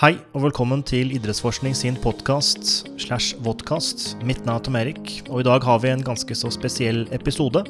[0.00, 4.14] Hei og velkommen til Idrettsforskning sin podkast slash vodkast.
[4.24, 7.60] Mitt navn er Tom Erik, og i dag har vi en ganske så spesiell episode.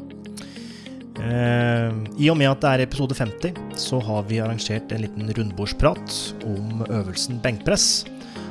[1.18, 1.88] Eh,
[2.22, 6.20] I og med at det er episode 50, så har vi arrangert en liten rundbordsprat
[6.52, 8.04] om øvelsen benkpress,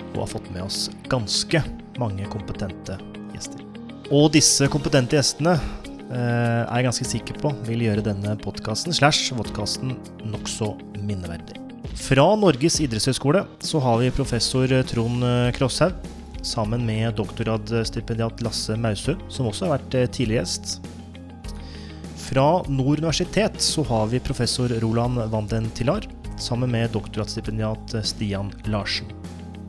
[0.10, 1.64] og har fått med oss ganske
[2.04, 3.00] mange kompetente
[3.32, 3.64] gjester.
[4.12, 9.32] Og disse kompetente gjestene eh, er jeg ganske sikker på vil gjøre denne podkasten slash
[9.40, 9.96] vodkasten
[10.36, 11.69] nokså minneverdig.
[11.98, 15.26] Fra Norges idrettshøgskole så har vi professor Trond
[15.58, 15.98] Krosshaug
[16.46, 20.80] sammen med doktorgradsstipendiat Lasse Mausø, som også har vært eh, tidligere gjest.
[22.30, 26.06] Fra Nord universitet så har vi professor Roland Vanden Tillar
[26.40, 29.10] sammen med doktorgradsstipendiat Stian Larsen.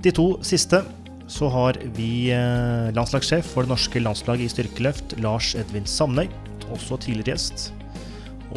[0.04, 0.82] De to siste
[1.30, 6.28] så har vi eh, landslagssjef for det norske landslaget i styrkeløft, Lars Edvin Samnøy,
[6.70, 7.70] også tidligere gjest.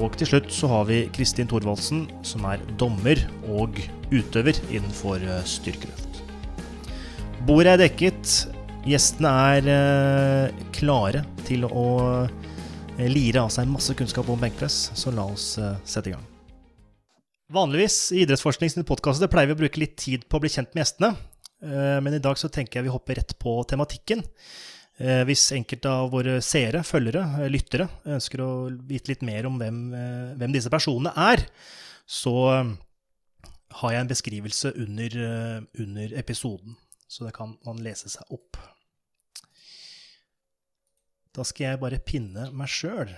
[0.02, 3.78] Og til slutt så har vi Kristin Thorvaldsen, som er dommer og
[4.10, 6.22] utøver innenfor eh, styrkeløft.
[7.46, 8.34] Bordet er dekket.
[8.90, 11.86] Gjestene er eh, klare til å
[12.26, 15.54] eh, lire av seg masse kunnskap om benkpress, så la oss
[15.86, 16.26] sette i gang.
[17.54, 20.74] Vanligvis i Idrettsforskning sine podkaster pleier vi å bruke litt tid på å bli kjent
[20.74, 21.14] med gjestene,
[22.04, 24.24] men i dag så tenker jeg vi hopper rett på tematikken.
[25.02, 28.52] Eh, hvis enkelte av våre seere, følgere, eh, lyttere ønsker å
[28.86, 31.48] vite litt mer om hvem, eh, hvem disse personene er,
[32.06, 32.78] så
[33.74, 36.76] har jeg en beskrivelse under, under episoden.
[37.08, 38.58] Så det kan man lese seg opp.
[41.34, 43.10] Da skal jeg bare pinne meg sjøl.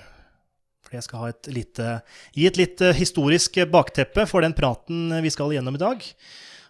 [0.85, 2.01] For jeg skal et lite,
[2.31, 6.05] gi et litt historisk bakteppe for den praten vi skal gjennom i dag.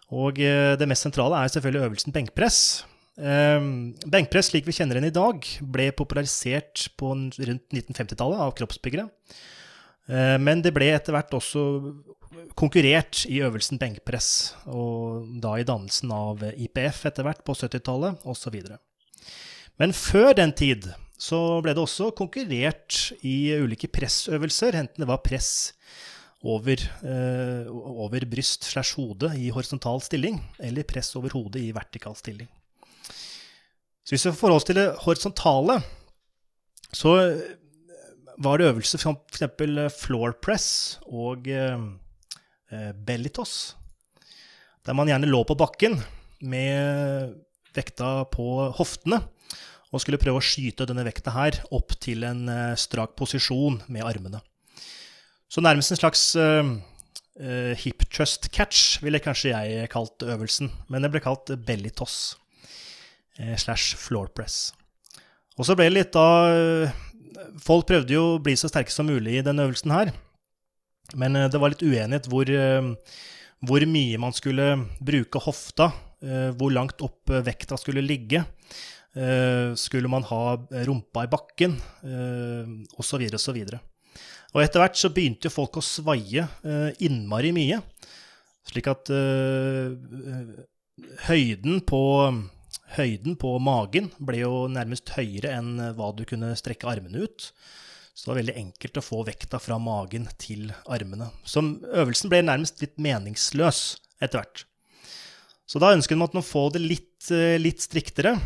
[0.09, 2.85] Og det mest sentrale er selvfølgelig øvelsen benkpress.
[3.15, 7.37] Um, benkpress slik vi kjenner den i dag, ble popularisert på rundt
[7.71, 9.07] 1950-tallet av kroppsbyggere.
[10.09, 11.63] Uh, men det ble etter hvert også
[12.59, 14.29] konkurrert i øvelsen benkpress,
[14.67, 18.59] og da i dannelsen av IPF etter hvert på 70-tallet osv.
[19.79, 25.23] Men før den tid så ble det også konkurrert i ulike pressøvelser, enten det var
[25.23, 25.71] press
[26.45, 26.75] over,
[27.07, 32.51] eh, over bryst slash hode i horisontal stilling, eller press over hodet i vertikal stilling.
[34.05, 35.79] Så hvis vi forholder oss til det horisontale,
[36.93, 37.15] så
[38.37, 39.97] var det øvelser som f.eks.
[39.97, 40.67] floor press
[41.07, 41.79] og eh,
[42.69, 43.55] bellitos, belly toss,
[44.85, 45.97] der man gjerne lå på bakken
[46.45, 47.33] med
[47.75, 48.45] vekta på
[48.77, 49.21] hoftene
[49.89, 54.05] og skulle prøve å skyte denne vekta her opp til en eh, strak posisjon med
[54.05, 54.41] armene.
[55.49, 61.13] Så nærmest en slags eh, hip trust catch ville kanskje jeg kalt øvelsen, men det
[61.13, 62.35] ble kalt belly toss.
[63.39, 64.71] Eh, slash floor press.
[65.59, 67.01] Og så ble det litt da eh,
[67.59, 70.13] Folk prøvde jo å bli så sterke som mulig i denne øvelsen her.
[71.19, 72.47] Men eh, det var litt uenighet hvor,
[73.59, 74.69] hvor mye man skulle
[75.03, 75.91] bruke hofta,
[76.55, 78.39] hvor langt opp vekta skulle ligge.
[79.77, 80.39] Skulle man ha
[80.87, 81.75] rumpa i bakken,
[82.97, 83.59] osv., osv.
[84.55, 86.47] Og etter hvert så begynte jo folk å svaie
[87.05, 87.77] innmari mye.
[88.65, 89.11] Slik at
[91.27, 92.01] høyden på
[92.95, 97.49] Høyden på magen ble jo nærmest høyere enn hva du kunne strekke armene ut.
[98.15, 101.27] Så det var veldig enkelt å få vekta fra magen til armene.
[101.43, 101.59] Så
[101.91, 103.81] øvelsen ble nærmest litt meningsløs
[104.23, 104.63] etter hvert.
[105.67, 108.37] Så da ønsket man å få det litt, eh, litt striktere.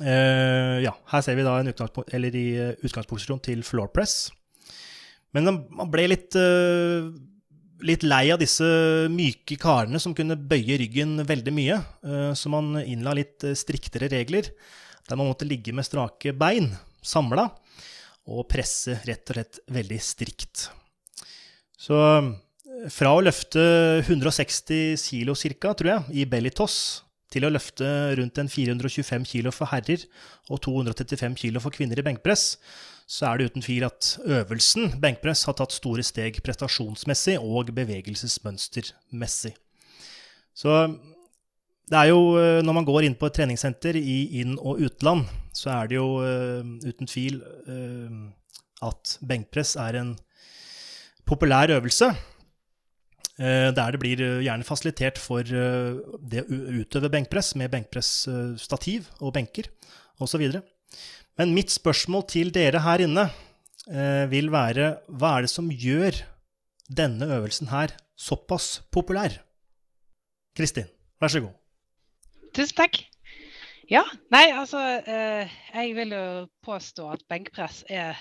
[0.00, 4.30] Uh, ja, her ser vi da en utgangspunkt, i eh, utgangsposisjon til floor press.
[5.36, 7.10] Men man ble litt uh,
[7.86, 8.66] litt lei av disse
[9.12, 14.10] myke karene som kunne bøye ryggen veldig mye, eh, så man innla litt eh, striktere
[14.12, 14.50] regler,
[15.08, 16.70] der man måtte ligge med strake bein,
[17.02, 17.48] samla,
[18.30, 20.68] og presse rett og slett veldig strikt.
[21.80, 22.32] Så eh,
[22.92, 23.62] fra å løfte
[24.06, 26.80] 160 kilo ca., tror jeg, i bellytoss,
[27.30, 27.86] til å løfte
[28.18, 30.02] rundt en 425 kilo for herrer
[30.50, 32.56] og 235 kilo for kvinner i benkpress,
[33.10, 39.56] så er det uten tvil at øvelsen benkpress har tatt store steg prestasjonsmessig og bevegelsesmønstermessig.
[40.54, 40.76] Så
[41.90, 45.24] det er jo, eh, når man går inn på et treningssenter i inn- og utland,
[45.52, 48.30] så er det jo uh, uten tvil uh,
[48.86, 50.12] at benkpress er en
[51.26, 52.14] populær øvelse.
[53.40, 59.70] Der det blir gjerne fasilitert for det å utøve benkpress med benkpressstativ og benker
[60.20, 60.44] osv.
[61.40, 63.22] Men mitt spørsmål til dere her inne
[63.88, 66.18] eh, vil være hva er det som gjør
[66.92, 69.38] denne øvelsen her såpass populær?
[70.52, 71.54] Kristin, vær så god.
[72.52, 72.98] Tusen takk.
[73.88, 76.26] Ja, nei, altså eh, Jeg vil jo
[76.66, 78.20] påstå at benkpress er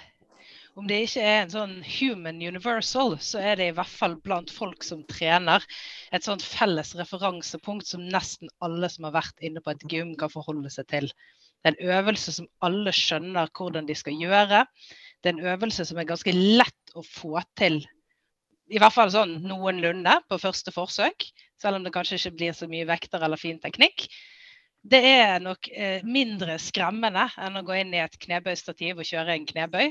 [0.80, 4.54] om det ikke er en sånn human universal, så er det i hvert fall blant
[4.54, 5.66] folk som trener
[6.16, 10.32] et sånt felles referansepunkt som nesten alle som har vært inne på et gym, kan
[10.32, 11.12] forholde seg til.
[11.60, 14.66] Det er en øvelse som alle skjønner hvordan de skal gjøre.
[15.20, 17.82] Det er en øvelse som er ganske lett å få til,
[18.70, 21.26] i hvert fall sånn noenlunde på første forsøk.
[21.60, 24.06] Selv om det kanskje ikke blir så mye vekter eller fin teknikk.
[24.80, 29.36] Det er nok eh, mindre skremmende enn å gå inn i et knebøystativ og kjøre
[29.36, 29.90] en knebøy.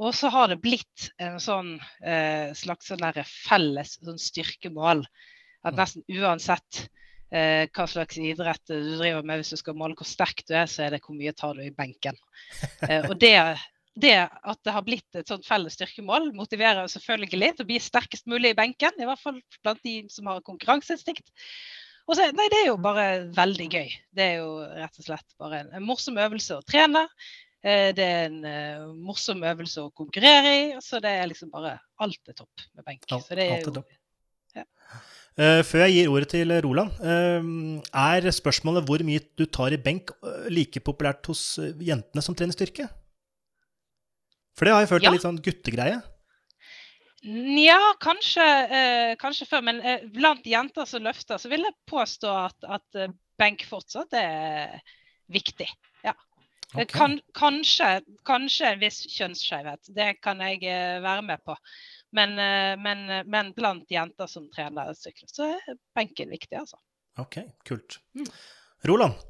[0.00, 1.74] Og så har det blitt en sånn
[2.04, 5.04] eh, slags sånn felles sånn styrkemål.
[5.64, 5.80] At mm.
[5.80, 6.86] nesten uansett
[7.34, 10.70] eh, hva slags idrett du driver med, hvis du skal måle hvor sterk du er,
[10.70, 12.18] så er det hvor mye tar du i benken.
[12.86, 13.34] Eh, og det,
[14.00, 18.30] det, at det har blitt et sånt felles styrkemål, motiverer selvfølgelig til å bli sterkest
[18.30, 18.96] mulig i benken.
[18.98, 21.30] I hvert fall blant de som har konkurranseinstinkt.
[22.10, 23.06] Og så, nei, det er jo bare
[23.36, 23.92] veldig gøy.
[24.16, 27.04] Det er jo rett og slett bare en, en morsom øvelse å trene.
[27.62, 30.66] Eh, det er en uh, morsom øvelse å konkurrere i.
[30.82, 33.04] Så det er liksom bare Alt er topp med benk.
[33.10, 33.82] Ja, så det er jo,
[34.50, 34.64] Uh,
[35.38, 40.12] før jeg gir ordet til Roland, uh, er spørsmålet hvor mye du tar i benk
[40.52, 42.88] like populært hos jentene som trener styrke?
[44.58, 45.10] For det har jeg følt ja.
[45.10, 46.00] er litt sånn guttegreie.
[47.24, 48.44] Nja, kanskje,
[49.20, 49.62] kanskje, før.
[49.64, 49.80] Men
[50.12, 53.00] blant jenter som løfter, så vil jeg påstå at, at
[53.40, 54.80] benk fortsatt er
[55.32, 55.68] viktig.
[56.04, 56.14] Ja.
[56.74, 56.86] Okay.
[56.92, 57.88] Kan, kanskje,
[58.28, 59.90] kanskje en viss kjønnsskjevhet.
[59.96, 60.62] Det kan jeg
[61.02, 61.56] være med på.
[62.12, 66.78] Men, eh, men, eh, men, blant jenter som trener sykkel, så er benken viktig, altså.
[67.18, 68.00] OK, kult.
[68.18, 68.26] Mm.
[68.88, 69.20] Roland?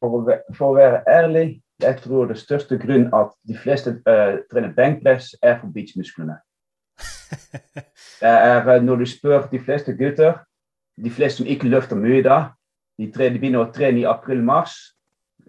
[0.00, 1.44] For å, for å, være ærlig,
[1.82, 6.36] jeg tror det største grunn at de fleste uh, trener benkpress, er for beachmusklene.
[8.22, 10.38] er, når du spør de fleste gutter,
[11.02, 12.38] de fleste som ikke løfter mye da,
[13.00, 14.76] de, tre, de begynner å trene i april-mars.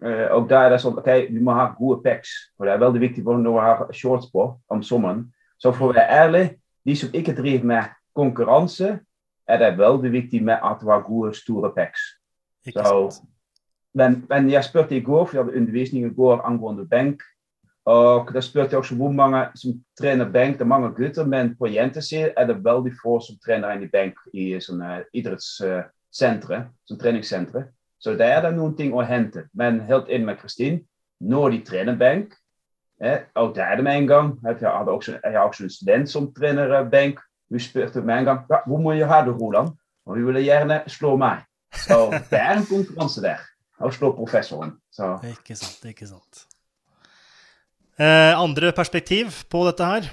[0.02, 2.34] Uh, og da er det sånn OK, du må ha gode pecs.
[2.58, 5.28] For det er veldig viktig for når du har shorts på om sommeren.
[5.66, 6.44] Så for å være ærlig,
[6.86, 9.00] de som ikke driver med konkurranse,
[9.50, 12.04] er det veldig viktig med at du har gode, store pecs.
[13.98, 17.26] men, men, jeg spurte i går, for jeg hadde undervisning i går angående benk.
[17.86, 20.60] Og da spurte jeg også hvor mange som trener benk.
[20.60, 23.90] Det er mange gutter, men på jentesiden er det veldig få som trener inn i
[23.90, 27.66] benk i sånne idrettssentre, som treningssentre.
[27.98, 29.48] Så der er det noen ting å hente.
[29.54, 30.84] Men helt inn med Kristin,
[31.22, 32.45] når de trener benk, Eh,
[33.34, 34.40] ook daar de en gang.
[34.42, 37.22] Je had ook je ook zo'n student som trener eh, Bank.
[37.48, 39.76] U speelt meg en gang ja, hvor må jeg ha det, Roland?
[40.06, 41.46] Og hun ville gjerne slå meg.
[41.70, 43.42] Så det er en konkurranse der.
[43.80, 44.78] Og slå professoren.
[44.92, 45.18] Så.
[45.28, 46.46] Ikke sant, ikke sant.
[48.00, 50.08] Eh, andre perspektiv på dette her?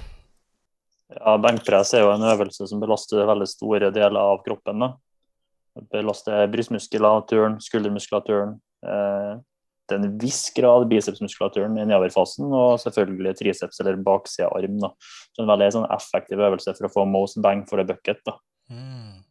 [1.13, 4.83] Ja, Benkpress er jo en øvelse som belaster veldig store deler av kroppen.
[4.83, 4.93] Da.
[5.91, 8.55] Belaster brystmuskulaturen, skuldermuskulaturen,
[8.85, 9.33] eh,
[9.93, 14.79] til en viss grad bicepsmuskulaturen i nedoverfasen, og selvfølgelig triceps eller baksida av arm.
[14.81, 14.89] Da.
[15.33, 18.23] Så en veldig sånn, effektiv øvelse for å få most bang for the bucket.
[18.27, 18.37] Da.
[18.73, 19.21] Mm.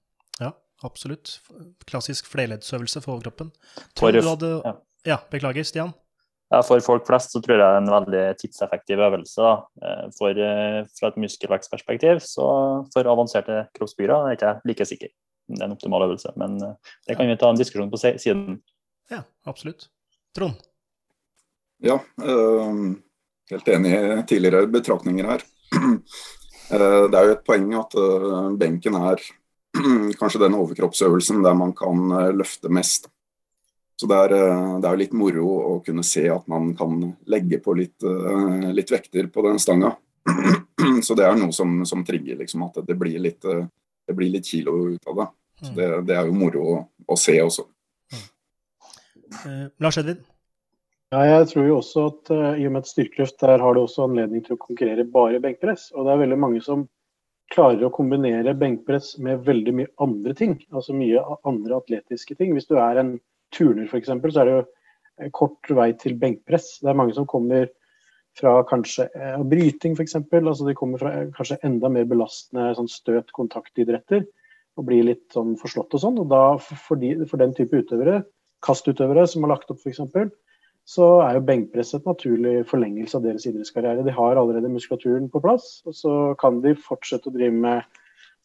[0.40, 0.52] Ja,
[0.86, 1.40] absolutt.
[1.88, 3.50] Klassisk flerleddsøvelse for overkroppen.
[3.98, 4.54] For, hadde...
[4.62, 4.76] ja.
[5.14, 5.18] ja.
[5.32, 5.92] beklager, Stian.
[6.52, 9.52] Ja, for folk flest så tror jeg det er en veldig tidseffektiv øvelse.
[9.80, 12.48] Eh, for, eh, fra et muskelvekstperspektiv, så
[12.92, 15.12] for avanserte kroppsbyggere er jeg ikke like sikker.
[15.48, 18.60] Det er en optimal øvelse, men eh, det kan vi ta en diskusjon på siden.
[19.10, 19.88] Ja, absolutt.
[20.36, 20.54] Trond?
[21.82, 22.74] Ja, uh,
[23.50, 25.42] helt enig i tidligere betraktninger her.
[25.74, 29.24] Uh, det er jo et poeng at uh, benken er
[30.20, 33.10] kanskje den overkroppsøvelsen der man kan løfte mest.
[34.00, 34.32] Så det er,
[34.82, 36.96] det er, litt moro å kunne se at man kan
[37.30, 38.02] legge på litt,
[38.74, 39.92] litt vekter på den stanga.
[41.06, 44.48] Så det er noe som, som trigger liksom, at det blir, litt, det blir litt
[44.48, 45.28] kilo ut av det.
[45.60, 45.76] Så mm.
[45.76, 47.68] det, det er jo moro å, å se også.
[49.42, 50.22] Uh, Lars Edvin?
[51.12, 53.82] Ja, jeg tror jo også at uh, i og med et styrkeløft der har du
[53.82, 55.90] også anledning til å konkurrere bare benkpress.
[55.92, 56.86] Og det er veldig mange som
[57.52, 60.56] klarer å kombinere benkpress med veldig mye andre ting.
[60.72, 62.54] Altså mye andre atletiske ting.
[62.56, 63.16] Hvis du er en
[63.52, 66.78] turner f.eks., så er det jo eh, kort vei til benkpress.
[66.82, 67.68] Det er mange som kommer
[68.38, 70.16] fra kanskje eh, bryting f.eks.
[70.22, 74.24] Altså de kommer fra kanskje enda mer belastende sånn støt-kontaktidretter
[74.80, 76.20] og blir litt sånn forslått og sånn.
[76.22, 78.22] Og da for, de, for den type utøvere
[78.64, 80.00] kastutøvere som har lagt opp f.eks.,
[80.88, 84.02] så er jo benkpress et naturlig forlengelse av deres idrettskarriere.
[84.02, 87.84] De har allerede muskulaturen på plass, og så kan de fortsette å drive med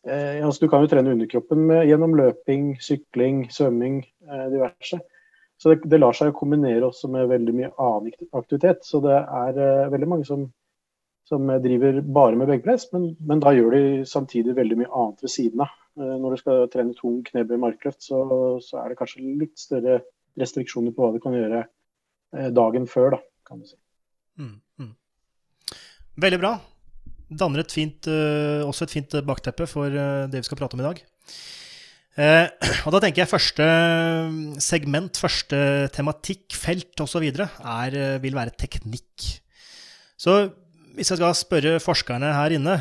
[0.06, 5.02] eh, altså Du kan jo trene underkroppen med, gjennom løping, sykling, svømming, eh, diverse.
[5.58, 8.86] Så det, det, lar seg jo kombinere også med veldig mye annen aktivitet.
[8.86, 10.46] Så det er eh, veldig mange som,
[11.28, 15.34] som driver bare med benkpress, men, men, da gjør de samtidig veldig mye annet ved
[15.34, 15.74] siden av.
[16.00, 18.22] Eh, når du skal trene tung knebøy markløft, så,
[18.64, 20.00] så, er det kanskje litt større
[20.40, 23.78] restriksjoner på hva du kan gjøre eh, dagen før, da, kan du si.
[24.40, 24.94] Mm, mm.
[26.24, 26.56] Veldig bra.
[27.28, 30.86] Danner et fint, uh, også et fint bakteppe for det vi skal prate om i
[30.86, 31.02] dag.
[32.88, 33.66] Og da tenker jeg første
[34.64, 35.60] segment, første
[35.94, 37.28] tematikk, felt osv.
[37.28, 39.28] Vil være teknikk.
[40.18, 40.38] Så
[40.98, 42.80] hvis jeg skal spørre forskerne her inne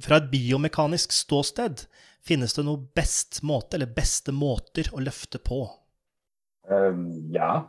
[0.00, 1.82] fra et biomekanisk ståsted,
[2.26, 5.64] finnes det noen best måte, eller beste måter å løfte på?
[6.70, 7.66] Um, ja,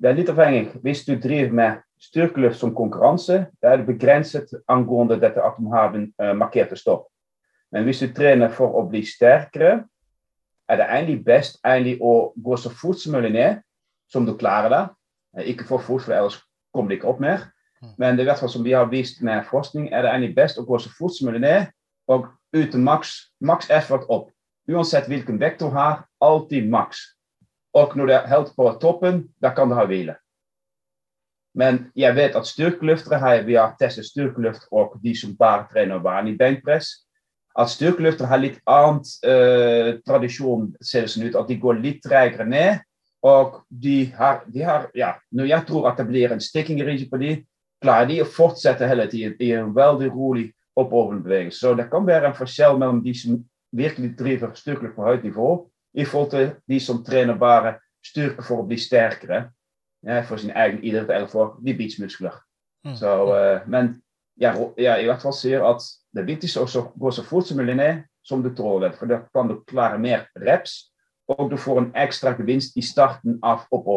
[0.00, 0.80] det er litt avhengig.
[0.80, 5.74] Hvis du driver med styrkeløft som konkurranse, da er det begrenset angående dette at man
[5.74, 7.10] har en uh, markerte stopp.
[7.74, 9.82] Men hvis du trener for å bli sterkere,
[10.68, 13.60] er det egentlig best egentlig å gå så fort som mulig ned,
[14.08, 14.84] som du klarer det.
[15.52, 16.38] Ikke for fort, for ellers
[16.74, 17.46] kommer det ikke opp mer.
[17.82, 17.92] Mm.
[17.98, 20.66] Men det hvert fall som vi har vist med forskning, er det egentlig best å
[20.66, 21.68] gå så fort som mulig ned
[22.08, 24.30] og uten maks, maks effort opp.
[24.68, 27.00] Uansett hvilken vekt du har, alltid maks.
[27.76, 30.16] Og når det er helt på toppen, da kan du ha hvile.
[31.58, 36.02] Men jeg vet at styrkeløftere har vi har testet styrkeluft og de som bare trener
[36.04, 36.90] vanlig benkpress.
[37.58, 41.38] At styrkeløftere har litt annet uh, tradisjon, ser det sånn ut.
[41.38, 42.84] At de går litt tregere ned.
[43.26, 46.78] Og de har, de har ja, Når jeg tror at det blir en stikking
[47.10, 47.44] på de,
[47.82, 51.58] klarer de å fortsette hele tiden i en veldig rolig oppoverbevegelse.
[51.58, 53.38] Så det kan være en forskjell mellom de som
[53.74, 58.62] virkelig driver styrkeløft på høyt nivå, i forhold til de som trener bare styrke for
[58.62, 59.48] å bli sterkere
[60.06, 62.36] ja, for sin egen idrett eller for de beachmuskler.
[62.86, 62.94] Mm.
[62.96, 63.96] Så, uh, men
[64.38, 65.82] jeg, jeg i hvert fall sier at
[66.14, 68.94] det viktigste er å gå så fort som mulig ned som du tåler.
[68.94, 70.92] For da kan du klare mer reps,
[71.28, 73.88] og du får en ekstra gevinst i starten av op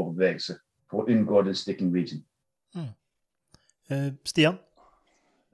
[0.91, 2.23] for å unngå den sticking region.
[2.75, 2.91] Mm.
[3.91, 4.59] Uh, Stian?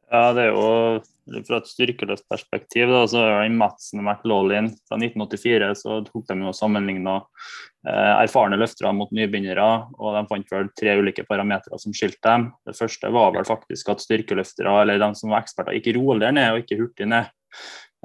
[0.08, 5.74] Ja, det er jo fra et styrkeløftperspektiv, da, så er Madsen og McLaughlin fra 1984
[5.82, 9.66] så tok de jo sammenligna eh, erfarne løftere mot nybegynnere,
[10.00, 12.48] og de fant vel tre ulike parametere som skilte dem.
[12.64, 16.54] Det første var vel faktisk at styrkeløftere, eller de som var eksperter, gikk roligere ned
[16.54, 17.28] og ikke hurtig ned.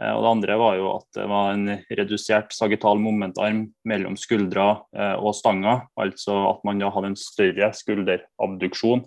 [0.00, 4.68] Eh, og Det andre var jo at det var en redusert sagittal momentarm mellom skuldra
[4.96, 5.82] eh, og stanga.
[6.00, 9.04] Altså at man da hadde en større skulderabduksjon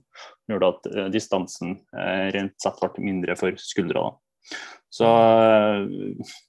[0.52, 1.72] gjorde at uh, distansen
[2.36, 4.12] rent sett ble mindre for skuldra.
[4.96, 5.88] Så uh,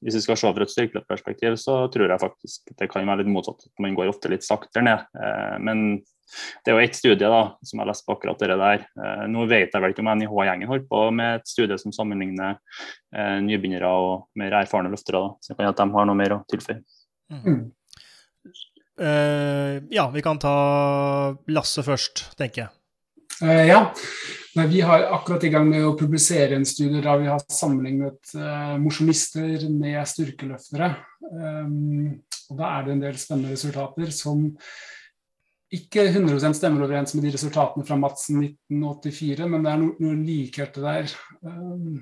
[0.04, 3.32] hvis vi skal se fra et styrkeløpperspektiv, så tror jeg faktisk det kan være litt
[3.32, 3.66] motsatt.
[3.82, 5.08] Man går ofte litt saktere ned.
[5.66, 5.82] men
[6.64, 8.84] det er jo ett studie da, som jeg leste på akkurat det der.
[9.30, 12.58] nå vet jeg vel ikke om NIH-gjengen holder på med et studie som sammenligner
[13.46, 15.22] nybegynnere og mer erfarne løftere.
[15.22, 15.30] Da.
[15.38, 16.80] Så jeg kan at de har noe mer å tilføye.
[17.30, 17.62] Mm.
[19.94, 20.56] ja, vi kan ta
[21.54, 22.75] Lasse først, tenker jeg.
[23.42, 23.80] Uh, ja.
[24.56, 28.76] Vi har akkurat i gang med å publisere en studie der vi har sammenlignet uh,
[28.80, 30.94] mosjonister med styrkeløftere.
[31.28, 34.46] Um, og Da er det en del spennende resultater som
[35.76, 40.16] ikke 100% stemmer overens med de resultatene fra Madsen 1984, men det er noen no
[40.24, 41.16] likheter der.
[41.44, 42.00] Um,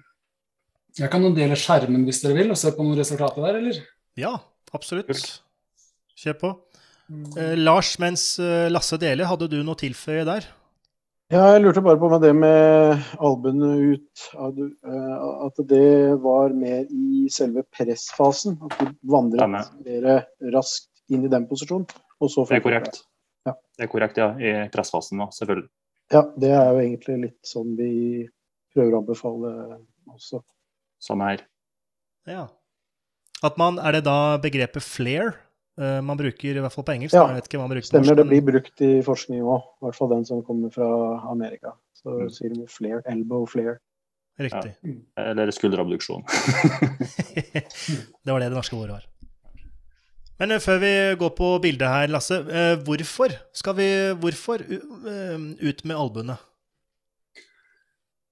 [0.94, 3.86] jeg kan nå dele skjermen hvis dere vil, og se på noen resultater der, eller?
[4.20, 4.36] Ja,
[4.70, 5.10] absolutt.
[6.22, 6.56] Kjør på.
[7.10, 8.36] Uh, Lars, mens
[8.70, 10.54] Lasse deler, hadde du noe tilføye der?
[11.32, 15.86] Ja, jeg lurte bare på med det med albuene ut, eh, at det
[16.20, 18.58] var mer i selve pressfasen.
[18.66, 21.88] At du vandret mer raskt inn i den posisjonen.
[22.20, 23.00] det er korrekt.
[23.48, 23.56] Ja.
[23.76, 24.28] Det er korrekt, ja.
[24.36, 25.70] I pressfasen, da, selvfølgelig.
[26.12, 27.92] Ja, det er jo egentlig litt sånn vi
[28.74, 29.54] prøver å anbefale
[30.12, 30.42] også.
[31.02, 31.46] Samme her.
[32.28, 32.44] Ja.
[33.44, 35.34] At man, er det da begrepet flair
[35.76, 37.16] man bruker i hvert fall på engelsk.
[37.16, 37.24] Ja,
[37.82, 38.14] stemmer.
[38.14, 39.64] Det blir brukt i forskning òg.
[39.80, 40.86] I hvert fall den som kommer fra
[41.32, 41.72] Amerika.
[41.98, 42.28] Så mm.
[42.36, 43.80] sier de flare, elbow flare.
[44.38, 44.74] Riktig.
[44.82, 45.30] Ja.
[45.30, 46.22] Eller skulderabduksjon.
[48.24, 49.04] det var det det norske ordet var.
[50.38, 52.40] Men uh, før vi går på bildet her, Lasse.
[52.42, 53.88] Uh, hvorfor skal vi
[54.18, 56.36] Hvorfor ut med albuene?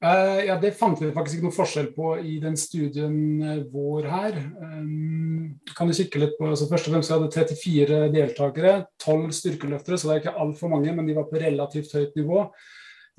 [0.03, 4.09] Uh, ja, Det fant vi faktisk ikke noe forskjell på i den studien eh, vår
[4.11, 4.39] her.
[4.59, 9.31] Um, kan du kikke litt på, altså Først og fremst vi hadde 34 deltakere, 12
[9.39, 12.49] styrkeløftere, så det er ikke altfor mange, men de var på relativt høyt nivå.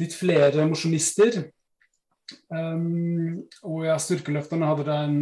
[0.03, 1.39] Litt flere mosjonister.
[2.51, 5.17] Um, og ja, styrkeløfterne hadde da en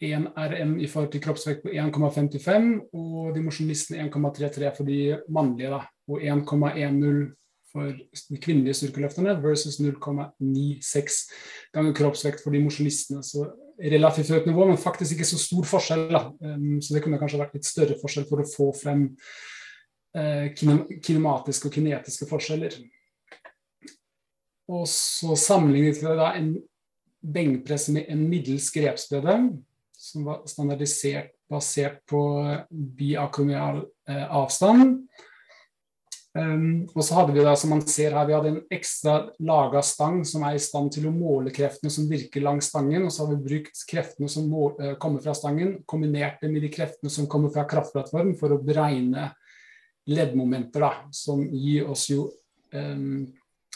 [0.00, 5.74] 1 RM i forhold til kroppsvekt på 1,55, og de mosjonistene 1,33 for de mannlige,
[5.74, 7.34] da, og 1,10
[7.78, 11.18] for de kvinnelige styrkeløfterne versus 0,96
[11.76, 13.22] ganger kroppsvekt for de mosjonistene.
[13.22, 13.46] Så
[13.78, 16.08] relativt høyt nivå, men faktisk ikke så stor forskjell.
[16.10, 16.24] Da.
[16.42, 19.04] Um, så det kunne kanskje vært litt større forskjell for å få frem
[20.18, 22.74] uh, kinematiske og kinetiske forskjeller.
[24.68, 26.52] Og så sammenlignet vi da en
[27.22, 29.38] benkpress med en middels grepsbredde,
[29.98, 32.20] som var standardisert basert på
[32.98, 34.98] biakromial uh, avstand.
[36.38, 39.82] Um, og så hadde vi da, som man ser her, vi hadde en ekstra laga
[39.82, 43.08] stang som er i stand til å måle kreftene som virker langs stangen.
[43.08, 46.62] Og så har vi brukt kreftene som må, uh, kommer fra stangen, kombinert det med
[46.66, 49.32] de kreftene som kommer fra kraftplattform, for å beregne
[50.08, 52.30] leddmomenter da, som gir oss jo
[52.72, 53.26] um,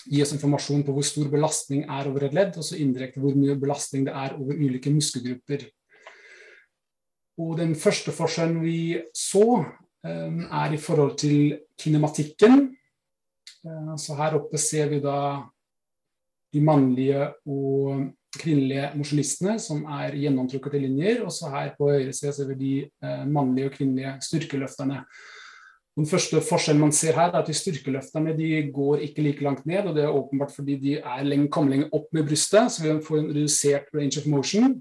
[0.07, 3.37] gir oss informasjon på hvor stor belastning er over et ledd, og så indirekte hvor
[3.39, 5.69] mye belastning det er over ulike muskelgrupper.
[7.43, 9.63] Og Den første forskjellen vi så,
[10.03, 12.71] er i forhold til kinematikken.
[13.63, 15.43] Uh, så Her oppe ser vi da
[16.53, 21.23] de mannlige og kvinnelige mosjonistene som er gjennomtrukket i linjer.
[21.25, 22.73] Og så her på høyre side ser vi de
[23.05, 25.05] uh, mannlige og kvinnelige styrkeløfterne.
[25.93, 29.67] Den første forskjellen man ser her, er at de styrkeløfterne de går ikke like langt
[29.69, 29.91] ned.
[29.91, 32.95] og Det er åpenbart fordi de er lenge, kommer lenger opp med brystet, så vi
[33.05, 34.81] får en redusert range of motion.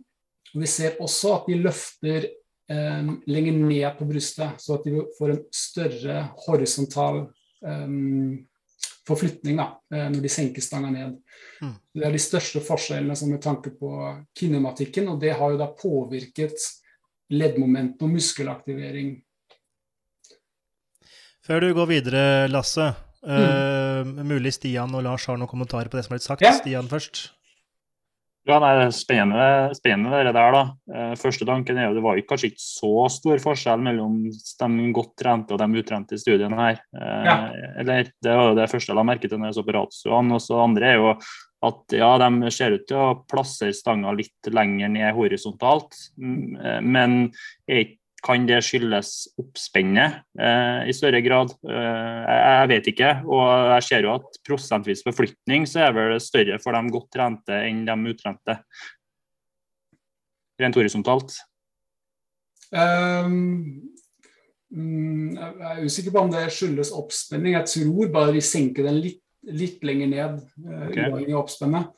[0.54, 2.30] Og vi ser også at de løfter
[2.70, 7.24] eh, lenger ned på brystet, så at de får en større horisontal
[7.66, 7.96] eh,
[9.08, 11.18] forflytning da, eh, når de senker stanga ned.
[11.62, 11.74] Mm.
[11.98, 13.96] Det er de største forskjellene som med tanke på
[14.38, 16.70] kinematikken, og det har jo da påvirket
[17.32, 19.16] leddmoment og muskelaktivering
[21.52, 22.92] før du går videre, Lasse.
[23.22, 24.12] Mm.
[24.18, 26.46] Uh, mulig Stian og Lars har noen kommentarer på det som har blitt sagt.
[26.46, 26.54] Ja.
[26.58, 27.32] Stian først.
[28.50, 30.56] Ja, nei, Spennende, spennende det der.
[30.56, 30.64] da.
[30.90, 35.14] Uh, første tanken er jo det var kanskje ikke så stor forskjell mellom de godt
[35.22, 36.82] trente og de utrente i studiene her.
[36.96, 37.38] Uh, ja.
[37.84, 40.36] Eller, Det var jo det første jeg la merke til når jeg så på ratioene.
[40.38, 41.16] Og så andre er jo
[41.62, 47.28] at ja, de ser ut til å plassere stanga litt lenger ned horisontalt, men
[47.70, 49.12] er ikke kan det skyldes
[49.42, 51.54] oppspennet eh, i større grad?
[51.66, 53.12] Eh, jeg vet ikke.
[53.26, 57.62] Og jeg ser jo at prosentvis forflytning så er vel større for de godt trente
[57.68, 58.58] enn de utrente.
[60.62, 61.40] Rent horisontalt.
[62.72, 63.90] Um,
[64.72, 67.58] jeg er usikker på om det skyldes oppspenning.
[67.58, 70.38] Jeg tror bare de senker den litt, litt lenger ned,
[70.68, 71.10] uh, okay.
[71.10, 71.90] av oppspennet.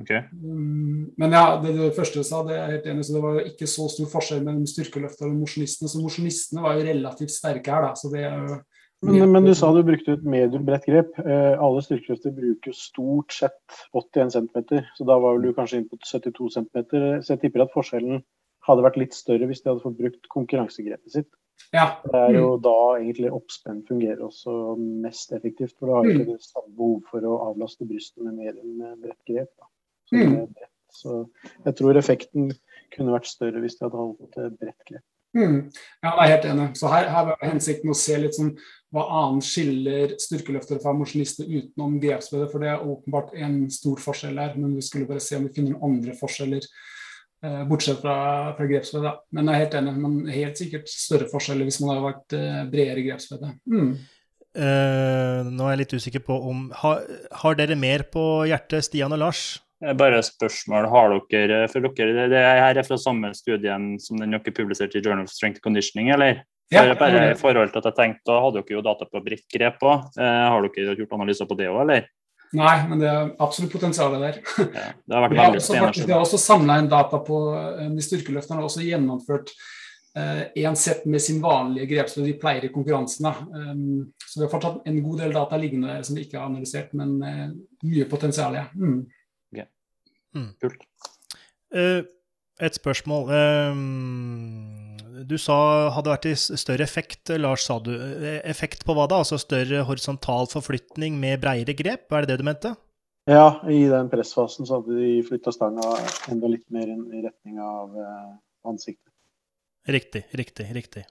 [0.00, 0.22] Okay.
[0.32, 3.22] Um, men ja, det, det, første du sa, det er jeg helt enig, så det
[3.22, 5.90] var jo ikke så stor forskjell mellom styrkeløfta og mosjonistene.
[5.92, 7.96] Så mosjonistene var jo relativt sterke her, da.
[7.98, 8.60] så det er jo
[9.02, 11.16] men, men, du sa du brukte et medium bredt grep.
[11.18, 15.98] Eh, alle styrkeløfter bruker stort sett 81 cm, så da var du kanskje inn på
[16.06, 16.84] 72 cm.
[17.18, 18.22] Så jeg tipper at forskjellen
[18.68, 21.30] hadde vært litt større hvis de hadde fått brukt konkurransegrepet sitt.
[21.74, 21.88] Ja.
[22.06, 26.30] Det er jo da egentlig oppspenn fungerer også mest effektivt, for du har ikke mm.
[26.30, 29.50] det samme behov for å avlaste brystet med medium bredt grep.
[29.58, 29.71] Da.
[30.12, 30.68] Så, mm.
[30.92, 31.16] så
[31.64, 32.52] jeg tror effekten
[32.92, 35.06] kunne vært større hvis de hadde holdt bredt grep.
[35.32, 35.72] Mm.
[36.04, 36.68] Ja, jeg er helt enig.
[36.76, 38.52] Så her, her var hensikten å se litt sånn
[38.92, 44.40] hva annet skiller styrkeløftere fra mosjonister utenom grepsbøyde, for det er åpenbart en stor forskjell
[44.42, 44.58] her.
[44.60, 48.16] Men vi skulle bare se om vi finner noen andre forskjeller eh, bortsett fra,
[48.58, 49.14] fra grepsbøyde.
[49.32, 52.60] Men jeg er helt enig, men helt sikkert større forskjeller hvis man hadde vært eh,
[52.74, 53.54] bredere grepsbøyde.
[53.72, 53.94] Mm.
[54.52, 56.98] Uh, nå er jeg litt usikker på om Har,
[57.40, 59.46] har dere mer på hjertet, Stian og Lars?
[59.98, 60.86] Bare spørsmål.
[60.92, 65.02] Har dere for dere, Det her er fra samme studien som den dere publiserte i
[65.02, 66.44] Journal of Strength Conditioning, eller?
[66.72, 69.46] Ja, bare i forhold til at jeg tenkte, Da hadde dere jo data på bredt
[69.52, 70.08] grep òg.
[70.16, 72.08] Eh, har dere gjort analyser på det òg, eller?
[72.52, 74.40] Nei, men det er absolutt potensial der.
[74.78, 76.06] Ja, det har vært veldig spennende.
[76.06, 79.54] Vi har også samla inn data på eh, de styrkeløfterne har også gjennomført
[80.12, 83.32] én eh, sett med sin vanlige grepsbøy de pleier i konkurransene.
[83.48, 86.92] Um, så vi har fortsatt en god del data liggende som vi ikke har analysert,
[86.92, 88.58] men mye potensial.
[88.60, 88.66] Ja.
[88.76, 89.06] Mm.
[90.36, 90.50] Mm.
[90.62, 90.84] Kult.
[91.74, 92.02] Uh,
[92.62, 93.32] et spørsmål.
[93.32, 93.74] Uh,
[95.28, 95.56] du sa
[95.94, 97.92] hadde vært i større effekt, Lars, sa du.
[97.94, 99.20] Eh, effekt på hva da?
[99.22, 102.08] Altså større horisontal forflytning med breiere grep?
[102.10, 102.74] Er det det du mente?
[103.30, 105.92] Ja, i den pressfasen så hadde de flytta stanga
[106.32, 107.94] enda litt mer i retning av
[108.66, 109.12] ansiktet.
[109.86, 111.04] Riktig, riktig, riktig.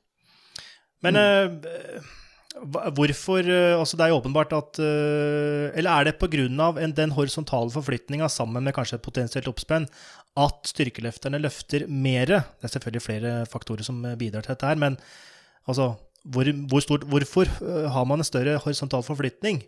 [1.05, 1.62] Men mm.
[2.51, 6.71] Hvorfor eh, Altså, det er jo åpenbart at eh, Eller er det pga.
[6.91, 9.87] den horisontale forflytninga sammen med kanskje et potensielt oppspenn
[10.37, 12.25] at styrkeløfterne løfter mer?
[12.25, 14.97] Det er selvfølgelig flere faktorer som bidrar til dette her, men
[15.67, 19.63] altså hvor, hvor stort, Hvorfor eh, har man en større horisontal forflytning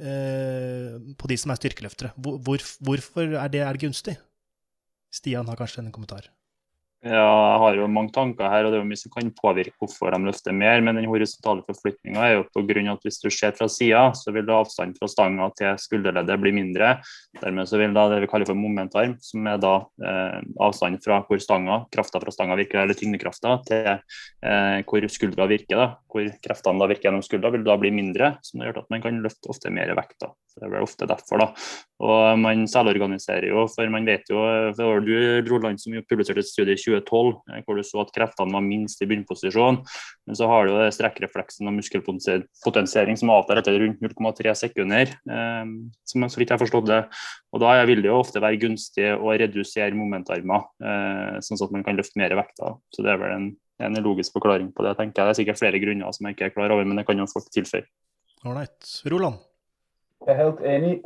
[0.00, 2.10] eh, på de som er styrkeløftere?
[2.16, 4.16] Hvor, hvorfor er det, er det gunstig?
[5.12, 6.30] Stian har kanskje en kommentar?
[7.02, 9.74] Ja, jeg har jo mange tanker her, og det er jo mye som kan påvirke
[9.82, 10.78] hvorfor de løfter mer.
[10.86, 14.04] Men den horisontale forflytninga er jo på grunn av at hvis du ser fra sida,
[14.14, 16.92] så vil da avstanden fra stanga til skulderleddet bli mindre.
[17.40, 21.18] Dermed så vil da det vi kaller for momentarm, som er da eh, avstanden fra
[21.26, 25.82] hvor stanga, krafta fra stanga virker, eller tyngdekrafta, til eh, hvor skuldra virker.
[25.82, 29.02] da, Hvor kreftene da virker gjennom skuldra, vil da bli mindre, som gjør at man
[29.02, 30.20] kan løfte ofte mer vekt.
[30.22, 30.30] da.
[30.58, 31.46] Det er ofte derfor, da.
[32.02, 34.40] Og man selvorganiserer jo, for man vet jo
[34.74, 35.12] det var Du
[35.52, 39.02] Roland, som publiserte et studie i 2012 eh, hvor du så at kreftene var minst
[39.04, 39.78] i bunnposisjon.
[40.26, 45.14] Men så har du jo strekkrefleksen og muskelpotensiering som avtar etter rundt 0,3 sekunder.
[45.30, 45.72] Eh,
[46.10, 47.02] som så vidt jeg har forstått det.
[47.54, 51.86] Og da vil det jo ofte være gunstig å redusere momentarmer, eh, sånn at man
[51.86, 52.80] kan løfte mer vekter.
[52.94, 53.48] Så det er vel en,
[53.86, 55.28] en logisk forklaring på det, tenker jeg.
[55.28, 57.30] Det er sikkert flere grunner som jeg ikke er klar over, men det kan jo
[57.30, 57.86] folk tilføye.
[59.06, 59.38] Roland?
[60.28, 61.00] Helt enig.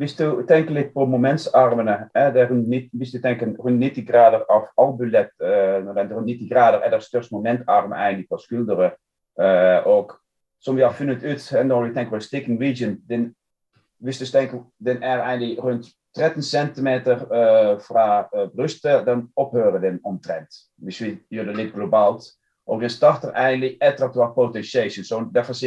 [0.00, 4.70] Hvis du tenker litt på momentsarmene eh, rundt, Hvis du tenker rundt 90 grader av
[4.78, 8.96] albulett, uh, rundt 90 grader er det størst momentarm egentlig på skulderen.
[9.36, 10.14] Uh, og
[10.60, 13.34] som vi har funnet ut når vi tenker på sticking region, den,
[14.00, 18.24] hvis du tenker, den er egentlig rundt 13 cm uh, fra
[18.56, 20.64] brystet, dan opphører den omtrent.
[20.76, 22.24] Hvis vi gjør det litt globalt.
[22.66, 25.04] Og den starter egentlig etter at du har potentiation.
[25.04, 25.20] Så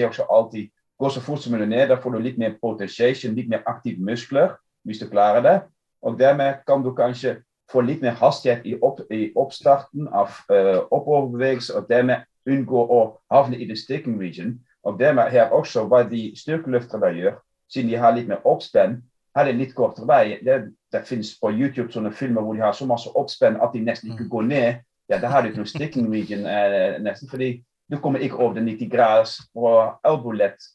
[0.08, 1.88] også alltid Gå så fort som mulig ned.
[1.89, 5.58] Da får du litt mer potentiation, litt mer aktive muskler, hvis du klarer det.
[6.03, 7.38] Og dermed kan du kanskje
[7.71, 12.99] få litt mer hastighet i, opp, i oppstarten av uh, oppoverbevegelse, og dermed unngå å
[13.32, 14.58] havne i the sticking region.
[14.84, 17.39] Og dermed her også hva de styrkeløfterne gjør,
[17.71, 18.99] siden de har litt mer oppspenn,
[19.34, 20.38] har de litt kortere vei.
[20.45, 20.60] Det,
[20.93, 24.13] det finnes på YouTube sånne filmer hvor de har så masse oppspenn at de nesten
[24.13, 24.84] ikke går ned.
[25.10, 27.56] Ja, da har du ikke noe sticking region eh, nesten, fordi
[27.91, 29.71] du kommer ikke over den 90 grader, på
[30.08, 30.67] elbowlett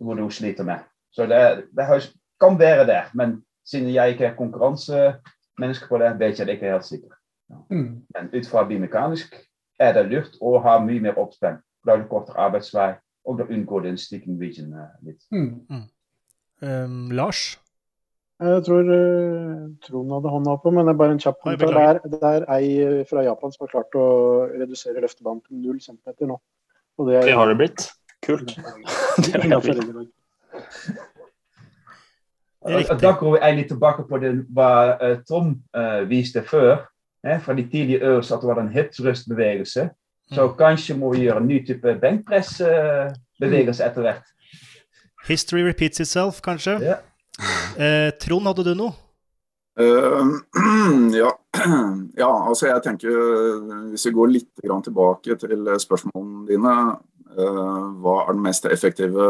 [0.00, 0.84] hvor du sliter med.
[1.12, 1.86] Så det, det
[2.40, 6.70] kan være der, men siden jeg ikke er konkurransemenneske på det, vet jeg det ikke
[6.72, 7.18] helt sikkert.
[7.70, 8.02] Mm.
[8.14, 9.36] Men ut fra biomekanisk
[9.80, 11.60] er det lurt å ha mye mer oppspenn.
[11.84, 12.92] Da har du kortere arbeidsvei,
[13.28, 15.20] og da unngår den sticking region uh, litt.
[15.34, 15.60] Mm.
[15.68, 15.84] Mm.
[16.62, 17.42] Um, Lars?
[18.42, 22.00] Jeg tror uh, Trond hadde hånda oppe, men det er bare en kjapp kommentar.
[22.02, 24.06] Det, det er ei fra Japan som har klart å
[24.54, 26.40] redusere løftebanen til null centimeter nå.
[26.98, 27.88] Og det, er, det har det blitt?
[28.22, 28.56] Kult.
[29.22, 29.34] det
[32.88, 34.70] er Da går vi egentlig tilbake på det hva
[35.28, 36.92] Tom uh, viste før.
[37.26, 39.90] Eh, fra de tidlige øvelser at det var en hips-røst-bevegelse.
[40.32, 40.56] Så mm.
[40.58, 44.26] kanskje må vi gjøre en ny type benkpress-bevegelse etter hvert.
[45.28, 46.70] History repeats itself, kanskje.
[46.82, 46.94] Ja.
[47.78, 48.92] Eh, Trond, hadde du noe?
[49.80, 50.34] Uh,
[51.22, 51.30] ja.
[52.22, 52.48] ja.
[52.48, 53.14] altså jeg tenker
[53.88, 54.50] Hvis vi går litt
[54.84, 56.74] tilbake til spørsmålene dine,
[57.36, 59.24] hva er den mest effektive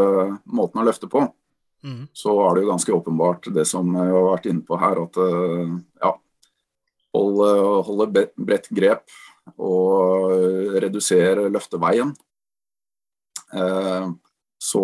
[0.45, 1.25] måten å løfte på?
[1.83, 2.07] Mm.
[2.15, 5.19] Så er det jo ganske åpenbart det som jeg har vært inne på her, at
[5.19, 6.13] uh, ja,
[7.17, 7.53] holde,
[7.89, 9.17] holde bredt grep
[9.59, 12.13] og redusere løfteveien.
[14.63, 14.83] Så,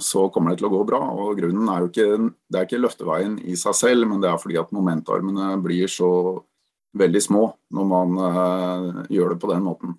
[0.00, 1.02] så, kommer det til å gå bra.
[1.12, 4.40] og Grunnen er jo ikke, det er ikke løfteveien i seg selv, men det er
[4.40, 6.08] fordi at momentarmene blir så
[6.96, 7.42] veldig små
[7.76, 8.16] når man
[9.12, 9.94] gjør det på den måten.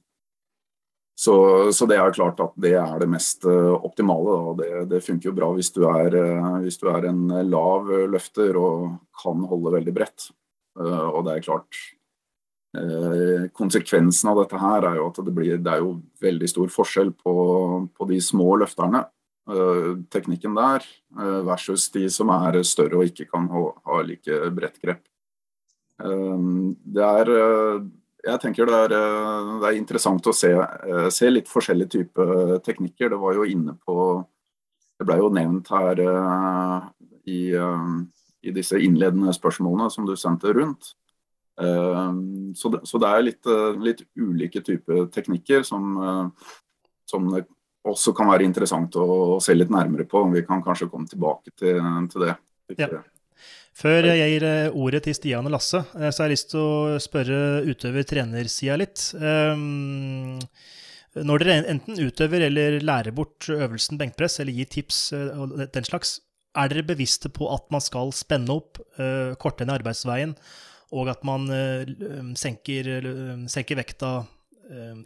[1.13, 4.38] Så, så, det er klart at det er det mest uh, optimale.
[4.58, 8.58] Det, det, funker jo bra hvis du, er, uh, hvis du, er, en lav løfter
[8.58, 10.32] og kan holde veldig bredt.
[10.73, 11.78] og det er klart
[13.54, 15.91] Konsekvensen av dette her er jo at det, blir, det er jo
[16.23, 17.34] veldig stor forskjell på,
[17.93, 19.04] på de små løfterne.
[20.10, 20.88] teknikken der
[21.45, 25.06] versus de som er større og ikke kan ha like bredt grep.
[26.02, 27.32] det er
[28.23, 30.51] jeg tenker det er, det er, interessant å se,
[31.12, 33.12] se litt forskjellige typer teknikker.
[33.12, 33.95] Det var jo inne på
[34.99, 35.99] Det ble jo nevnt her
[37.27, 40.93] i, i disse innledende spørsmålene som du sendte rundt.
[42.55, 46.53] Så det, så det er litt, eh, litt, ulike typer teknikker som, eh,
[47.09, 47.45] som, det
[47.83, 50.23] også kan være interessant å, se litt nærmere på.
[50.33, 51.81] Vi kan kanskje komme tilbake til,
[52.13, 52.36] til det.
[52.77, 53.03] Ja.
[53.73, 56.99] Før jeg gir eh, ordet til Stian og Lasse, så har jeg lyst til å
[57.01, 59.05] spørre utøver-trenersida litt.
[59.17, 60.38] Um,
[61.17, 66.19] når dere enten utøver eller lærer bort øvelsen benkpress, eller gir tips og den slags,
[66.57, 68.79] er dere bevisste på at man skal spenne opp,
[69.41, 70.33] korte ned arbeidsveien
[70.93, 71.45] og at man
[72.38, 72.89] senker,
[73.49, 74.12] senker, vekta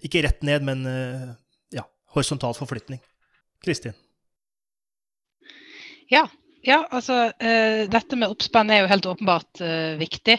[0.07, 0.87] ikke rett ned, men
[1.75, 1.83] ja,
[2.15, 3.03] horisontal forflytning.
[3.63, 3.95] Kristin?
[6.11, 6.23] Ja,
[6.65, 9.61] ja, altså dette med oppspenn er jo helt åpenbart
[9.99, 10.37] viktig.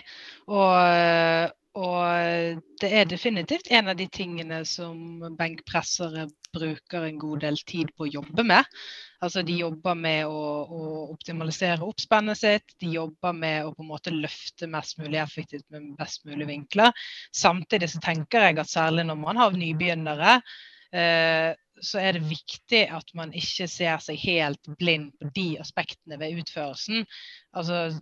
[0.49, 7.59] Og, og, det er definitivt en av de tingene som benkpressere bruker en god del
[7.69, 8.79] tid på å jobbe med.
[9.25, 10.81] Altså De jobber med å, å,
[11.13, 15.93] optimalisere oppspennet sitt, de jobber med å på en måte løfte mest mulig effektivt med
[15.99, 16.95] best mulig vinkler.
[17.35, 20.59] Samtidig så tenker jeg at særlig når man har nybegynnere, eh,
[20.91, 26.41] så er det viktig at man ikke ser seg helt blind på de aspektene ved
[26.41, 27.05] utførelsen.
[27.53, 27.99] Altså,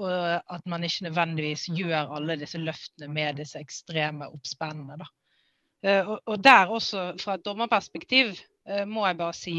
[0.00, 5.08] og at man ikke nødvendigvis gjør alle disse løftene med disse ekstreme oppspennene.
[5.84, 8.34] Eh, og, og der også, fra et dommerperspektiv,
[8.68, 9.56] eh, må jeg bare si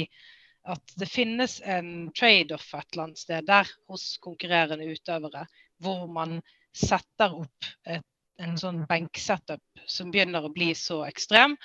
[0.71, 5.47] at det finnes en trade-off et eller annet sted der hos konkurrerende utøvere,
[5.81, 6.37] hvor man
[6.77, 8.05] setter opp et,
[8.41, 11.55] en sånn benksetup som begynner å bli så ekstrem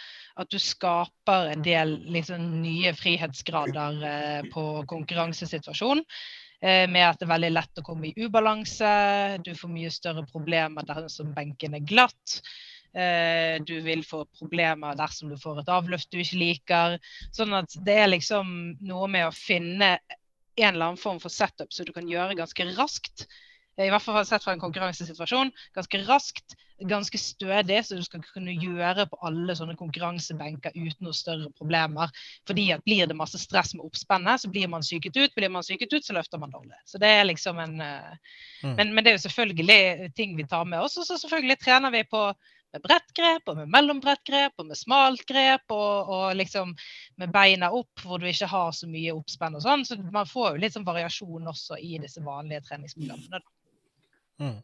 [0.40, 6.04] at du skaper en del liksom, nye frihetsgrader eh, på konkurransesituasjonen.
[6.60, 8.90] Eh, med at det er veldig lett å komme i ubalanse,
[9.44, 12.40] du får mye større problemer dersom benken er glatt.
[12.96, 16.96] Eh, du vil få problemer dersom du får et avløft du ikke liker.
[17.36, 18.54] Sånn at det er liksom
[18.88, 19.98] noe med å finne
[20.56, 23.26] en eller annen form for setup som du kan gjøre ganske raskt
[23.84, 26.56] i hvert fall sett fra en konkurransesituasjon, ganske raskt,
[26.88, 32.12] ganske stødig, så du skal kunne gjøre på alle sånne konkurransebenker uten noen større problemer.
[32.48, 35.34] Fordi at blir det masse stress med oppspennet, så blir man syket ut.
[35.36, 36.76] Blir man syket ut, så løfter man dårlig.
[36.88, 38.74] Så det er liksom en uh, mm.
[38.76, 40.98] men, men, det er jo selvfølgelig ting vi tar med oss.
[41.00, 42.28] Og så selvfølgelig trener vi på
[42.76, 46.74] med bredt grep og med mellombredt grep og med smalt grep og, og, liksom
[47.20, 49.84] med beina opp hvor du ikke har så mye oppspenn og sånn.
[49.88, 53.40] Så man får jo litt sånn variasjon også i disse vanlige treningsprogrammene.
[54.42, 54.56] Mm.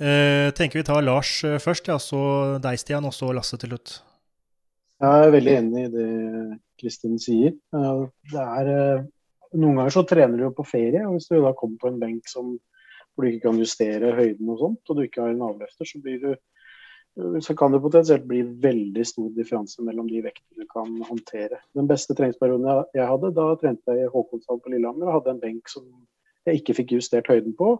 [0.00, 2.20] Eh, tenker vi tar Lars eh, først, ja, så
[2.62, 3.98] deg, Stian, og så Lasse til slutt.
[5.00, 6.08] Jeg er veldig enig i det
[6.80, 7.52] Kristin sier.
[7.72, 9.02] Det er, eh,
[9.56, 12.30] noen ganger så trener du på ferie, og hvis du da kommer på en benk
[12.32, 12.54] som,
[13.12, 16.00] hvor du ikke kan justere høyden og sånt, og du ikke har en avløfter, så,
[16.00, 16.32] du,
[17.44, 21.60] så kan det potensielt bli veldig stor differanse mellom de vektene du kan håndtere.
[21.76, 25.44] Den beste treningsperioden jeg hadde, da trente jeg i Håkonshall på Lillehammer og hadde en
[25.44, 25.84] benk som
[26.48, 27.74] jeg ikke fikk justert høyden på.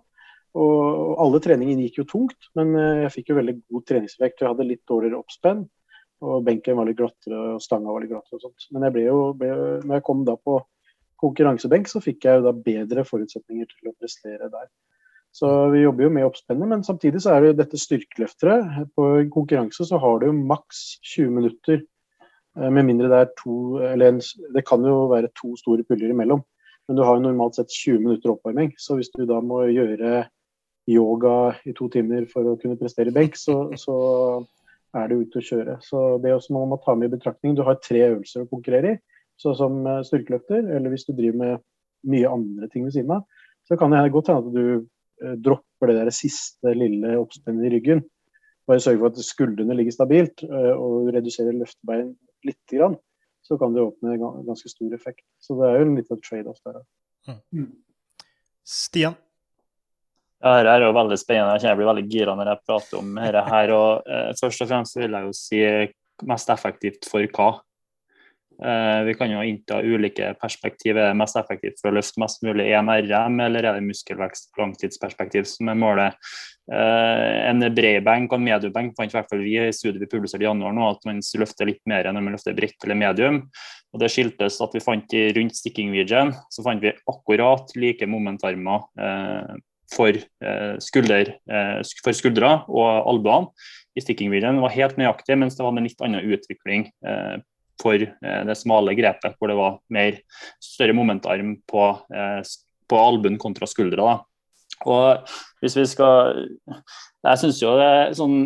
[0.58, 4.42] Og alle treningene gikk jo tungt, men eh, jeg fikk jo veldig god treningsvekt.
[4.42, 5.62] Jeg hadde litt dårligere oppspenn,
[6.26, 8.66] og benken var litt glattere og stanga var litt glattere og sånt.
[8.74, 9.50] Men jeg ble jo, ble,
[9.84, 10.58] når jeg kom da på
[11.20, 14.66] konkurransebenk, så fikk jeg jo da bedre forutsetninger til å prestere der.
[15.30, 18.86] Så vi jobber jo med oppspennet, men samtidig så er det jo dette styrkeløftere.
[18.98, 20.80] På konkurranse så har du jo maks
[21.12, 21.84] 20 minutter,
[22.58, 26.42] eh, med mindre det er to Eller det kan jo være to store puller imellom.
[26.88, 28.74] Men du har jo normalt sett 20 minutter oppvarming.
[28.76, 30.26] Så hvis du da må gjøre
[30.90, 33.96] yoga i to timer for å kunne prestere benk, så, så
[34.96, 35.78] er du ute å kjøre.
[35.84, 37.56] Så det også må man ta med i betraktning.
[37.56, 39.00] Du har tre øvelser å konkurrere i,
[39.40, 41.66] sånn som eh, styrkeløfter, eller hvis du driver med
[42.10, 44.64] mye andre ting ved siden av, så kan det godt hende at du
[45.26, 48.02] eh, dropper det der siste lille oppspennet i ryggen.
[48.68, 52.14] Bare sørge for at skuldrene ligger stabilt, eh, og redusere løftebein
[52.48, 52.76] litt,
[53.44, 55.24] så kan det åpne ganske stor effekt.
[55.42, 56.82] Så det er jo en liten trade-off der.
[57.52, 57.72] Mm.
[58.64, 59.16] Stian?
[60.40, 61.60] Ja, Dette er jo veldig spennende.
[61.60, 63.42] Jeg blir veldig gira når jeg prater om dette.
[63.50, 65.64] her, og eh, Først og fremst vil jeg jo si
[66.30, 67.50] mest effektivt for hva.
[68.60, 70.96] Eh, vi kan jo innta ulike perspektiv.
[70.96, 75.48] Er det mest effektivt for å løfte mest mulig EMRM, eller er det muskelvekst langtidsperspektiv
[75.48, 76.32] som er målet?
[76.72, 80.08] Eh, en bred benk og en mediebenk fant i hvert fall vi i studiet vi
[80.08, 83.42] publiserte i januar nå, at man løfter litt mer når man løfter bredt eller medium.
[83.92, 88.08] Og Det skiltes at vi fant i rundt sticking region, så fant vi akkurat like
[88.08, 89.58] momentarmer eh,
[89.90, 93.50] for, eh, skulder, eh, for skuldre og albuene
[93.98, 97.38] i sticking-videoen var helt nøyaktig, mens det var en litt annen utvikling eh,
[97.80, 100.18] for det smale grepet, hvor det var mer
[100.60, 101.84] større momentarm på,
[102.92, 104.04] på albuen kontra skuldra.
[104.04, 104.18] Da.
[104.84, 105.30] Og
[105.62, 106.44] hvis vi skal
[107.24, 108.36] Jeg syns jo det er sånn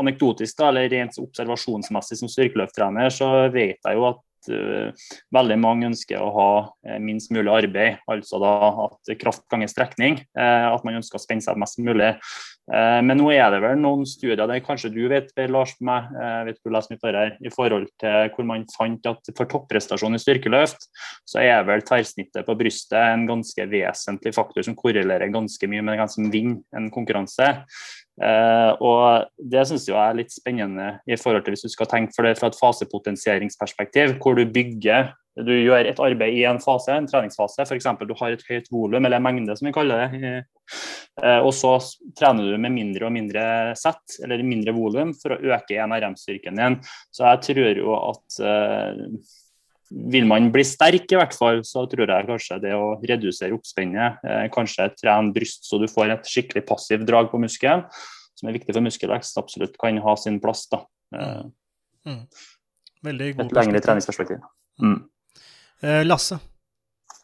[0.00, 6.20] anekdotisk, da, eller rent observasjonsmessig som styrkeløfttrener, så vet jeg jo at veldig mange ønsker
[6.22, 7.98] å ha uh, minst mulig arbeid.
[8.10, 8.52] Altså da
[8.86, 10.20] at kraft ganger strekning.
[10.38, 12.14] Uh, at man ønsker å spenne seg mest mulig.
[12.68, 16.10] men nå er det vel noen studier det kanskje du vet, Lars, meg,
[16.44, 20.20] vet du leser mitt her, i forhold til hvor man fant at for topprestasjon i
[20.20, 20.84] styrkeløft,
[21.24, 25.96] så er vel tverrsnittet på brystet en ganske vesentlig faktor som korrelerer ganske mye med
[25.96, 27.54] den som vinner en konkurranse.
[28.18, 32.16] Uh, og Det synes jeg er litt spennende i forhold til hvis du skal tenke
[32.16, 35.12] for det fra et fasepotensieringsperspektiv, hvor du bygger
[35.46, 37.86] du gjør et arbeid i en fase, en treningsfase, f.eks.
[38.02, 40.32] du har et høyt volum, eller mengde som vi kaller det,
[41.22, 41.76] uh, og så
[42.18, 43.44] trener du med mindre og mindre
[43.78, 46.78] sett, eller mindre volum, for å øke NRM-styrken din.
[47.14, 49.04] Så jeg tror jo at uh,
[49.90, 54.20] vil man bli sterk, i hvert fall, så tror jeg kanskje det å redusere oppspennet,
[54.24, 57.86] eh, kanskje trene bryst så du får et skikkelig passivt drag på muskelen,
[58.38, 60.66] som er viktig for muskelvekst, absolutt kan ha sin plass.
[60.70, 60.84] da.
[61.14, 61.42] Eh,
[62.10, 62.22] mm.
[63.08, 64.44] Veldig god Et lengre treningsperspektiv.
[64.82, 65.02] Mm.
[65.82, 66.38] Eh, Lasse?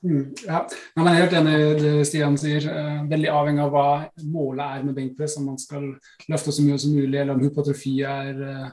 [0.05, 2.67] Mm, ja, jeg er helt enig i det Stian sier.
[2.69, 3.87] Eh, veldig avhengig av hva
[4.29, 5.39] målet er med benkpress.
[5.41, 5.87] Om man skal
[6.29, 8.67] løfte så mye som mulig, eller om hypotrofi er eh,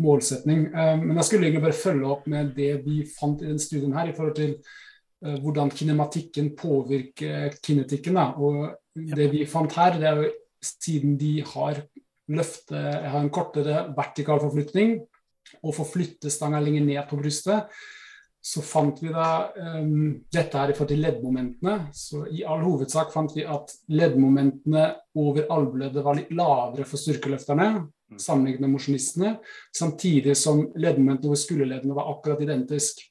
[0.00, 0.66] målsetning.
[0.72, 3.94] Eh, men jeg skulle egentlig bare følge opp med det vi fant i den studien
[3.96, 8.18] her, i forhold til eh, hvordan kinematikken påvirker kinetikken.
[8.20, 8.30] Da.
[8.36, 8.70] Og
[9.16, 10.30] det vi fant her, det er jo
[10.62, 11.82] siden de har
[12.32, 15.00] løftet, har en kortere vertikal forflytning
[15.62, 17.72] og får flyttestanga lenger ned på brystet,
[18.42, 21.74] så fant vi da um, Dette her i forhold til leddmomentene.
[21.94, 24.88] Så i all hovedsak fant vi at leddmomentene
[25.22, 27.68] over albueleddet var litt lavere for styrkeløfterne
[28.20, 29.32] sammenlignet med mosjonistene,
[29.76, 33.02] samtidig som leddmomentene over skulderleddene var akkurat identisk.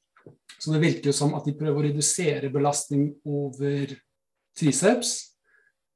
[0.62, 3.96] Så det virker jo som at de prøver å redusere belastning over
[4.58, 5.16] triceps,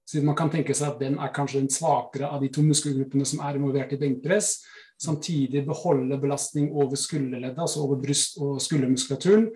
[0.09, 3.25] siden man kan tenke seg at den er kanskje den svakere av de to muskelgruppene
[3.25, 4.59] som er involvert i benkpress
[5.01, 9.49] samtidig beholde belastning over skulderleddet, altså over bryst- og skuldermuskulaturen.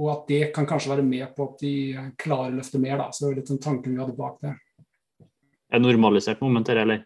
[0.00, 1.74] Og at det kan kanskje være med på at de
[2.18, 2.96] klarer å løfte mer.
[2.96, 3.10] Da.
[3.12, 4.54] Så det var litt den tanken vi hadde bak det.
[5.72, 7.04] Er normalisert momenter, eller?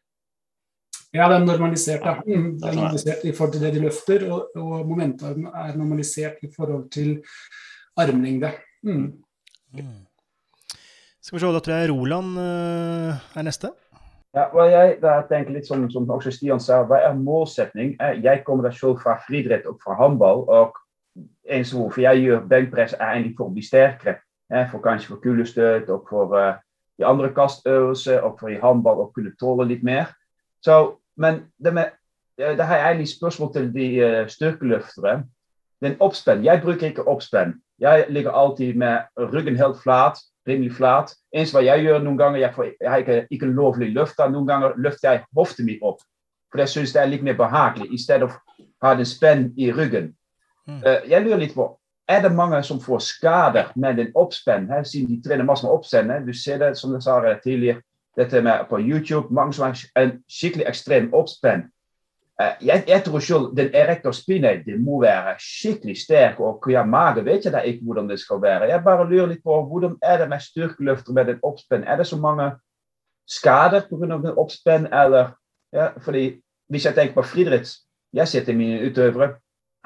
[1.15, 2.05] Ja, det er normalisert.
[2.05, 2.17] Ja.
[2.27, 6.43] Mm, det er normalisert i forhold til det de løfter, og, og momentarmen er normalisert
[6.43, 7.23] i forhold til
[7.97, 8.51] armlengde.
[8.83, 9.13] Mm.
[9.73, 10.07] Mm.
[11.23, 13.73] Skal vi se, da tror jeg Roland uh, er neste.
[14.37, 14.99] Ja, well, jeg
[15.31, 17.95] tenker litt som, som også Stian sa, hva er målsetning?
[18.23, 20.45] Jeg kommer da selv fra friidrett og fra håndball.
[20.53, 20.77] Og
[21.49, 24.19] eens hvorfor jeg gjør benkpress, er egentlig for å bli sterkere.
[24.71, 26.61] For kanskje for kulestøt og for uh,
[27.01, 30.13] de andre kastøvelser og for i håndball å kunne tåle litt mer.
[30.65, 31.95] Så, men det, med,
[32.39, 35.23] det har jeg egentlig spørsmål til de uh, styrkeløftere.
[35.85, 36.45] Den oppspenn.
[36.45, 37.55] Jeg bruker ikke oppspenn.
[37.79, 38.99] Jeg ligger alltid med
[39.33, 40.17] ryggen helt flat
[40.49, 41.15] rimelig flat.
[41.33, 44.31] Eens wat jij gjør noen ganger, jeg, får, jeg har ikke, ikke lovlig løfter.
[44.31, 46.05] Noen ganger løfter jeg hoften min opp.
[46.53, 49.49] For jeg syns det er litt mer behagelig, i stedet for å ha en spenn
[49.59, 50.13] i ryggen.
[50.67, 51.69] Uh, jeg lurer litt på,
[52.09, 54.69] er det mange som får skader med en oppspenn?
[54.71, 56.15] Her, siden de trener masse med oppspenn.
[56.27, 57.83] Du ser det, som jeg sa tidligere,
[58.17, 59.35] dette med på YouTube.
[59.35, 61.67] Mange som har en skikkelig ekstrem oppspenn.
[62.43, 66.41] Uh, jeg, jeg, tror selv den erector spinae det må være skikkelig sterk.
[66.41, 68.69] Og hva mage vet jeg da ikke hvordan det skal være.
[68.73, 71.85] Jeg bare lurer litt på hvordan er det med styrkeløfter med en oppspenn.
[71.85, 72.51] Er det så mange
[73.29, 74.15] skader pga.
[74.15, 74.87] en oppspenn?
[74.93, 75.33] Eller,
[75.73, 77.69] ja, fordi Hvis jeg tenker på friidrett,
[78.13, 79.37] jeg til mine utøvere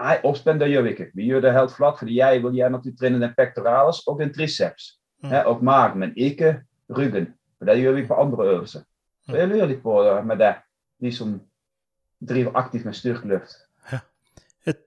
[0.01, 1.11] Nei, oppspenn det gjør vi ikke.
[1.15, 4.21] Vi gjør det helt flatt, fordi jeg vil gjerne at du trener den pectoralis og
[4.21, 4.95] den triceps.
[5.23, 5.33] Mm.
[5.33, 6.55] Ja, og magen, men ikke
[6.97, 7.27] ryggen.
[7.61, 8.85] For det gjør vi på andre øvelser.
[9.29, 10.55] Så jeg lurer litt på med det,
[11.05, 11.35] de som
[12.29, 13.53] driver aktivt med styrkeløft.
[13.93, 14.01] Ja.
[14.67, 14.81] Et,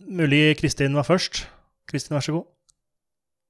[0.00, 1.46] mulig Kristin var først.
[1.86, 2.48] Kristin, vær så god.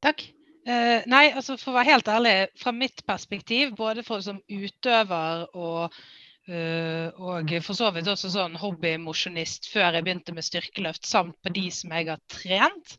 [0.05, 0.27] Takk.
[0.67, 5.47] Eh, nei, altså for å være helt ærlig, fra mitt perspektiv, både for som utøver
[5.55, 5.95] og,
[6.51, 11.55] uh, og for så vidt også sånn hobbymosjonist før jeg begynte med styrkeløft, samt på
[11.55, 12.97] de som jeg har trent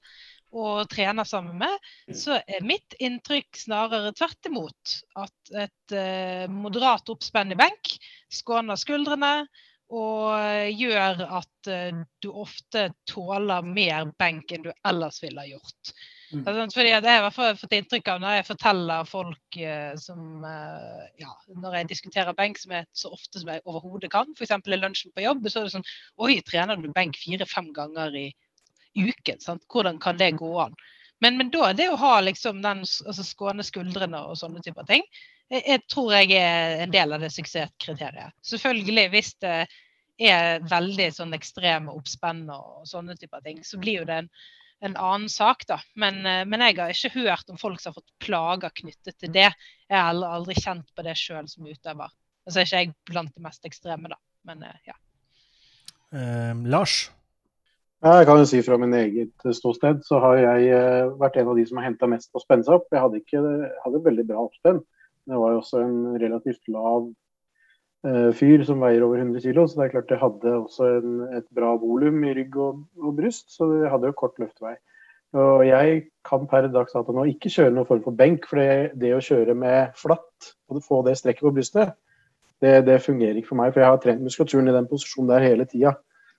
[0.55, 4.97] og trener sammen med, så er mitt inntrykk snarere tvert imot.
[5.19, 7.97] At et uh, moderat oppspenn i benk
[8.33, 9.47] skåner skuldrene,
[9.87, 15.93] og gjør at uh, du ofte tåler mer benk enn du ellers ville ha gjort.
[16.33, 16.41] Mm.
[16.43, 21.05] Altså, fordi Det har jeg fått inntrykk av når jeg forteller folk uh, som uh,
[21.21, 24.51] ja, Når jeg diskuterer benk som jeg, så ofte som jeg overhodet kan, f.eks.
[24.67, 25.87] i lunsjen på jobb, så er det sånn
[26.25, 28.27] Oi, trener du benk fire-fem ganger i
[28.97, 29.39] uken?
[29.43, 29.65] Sant?
[29.71, 30.75] Hvordan kan det gå an?
[31.23, 35.05] Men, men da det å ha liksom den altså skåne skuldrene og sånne typer ting,
[35.49, 38.35] jeg, jeg, tror jeg er en del av det suksesskriteriet.
[38.45, 39.55] Selvfølgelig, hvis det
[40.27, 44.29] er veldig sånn ekstreme oppspenn og sånne typer ting, så blir jo det en,
[44.89, 45.79] en annen sak, da.
[45.95, 49.33] Men, eh, men, jeg har ikke hørt om folk som har fått plager knyttet til
[49.33, 49.49] det.
[49.87, 52.13] Jeg har aldri, aldri kjent på det sjøl som utøver.
[52.47, 54.19] Altså er ikke jeg blant de mest ekstreme, da.
[54.47, 54.97] Men eh, ja.
[56.15, 57.07] Eh, Lars?
[58.07, 61.57] Jeg kan jo si Fra min eget ståsted så har jeg uh, vært en av
[61.57, 62.85] de som har henta mest på å spenne seg opp.
[62.93, 63.41] Jeg hadde, ikke,
[63.83, 64.83] hadde veldig bra oppspenn.
[65.27, 67.09] Det var jo også en relativt lav
[68.07, 71.17] uh, fyr som veier over 100 kg, så det er klart jeg hadde også en,
[71.39, 74.77] et bra volum i rygg og, og, bryst, så jeg hadde jo kort løftvei.
[75.35, 78.93] Og jeg kan per dags dato nå ikke kjøre noen form for benk, for det,
[79.01, 81.97] det å kjøre med flatt og få det strekket på brystet,
[82.63, 83.73] det, det, fungerer ikke for meg.
[83.73, 85.97] For jeg har trent muskulaturen i den posisjonen der hele tida.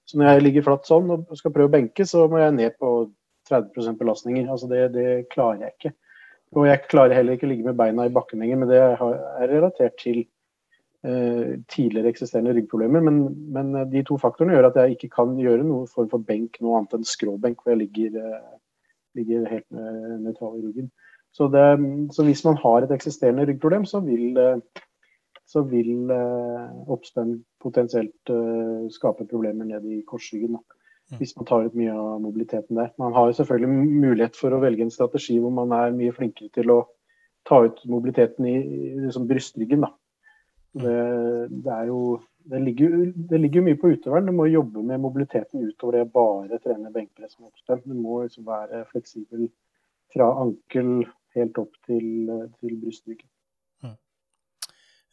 [0.09, 2.77] Så når jeg ligger flatt sånn og skal prøve å benke, så må jeg ned
[2.81, 2.92] på
[3.51, 4.49] 30% belastninger.
[4.49, 5.94] Altså det, det, klarer jeg ikke.
[6.57, 9.51] Og jeg klarer heller ikke å ligge med beina i bakken lenger, men det er
[9.51, 10.23] relatert til
[11.05, 13.05] eh, tidligere eksisterende ryggproblemer.
[13.05, 13.21] Men,
[13.53, 16.81] men, de to faktorene gjør at jeg ikke kan gjøre noe form for benk noe
[16.81, 18.57] annet enn skråbenk, hvor jeg ligger, eh,
[19.21, 20.88] ligger helt eh, nøytral i ryggen.
[21.37, 21.66] Så, det,
[22.16, 24.85] så, hvis man har et eksisterende ryggproblem, så vil eh,
[25.48, 30.58] så vil eh, oppspenn potensielt eh, skape problemer ned i korsryggen.
[31.08, 31.20] Mm.
[31.22, 32.90] Hvis man tar ut mye av mobiliteten der.
[33.00, 36.52] Man har jo selvfølgelig mulighet for å velge en strategi hvor man er mye flinkere
[36.52, 36.82] til å
[37.48, 38.58] ta ut mobiliteten i,
[39.06, 39.87] liksom brystryggen.
[40.77, 40.83] Mm.
[40.85, 40.98] Det,
[41.64, 42.02] det, jo,
[42.52, 42.98] det, ligger,
[43.33, 44.29] det, ligger, mye på utøveren.
[44.29, 47.87] Du må jobbe med mobiliteten utover det bare trene benkpress med oppspenn.
[47.88, 49.48] Du må liksom være fleksibel
[50.12, 51.08] fra ankel
[51.38, 52.29] helt opp til,
[52.60, 53.31] til brystrygging.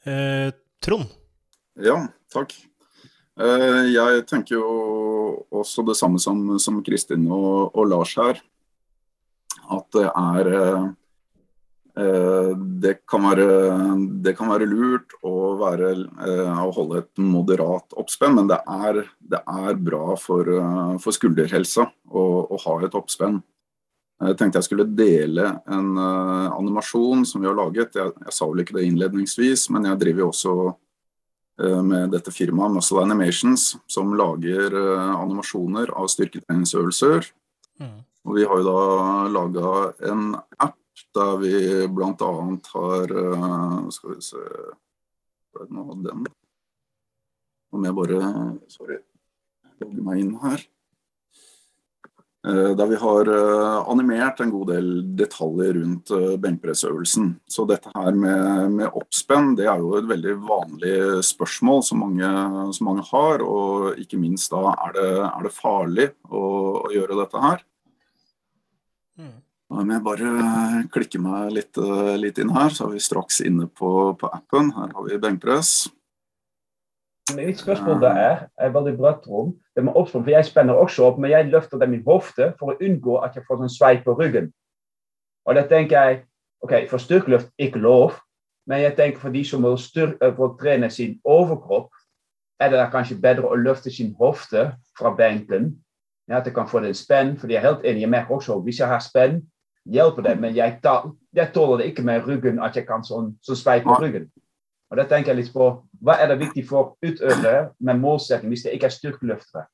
[0.06, 0.51] Eh,
[0.86, 1.10] Trond?
[1.82, 1.97] Ja,
[2.32, 2.53] takk.
[3.41, 4.68] Eh, jeg tenker jo
[5.49, 8.43] også det samme som, som Kristin og, og, Lars her.
[9.66, 10.93] at det er
[11.95, 13.45] det kan, være,
[14.20, 15.93] det kan være lurt å, være,
[16.51, 20.43] å, holde et moderat oppspenn, men det er, det er bra for,
[20.99, 23.39] for skulderhelsa å, å, ha et oppspenn.
[24.16, 27.97] Jeg tenkte jeg skulle dele en uh, animasjon som vi har laget.
[27.99, 32.32] Jeg, jeg, sa vel ikke det innledningsvis, men jeg driver jo også uh, med dette
[32.32, 37.28] firmaet Muscle Animations, som lager uh, animasjoner av styrketreningsøvelser.
[37.84, 37.97] Mm.
[38.26, 38.86] Og vi har jo da
[39.36, 39.74] laga
[40.07, 40.32] en
[40.63, 40.80] app
[41.16, 41.57] der vi
[41.91, 42.30] bl.a.
[42.72, 43.11] har
[43.91, 44.39] Skal vi se
[45.51, 46.24] Hva er det den?
[47.76, 48.22] Om jeg bare
[48.72, 49.01] Sorry.
[49.84, 50.63] Logger meg inn her.
[52.46, 57.32] Eh, der vi har eh, animert en god del detaljer rundt eh, benkpressøvelsen.
[57.50, 60.93] Så dette her med, med, oppspenn det er jo et veldig vanlig
[61.26, 62.30] spørsmål som mange,
[62.78, 63.41] som mange har.
[63.41, 66.43] Og ikke minst da er det, er det farlig å,
[66.84, 67.66] å, gjøre dette her.
[69.18, 69.36] Mm.
[69.66, 70.32] Da må jeg bare
[70.93, 71.82] klikke meg litt,
[72.22, 74.70] litt, inn her, så er vi straks inne på, på appen.
[74.76, 75.88] Her har vi benkpress.
[77.34, 79.55] Mitt spørsmål der er, er veldig bredt om.
[79.76, 82.71] Det med oppsprong, for Jeg spenner også opp, men jeg løfter dem i hofte for
[82.71, 84.51] å unngå at jeg får sånn sveip på ryggen.
[85.45, 86.19] Og da tenker jeg
[86.61, 88.13] ok, for styrkeløft ikke lov,
[88.69, 91.89] men jeg tenker for de som vil, styrke, vil trene sin overkropp,
[92.61, 95.73] er det da kanskje bedre å løfte sin hofte fra benken.
[96.30, 98.05] Ja, at jeg kan få det en spenn, for jeg er helt enig.
[98.05, 99.41] Jeg merker også hvis jeg har spenn,
[99.86, 100.80] hjelper det, men jeg,
[101.34, 104.30] jeg tåler det ikke med ryggen at jeg kan sånn, sånn sveip på ryggen.
[104.89, 105.67] Og da tenker jeg litt på
[106.06, 109.66] hva er det viktig for utøvere med målsetting hvis det ikke er styrkeløftere?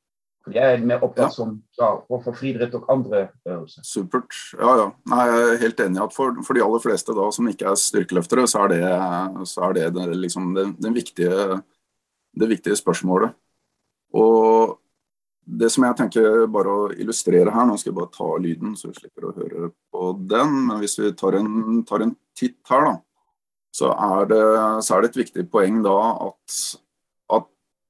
[0.41, 3.83] For jeg er mer opptatt som ja, for friidrett og andre øvelser.
[3.85, 4.33] Supert.
[4.57, 4.87] Ja, ja.
[5.11, 7.67] Nei, jeg er helt enig i at for, for, de aller fleste da, som ikke
[7.69, 8.79] er styrkeløftere, så er det,
[9.51, 11.59] så er det, det, liksom det, det, viktige,
[12.41, 13.37] det viktige spørsmålet.
[14.17, 14.79] Og
[15.61, 18.89] det som jeg tenker bare å illustrere her, nå skal jeg bare ta lyden så
[18.89, 22.87] vi slipper å høre på den, men hvis vi tar en, tar en titt her,
[22.87, 22.97] da
[23.71, 24.45] så er, det,
[24.83, 25.97] så er det, et viktig poeng da
[26.27, 26.55] at,
[27.31, 27.47] at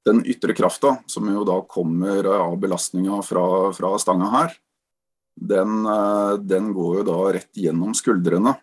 [0.07, 4.57] den ytre krafta, som jo da kommer av belastninga fra, fra, stanga her,
[5.41, 5.81] den,
[6.45, 8.53] den, går jo da rett gjennom skuldrene.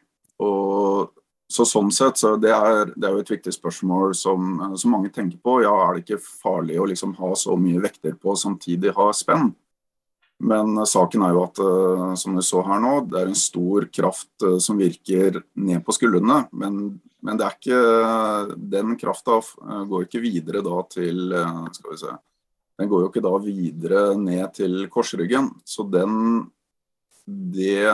[0.45, 1.11] Og,
[1.49, 5.09] så sånn sett, så det er, det er jo et viktig spørsmål som, som, mange
[5.15, 5.63] tenker på.
[5.65, 9.55] Ja, er det ikke farlig å liksom ha så mye vekter på samtidig ha spenn?
[10.39, 13.89] Men saken er jo at eh, som du så her nå, det er en stor
[13.91, 16.45] kraft eh, som virker ned på skuldrene.
[16.55, 17.81] Men, men ikke
[18.71, 21.35] den krafta eh, går ikke videre da til
[21.75, 22.15] Skal vi se.
[22.79, 25.51] Den går jo ikke da videre ned til korsryggen.
[25.67, 26.47] Så den
[27.29, 27.91] det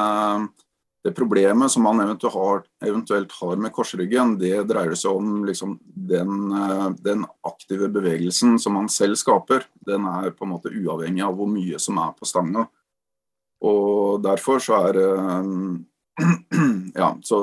[1.04, 5.76] det problemet som man eventuelt har, eventuelt har, med korsryggen, det dreier seg om liksom
[5.84, 9.66] den, eh, den, aktive bevegelsen som man selv skaper.
[9.84, 12.64] Den er på en måte uavhengig av hvor mye som er på stanga.
[13.64, 15.00] Og derfor så er
[17.02, 17.38] Ja, så,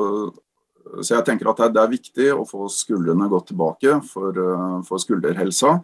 [1.01, 5.05] så jeg tenker at det er viktig å få skuldrene godt tilbake for, eh, for
[5.05, 5.77] skulderhelsa.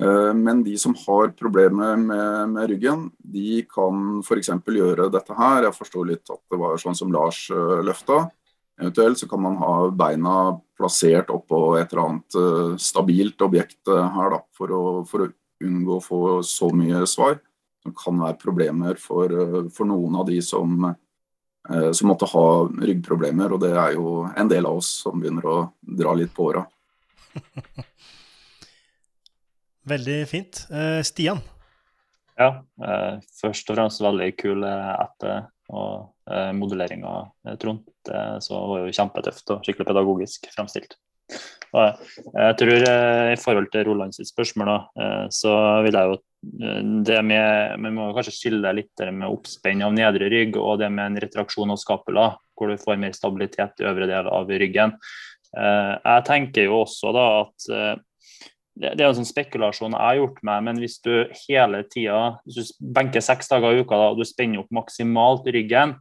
[0.00, 4.52] Eh, men de som har problemer med, med ryggen, de kan f.eks.
[4.64, 5.66] gjøre dette her.
[5.66, 8.22] Jeg forstår litt at det var sånn som Lars uh, løfta.
[8.80, 10.36] Eventuelt så kan man ha beina
[10.78, 15.30] plassert oppå et eller annet uh, stabilt objekt her, da, for å, for å,
[15.60, 17.36] unngå å få så mye svar.
[17.84, 19.32] Som kan være problemer for,
[19.72, 20.84] for noen av de som,
[21.64, 23.52] som måtte ha ryggproblemer.
[23.56, 26.64] Og det er jo en del av oss som begynner å dra litt på åra.
[29.88, 30.64] Veldig fint.
[30.68, 31.40] Uh, Stian?
[32.40, 35.24] Ja, uh, først og fremst veldig kul eh, app
[35.70, 37.84] og uh, av Trond.
[38.06, 40.96] Det så var jo kjempetøft og skikkelig pedagogisk fremstilt.
[41.70, 42.00] Og
[42.34, 42.84] jeg tror
[43.30, 45.52] I forhold til Roland sitt spørsmål, da, så
[45.84, 46.16] vil jeg jo
[47.06, 51.04] det med, Vi må kanskje skille litt med oppspenn av nedre rygg og det med
[51.04, 54.96] en retraksjon av skapula, hvor du får mer stabilitet i øvre del av ryggen.
[55.54, 57.70] Jeg tenker jo også da at
[58.80, 61.12] det, er en sånn spekulasjon jeg har gjort meg, men hvis du
[61.44, 65.48] hele tida hvis du benker seks dager i uka da, og du spenner opp maksimalt
[65.52, 65.96] ryggen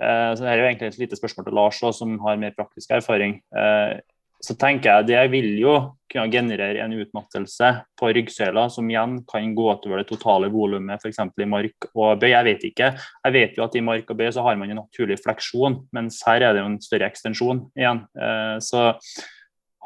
[0.00, 2.56] eh, så det er jo egentlig et lite spørsmål til Lars også, som har mer
[2.56, 3.40] praktisk erfaring.
[3.52, 3.98] Eh,
[4.38, 5.72] så tenker jeg det vil jo
[6.08, 11.18] kunne generere en utmattelse på ryggsøyla, som igjen kan gå utover det totale volumet, f.eks.
[11.26, 12.30] i mark og bøy.
[12.30, 12.92] Jeg vet ikke.
[13.26, 16.22] Jeg vet jo at i mark og bøy så har man en naturlig fleksjon, mens
[16.28, 18.04] her er det jo en større ekstensjon igjen.
[18.14, 18.92] Eh, så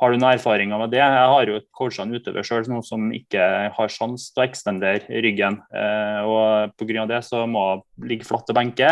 [0.03, 0.99] har du noen erfaringer med det?
[0.99, 3.45] Jeg har jo coacha en utøver sjøl som ikke
[3.77, 5.61] har sjanse til å ekstendere ryggen.
[5.71, 7.05] Eh, og Pga.
[7.07, 8.89] det så må hun ligge flatt til benke,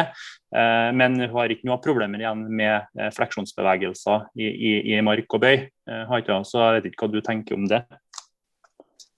[0.55, 5.35] eh, men hun har ikke noe problemer igjen med eh, fleksjonsbevegelser i, i, i mark
[5.35, 5.67] og bøy.
[5.67, 6.15] Eh,
[6.47, 7.83] så jeg vet ikke hva du tenker om det?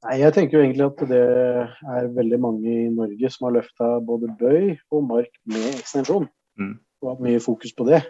[0.03, 3.93] Nei, Jeg tenker jo egentlig at det er veldig mange i Norge som har løfta
[4.01, 6.25] både bøy og mark med ekstensjon.
[6.57, 6.75] Mm.
[7.05, 8.01] Og hatt mye fokus på det.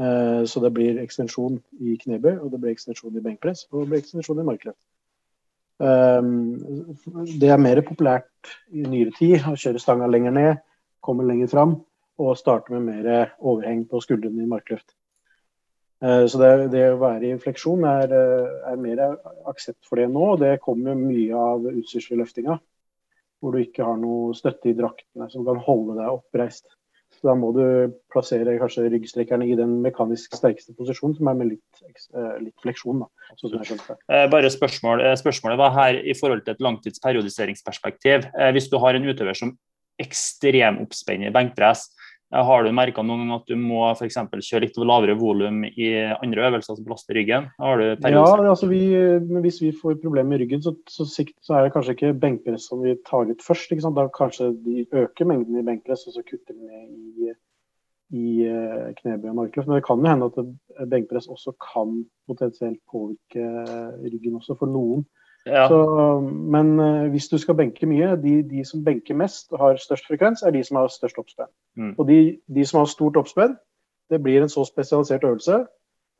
[0.00, 3.90] Eh, så det blir ekstensjon i knebøy, og det blir ekstensjon i benkpress, og det
[3.90, 4.80] blir ekstensjon i markløft.
[5.82, 6.54] Um,
[7.40, 10.60] det er mer populært i nyere tid å kjøre stanga lenger ned,
[11.02, 11.72] komme lenger fram
[12.22, 14.94] og starte med mer overheng på skuldrene i markløft.
[16.02, 19.02] Uh, så det, det, å være i fleksjon er, er mer
[19.50, 20.28] aksept for det nå.
[20.36, 22.60] og Det kommer mye av utstyrsløftinga,
[23.42, 26.68] hvor du ikke har noe støtte i draktene som kan holde deg oppreist.
[27.22, 27.62] Da må du
[28.10, 33.04] plassere kanskje ryggstrekkerne i den mekanisk sterkeste posisjonen, som er med litt, eh, litt fleksjon.
[33.04, 33.80] Da, sånn.
[34.10, 38.26] Eh, bare spørsmål, eh, Spørsmålet var her i forhold til et langtidsperiodiseringsperspektiv.
[38.52, 39.56] Hvis du har en utøver som
[40.02, 41.90] ekstremoppspenner benkpress,
[42.32, 46.46] har du merka noen gang at du må for kjøre litt lavere volum i andre
[46.48, 47.50] øvelser som belaster ryggen?
[47.60, 48.24] ja,
[48.54, 48.80] altså vi,
[49.44, 52.80] Hvis vi får problemer med ryggen, så, så, så, er det kanskje ikke benkpress som
[52.84, 53.74] vi tar ut først.
[53.84, 57.34] Da kanskje de øker mengden i benkpress, og så kutter de ned i,
[58.16, 59.68] i uh, knebøy og markløft.
[59.68, 63.44] Men det kan jo hende at benkpress også kan potensielt påvirke
[64.06, 65.04] ryggen også for noen.
[65.46, 65.66] Ja.
[65.68, 65.78] Så,
[66.22, 70.06] men uh, hvis du skal benke mye, de, de, som benker mest og har størst
[70.06, 71.50] frekvens, er de som har størst oppspenn.
[71.78, 71.94] Mm.
[71.96, 73.56] Og de, de, som har stort oppspenn,
[74.12, 75.64] det blir en så spesialisert øvelse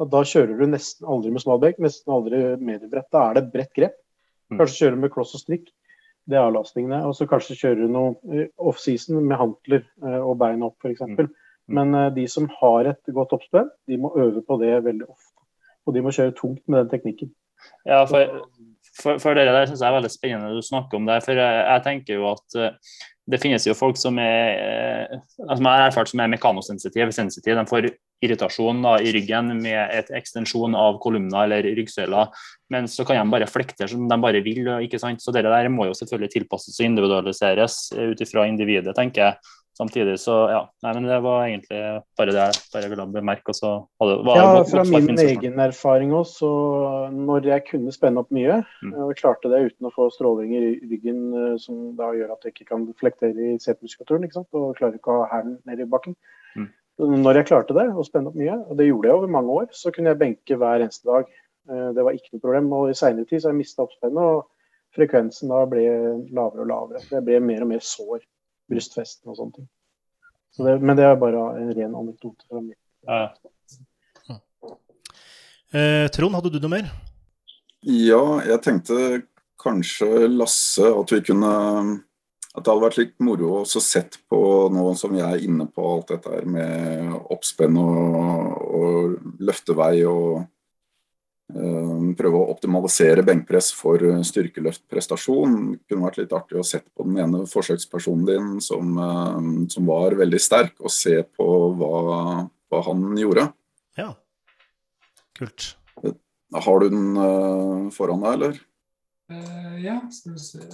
[0.03, 3.07] at da kjører du nesten aldri med smalbenk, nesten aldri mediebrett.
[3.15, 3.95] Da er det bredt grep.
[4.51, 4.59] Mm.
[4.59, 5.71] Kanskje kjører du med kloss og strikk.
[6.27, 7.03] Det er avlastningene.
[7.07, 11.05] Og så kanskje kjører du noe uh, offseason med hantler uh, og bein opp, f.eks.
[11.07, 11.15] Mm.
[11.21, 11.31] mm.
[11.79, 15.47] Men de som har et godt oppspenn, de må øve på det veldig ofte.
[15.87, 17.31] Og de må kjøre tungt med den teknikken.
[17.87, 18.43] Ja, for
[18.99, 21.19] for, for dere der syns jeg er veldig spennende du snakker om det.
[21.25, 22.97] For jeg, jeg tenker jo at uh,
[23.33, 27.13] det finnes jo folk som er uh, som har erfart som er mekanosensitive.
[27.17, 27.59] Sensitive.
[27.59, 32.31] De får irritasjon da, i ryggen med et ekstensjon av kolumner eller ryggsøyler.
[32.71, 34.69] Men så kan de bare flekte som de bare vil.
[34.87, 35.23] ikke sant?
[35.25, 40.19] Så det der må jo selvfølgelig tilpasses og individualiseres ut ifra individet, tenker jeg samtidig
[40.21, 40.61] så ja.
[40.85, 41.81] Nei, men det var egentlig
[42.19, 43.55] bare det jeg bare ville bemerke.
[43.57, 46.51] Så hadde, var, ja, fra min egen erfaring også,
[47.15, 48.95] når jeg kunne spenne opp mye, mm.
[49.07, 52.57] og klarte det uten å få stråling i ryggen eh, som da gjør at jeg
[52.57, 56.19] ikke kan flektere i setemuskulaturen, og klarer ikke å ha hælen ned i bakken.
[56.57, 56.71] Mm.
[57.03, 59.71] Når jeg klarte det, og spenne opp mye, og det gjorde jeg over mange år,
[59.77, 61.31] så kunne jeg benke hver eneste dag.
[61.71, 62.75] Eh, det var ikke noe problem.
[62.77, 64.51] Og i seinere tid så har jeg mista oppspennet, og
[64.93, 65.87] frekvensen da ble
[66.37, 67.03] lavere og lavere.
[67.09, 68.21] Jeg ble mer og mer sår
[68.73, 69.71] brystfesten og sånne ting.
[70.53, 72.79] Så det, men det er bare en ren anekdote fra mitt.
[73.09, 73.23] Ja.
[75.73, 76.89] Eh, Trond, hadde du noe mer?
[77.89, 78.97] Ja, jeg tenkte
[79.63, 81.53] kanskje Lasse at vi kunne
[82.53, 84.39] At det hadde vært litt moro å sett på
[84.75, 90.43] nå som vi er inne på alt dette her med oppspenn og, og løftevei og
[91.53, 95.57] prøve å optimalisere benkpress for styrkeløftprestasjon.
[95.75, 99.87] Det kunne vært litt artig å se på den ene forsøkspersonen din som, eh, som
[99.87, 103.51] var veldig sterk, og se på hva, hva, han gjorde.
[104.01, 104.15] Ja,
[105.39, 105.75] kult.
[106.53, 108.59] Har du den uh, foran deg, eller?
[109.33, 110.67] Uh, ja, skal vi se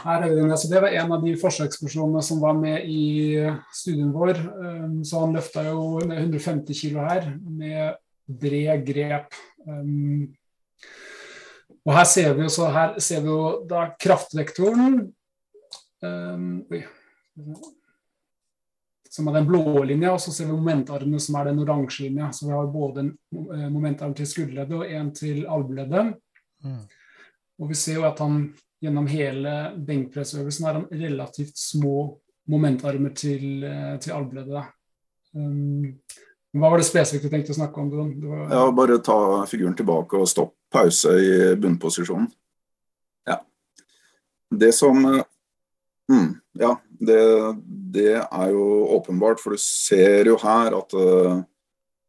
[0.00, 0.50] Her er den.
[0.58, 3.38] Så det var en av de forsøkspersonene som var med i
[3.70, 4.40] studien vår.
[4.58, 8.00] Um, så han løfta jo 150 kg her med
[8.40, 9.34] bred grep.
[9.66, 10.28] Um,
[11.86, 14.98] og her ser vi jo, så her ser vi jo da kraftvektoren
[16.04, 16.82] um, Oi.
[19.10, 22.28] Som er den blå linja, og så ser vi momentarmene, som er den oransje linja.
[22.30, 23.08] Så vi har både en
[23.56, 26.12] eh, momentarm til skulderleddet og en til albueleddet.
[26.62, 26.84] Mm.
[27.58, 28.44] Og vi ser jo at han
[28.80, 29.54] gjennom hele
[29.88, 31.96] benkpressøvelsen har han relativt små
[32.54, 34.70] momentarmer til, eh, til albueleddet.
[35.34, 35.98] Um,
[36.50, 37.90] hva var det spesifikt du tenkte å snakke om?
[37.92, 38.46] Var...
[38.50, 39.18] Ja, Bare ta
[39.50, 42.26] figuren tilbake og stopp pause i bunnposisjonen.
[43.28, 43.38] Ja.
[44.50, 47.20] Det som mm, Ja, det,
[47.94, 48.64] det, er jo
[48.96, 51.38] åpenbart, for du ser jo her at uh,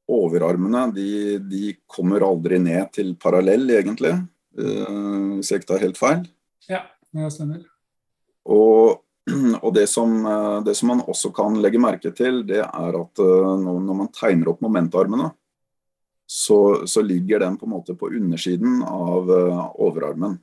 [0.10, 1.12] overarmene de,
[1.46, 4.16] de, kommer aldri ned til parallell, egentlig.
[4.58, 6.26] Uh, hvis jeg ikke tar helt feil.
[6.70, 6.82] Ja,
[7.14, 7.62] det stemmer.
[8.50, 9.04] Og
[9.66, 13.22] Og det som, eh, det som, man også kan legge merke til, det er at
[13.22, 15.30] eh, når man tegner opp momentarmene,
[16.26, 20.40] så, så ligger den på en måte på undersiden av eh, overarmen.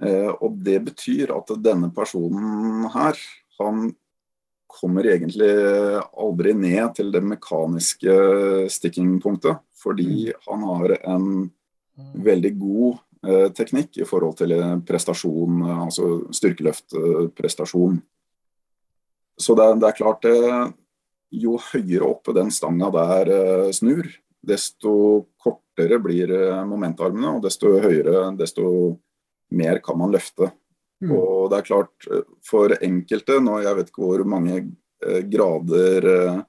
[0.00, 3.18] Og det betyr at denne personen her,
[3.58, 3.90] han
[4.64, 5.50] kommer egentlig
[6.08, 8.14] aldri ned til det mekaniske
[8.72, 10.38] stikkingpunktet, fordi mm.
[10.46, 12.14] han har en mm.
[12.24, 13.02] veldig god
[13.56, 14.54] teknikk i forhold til
[14.88, 17.98] prestasjon, eh, altså styrkeløftprestasjon.
[19.40, 20.72] Så det, det, er klart det,
[21.30, 24.08] Jo høyere oppe den stanga der eh, snur,
[24.40, 24.92] desto
[25.38, 26.32] kortere blir
[26.66, 28.96] momentarmene, og desto høyere, desto
[29.50, 30.50] mer kan man løfte.
[31.00, 31.14] Mm.
[31.16, 36.08] Og det er klart, eh, for enkelte, nå jeg vet ikke hvor mange eh, grader
[36.12, 36.40] eh,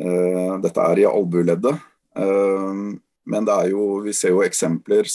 [0.00, 1.86] eh, dette er i albueleddet,
[2.20, 2.82] eh,
[3.26, 5.08] men det er jo, vi ser jo eksempler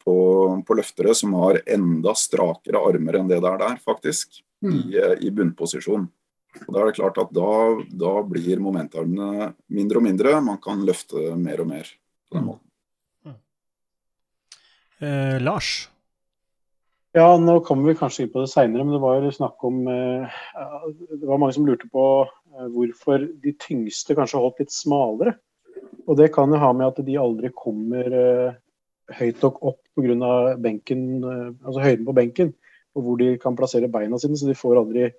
[0.00, 0.16] på,
[0.64, 4.74] på løftere som har enda strakere armer enn det det er der, faktisk, Mm.
[4.78, 6.04] i, eh, i bunnposisjon.
[6.66, 7.52] Og Da er det klart at da,
[7.90, 11.88] da blir momentarmene mindre og mindre, man kan løfte mer og mer
[12.28, 12.68] på den måten.
[15.02, 15.88] Eh, Lars?
[17.12, 19.82] Ja, nå kommer vi kanskje inn på det seinere, men det var jo snakk om
[19.90, 20.36] eh,
[21.10, 25.34] Det var mange som lurte på eh, hvorfor de tyngste kanskje holdt litt smalere.
[26.08, 28.54] Og det kan jo ha med at de aldri kommer eh,
[29.18, 30.56] høyt nok opp pga.
[30.62, 32.54] benken, eh, altså høyden på benken,
[32.96, 35.10] og hvor de kan plassere beina sine, så de får aldri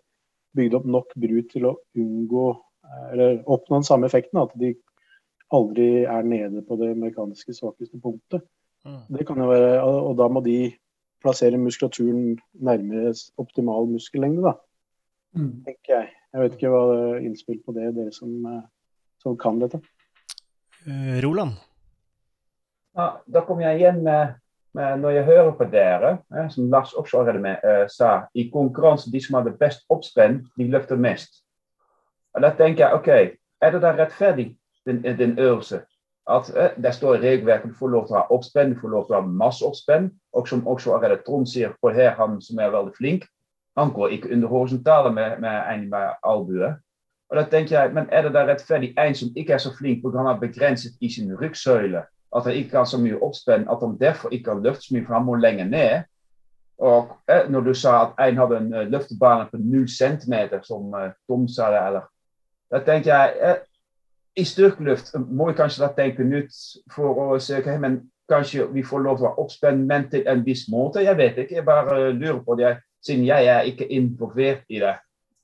[0.58, 4.42] bygd opp nok bru til å unngå eh, eller oppnå den samme effekten.
[4.42, 4.76] At de
[5.54, 8.44] aldri er nede på det mekaniske svakeste punktet.
[8.84, 9.02] Mm.
[9.16, 10.74] Det kan jo være, og da må de
[11.24, 14.58] plassere muskulaturen nærmere optimal muskellengde, da,
[15.34, 15.64] Mm.
[15.66, 16.10] tenker jeg.
[16.34, 18.30] Jeg vet ikke hva innspill på det, dere som,
[19.18, 19.80] som kan dette.
[20.86, 21.52] Eh, Roland?
[22.96, 24.34] Ja, da kommer jeg igjen med,
[24.76, 28.50] med Når jeg hører på dere, eh, som Lars også allerede med, eh, sa, i
[28.54, 31.44] konkurranse de som har det best oppspenn, de løfter mest.
[32.36, 33.08] Og Da tenker jeg OK,
[33.62, 35.82] er det da rettferdig, den, den øvelse?
[36.28, 38.90] At eh, Det står i regelverket du får lov til å ha oppspenn, du får
[38.90, 40.12] lov til ha masse oppspenn.
[40.34, 43.28] Og som også allerede Trond sier på her, han som er veldig flink,
[43.78, 46.76] han går ikke under horisontale med, med, med albue.
[47.34, 50.04] Og da tenker jeg, men er det da rettferdig en som ikke er så flink
[50.04, 50.18] pga.
[50.22, 52.04] han er begrenset i sin ryggsøyle?
[52.36, 55.06] At han ikke har så mye oppspenn, at han derfor ikke har løftet så mye,
[55.06, 56.04] for han må lenger ned.
[56.78, 60.94] Og eh, når du sa at en hadde en uh, løftebane på 0 cm, som
[60.94, 62.02] uh, Tom sa det, eller
[62.72, 63.56] Da tenker jeg eh,
[64.38, 66.54] I styrkeløft må vi kanskje da tenke nytt
[66.92, 70.28] for å se ok, men kanskje vi får lov til å ha oppspenn, men til
[70.28, 71.02] en viss måte.
[71.02, 74.86] Jeg vet ikke, jeg bare uh, lurer på det, siden jeg er ikke involvert i
[74.86, 74.94] det.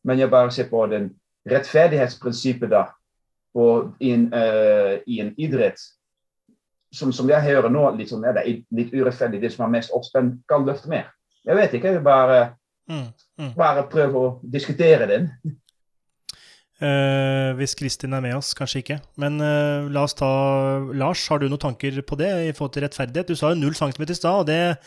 [0.03, 1.09] Men jeg bare ser på den
[1.51, 2.85] rettferdighetsprinsippet da,
[3.55, 3.65] på,
[3.99, 5.79] i, en, uh, i en idrett
[6.93, 9.41] som, som jeg hører nå, sånn, ja, det er litt urettferdig.
[9.41, 11.11] Det som er mest oppspent, kan løfte mer.
[11.45, 11.91] Jeg vet ikke.
[11.91, 12.39] Jeg vil bare,
[12.89, 13.05] Mm.
[13.37, 13.51] Mm.
[13.53, 15.27] bare prøve å diskutere den.
[16.79, 18.95] Eh, hvis Kristin er med oss, kanskje ikke.
[19.19, 20.29] Men uh, la oss ta
[20.95, 23.27] Lars, har du noen tanker på det i forhold til rettferdighet?
[23.27, 24.77] Du sa jo null centimeter i stad, og det,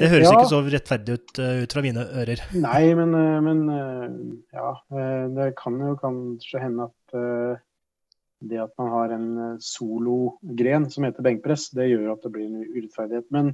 [0.00, 0.38] det høres Ja.
[0.38, 2.40] ikke så rettferdig ut uh, ut fra mine ører.
[2.56, 3.12] Nei, men,
[3.44, 3.60] men
[4.56, 4.72] ja.
[5.36, 7.60] Det kan jo kanskje hende at
[8.42, 9.28] det at man har en
[9.62, 13.28] sologren som heter benkpress, det gjør at det blir en urettferdighet.
[13.34, 13.52] Men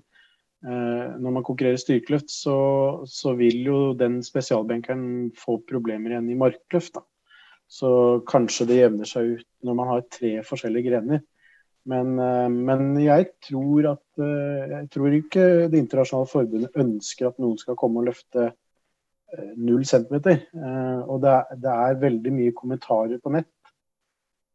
[0.62, 2.56] når man konkurrerer styrkeløft, så,
[3.10, 6.96] så vil jo den spesialbenkeren få problemer igjen i markløft.
[6.96, 7.04] da.
[7.68, 7.90] Så
[8.28, 11.20] kanskje det jevner seg ut når man har tre forskjellige grener.
[11.88, 17.38] Men, eh, men jeg tror at eh, Jeg tror ikke Det internasjonale forbundet ønsker at
[17.40, 20.42] noen skal komme og løfte eh, null centimeter.
[21.08, 23.50] Og det er, det er veldig mye kommentarer på nett.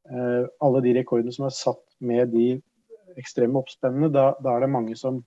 [0.04, 2.48] Alle de rekordene som er satt med de
[3.16, 5.22] ekstreme oppspennene, da, da er det mange som,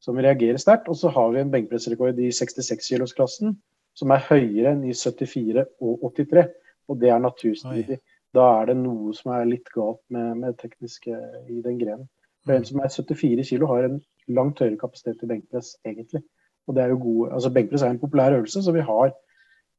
[0.00, 0.88] som reagerer sterkt.
[0.88, 3.58] Og så har vi en benkpressrekord i 66-kilosklassen
[3.96, 6.46] som er høyere enn i 74 og 83.
[6.88, 7.98] Og det er naturstridig.
[8.36, 11.12] Da er det noe som er litt galt med, med tekniske
[11.50, 12.08] i den grenen.
[12.44, 16.22] For En som er 74 kilo har en langt høyere kapasitet til benkpress, egentlig.
[16.66, 19.14] Og det er jo gode, altså Benkpress er en populær øvelse, så vi har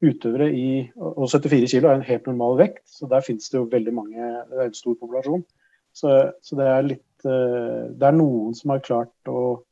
[0.01, 3.69] utøvere i Og 74 kilo er en helt normal vekt, så der finnes det jo
[3.71, 4.17] veldig mange
[4.49, 5.43] Det er en stor populasjon.
[5.93, 9.63] Så, så det er litt eh, Det er noen som har klart å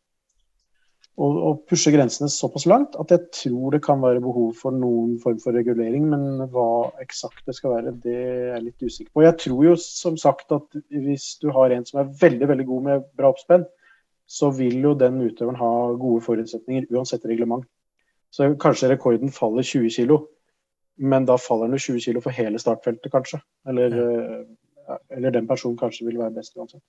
[1.15, 5.15] å, og pushe grensene såpass langt at jeg tror det kan være behov for noen
[5.23, 6.09] form for regulering.
[6.11, 9.23] Men hva eksakt det skal være, det er jeg litt usikker på.
[9.25, 12.87] Jeg tror jo som sagt at hvis du har en som er veldig veldig god
[12.89, 13.65] med bra oppspenn,
[14.25, 17.65] så vil jo den utøveren ha gode forutsetninger uansett reglement.
[18.33, 20.17] Så kanskje rekorden faller 20 kg,
[20.97, 23.39] men da faller den jo 20 kg for hele startfeltet, kanskje.
[23.69, 23.95] Eller,
[24.89, 24.97] ja.
[25.13, 26.83] eller den personen kanskje vil være best uansett.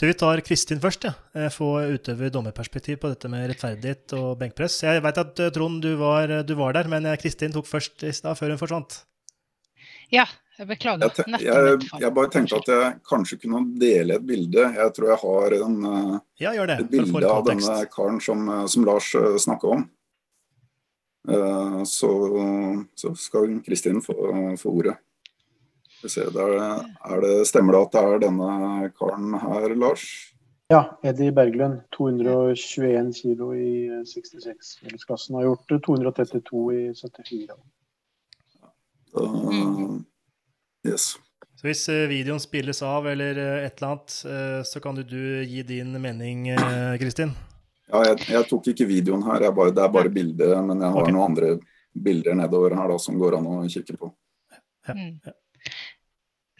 [0.00, 1.10] Tror vi tar Kristin først, ja.
[1.36, 4.78] Eh, Få utøver dommerperspektiv på dette med rettferdighet og benkpress.
[4.86, 8.06] Jeg veit at eh, Trond, du var, du var der, men eh, Kristin tok først
[8.08, 9.02] i stad, før hun forsvant.
[10.10, 10.24] Ja,
[10.56, 11.04] jeg beklager.
[11.04, 14.64] Jeg, te- jeg, jeg bare tenkte at jeg kanskje kunne dele et bilde.
[14.80, 16.78] Jeg tror jeg har en, eh, Ja, gjør det.
[16.80, 19.12] et For å få bilde av denne karen som, eh, som Lars
[19.44, 19.84] snakka om.
[21.28, 22.10] Eh, Så,
[22.96, 24.16] så skal Kristin få,
[24.56, 24.96] få ordet.
[26.00, 30.04] Skal vi se, der er det, stemmer det at det er denne karen her, Lars?
[30.72, 31.82] Ja, Eddie Berglund.
[31.92, 35.36] 221 kilo i 66-klassen.
[35.36, 37.58] Har gjort det 232 i 74.
[39.12, 40.00] Uh,
[40.88, 41.18] yes.
[41.60, 45.02] Så hvis eh, videoen spilles av eller eh, et eller annet, eh, så kan du,
[45.04, 47.34] du gi din mening, eh, Kristin.
[47.90, 50.56] Ja, jeg, jeg, tok ikke videoen her, bare, det er bare bildet.
[50.64, 51.12] Men jeg har okay.
[51.12, 51.52] noen andre
[51.92, 54.14] bilder nedover her da, som går an å kikke på.
[54.88, 54.96] Ja.
[54.96, 55.18] Mm.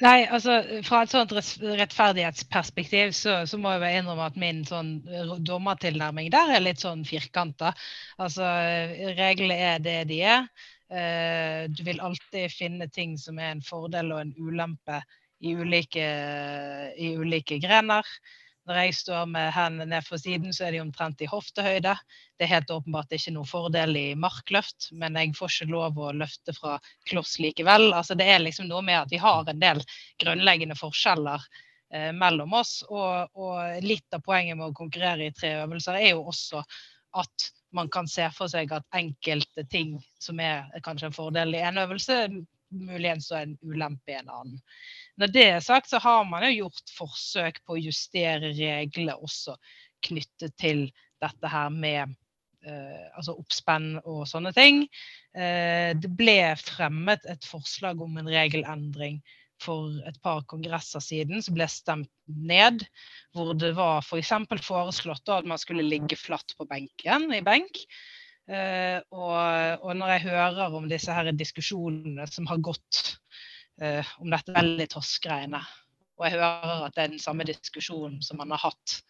[0.00, 0.54] Nei, altså
[0.86, 4.94] Fra et sånt rettferdighetsperspektiv så, så må jeg innrømme at min sånn
[5.44, 7.74] dommertilnærming der er litt sånn firkanta.
[8.16, 8.46] Altså,
[9.18, 10.46] reglene er det de er.
[10.90, 15.02] Eh, du vil alltid finne ting som er en fordel og en ulempe
[15.44, 16.06] i ulike,
[16.96, 18.08] i ulike grener.
[18.70, 21.96] Når jeg står med hendene ned for siden, så er de omtrent i hoftehøyde.
[22.38, 26.12] Det er helt åpenbart ikke noe fordel i markløft, men jeg får ikke lov å
[26.14, 26.76] løfte fra
[27.10, 27.88] kloss likevel.
[27.88, 29.82] Altså, det er liksom noe med at vi har en del
[30.22, 31.48] grunnleggende forskjeller
[31.90, 32.76] eh, mellom oss.
[32.86, 36.62] Og, og, litt av poenget med å konkurrere i tre øvelser er jo også
[37.18, 41.66] at man kan se for seg at enkelte ting som er kanskje en fordel i
[41.66, 42.22] en øvelse,
[42.70, 44.62] muligens en ulempe i en annen.
[45.20, 49.56] Når det er sagt, så har man jo gjort forsøk på å justere reglene også
[50.06, 50.86] knyttet til
[51.20, 52.14] dette her med
[52.64, 54.86] eh, altså oppspenn og sånne ting.
[55.36, 59.20] Eh, det ble fremmet et forslag om en regelendring
[59.60, 62.86] for et par kongresser siden som ble stemt ned.
[63.36, 64.32] Hvor det var f.eks.
[64.48, 67.84] For foreslått at man skulle ligge flatt på benken i benk.
[68.50, 69.36] Eh, og,
[69.84, 73.19] og, når jeg hører om disse her diskusjonene som har gått
[73.82, 75.60] uh, om dette veldig toss-greiene,
[76.20, 79.00] og jeg hører at det er den samme diskusjonen som man har hatt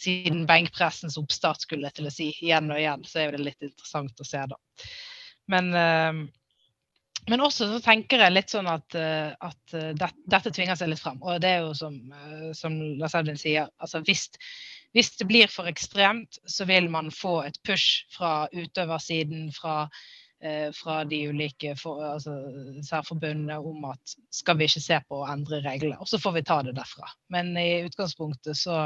[0.00, 3.66] siden benkpressens oppstart, skulle jeg til å si, igjen og igjen, så er det litt
[3.66, 4.58] interessant å se, da.
[5.52, 6.20] Men, uh,
[7.30, 11.18] men også så tenker jeg litt sånn at, at det, dette tvinger seg litt frem.
[11.20, 11.98] Og det er jo som,
[12.56, 14.24] som Lars Edvin sier, altså hvis
[14.96, 20.19] hvis det blir for ekstremt, så vil man få et push fra utøversiden, fra, eh,
[20.72, 22.32] fra de ulike for, altså,
[22.86, 25.98] særforbundene om at skal vi ikke se på å endre reglene.
[26.00, 27.10] Og så får vi ta det derfra.
[27.34, 28.78] Men i utgangspunktet så,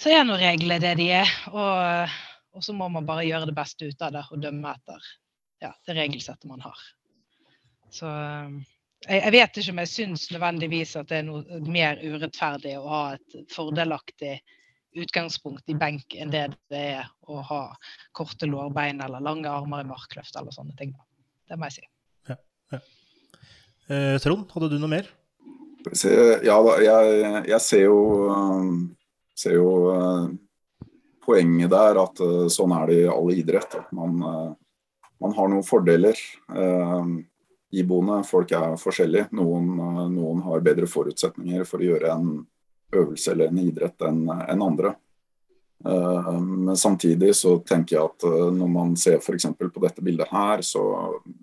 [0.00, 1.30] så er nå reglene det de er.
[1.52, 2.18] Og,
[2.56, 5.10] og, så må man bare gjøre det beste ut av det og dømme etter
[5.62, 6.82] ja, det regelsettet man har.
[7.94, 8.10] Så
[9.08, 13.04] jeg vet ikke om jeg syns nødvendigvis at det er noe mer urettferdig å ha
[13.16, 14.40] et fordelaktig
[14.96, 17.62] utgangspunkt i benk enn det det er å ha
[18.16, 20.94] korte lårbein eller lange armer i markløft eller sånne ting.
[21.48, 21.86] Det må jeg si.
[22.30, 22.36] Ja,
[22.74, 22.80] ja.
[23.90, 25.10] Eh, Trond, hadde du noe mer?
[26.44, 28.00] Ja, jeg, jeg ser jo,
[29.38, 30.26] ser jo uh,
[31.24, 33.78] poenget der at uh, sånn er det i all idrett.
[33.78, 36.20] At man, uh, man har noen fordeler.
[37.70, 38.22] Iboende.
[38.26, 39.28] Folk er forskjellige.
[39.38, 42.30] Noen, eh, noen, har bedre forutsetninger for å gjøre en
[42.96, 44.94] øvelse eller en idrett enn en andre.
[45.84, 49.46] Eh, men samtidig så tenker jeg at eh, når man ser f.eks.
[49.58, 50.82] på dette bildet her, så,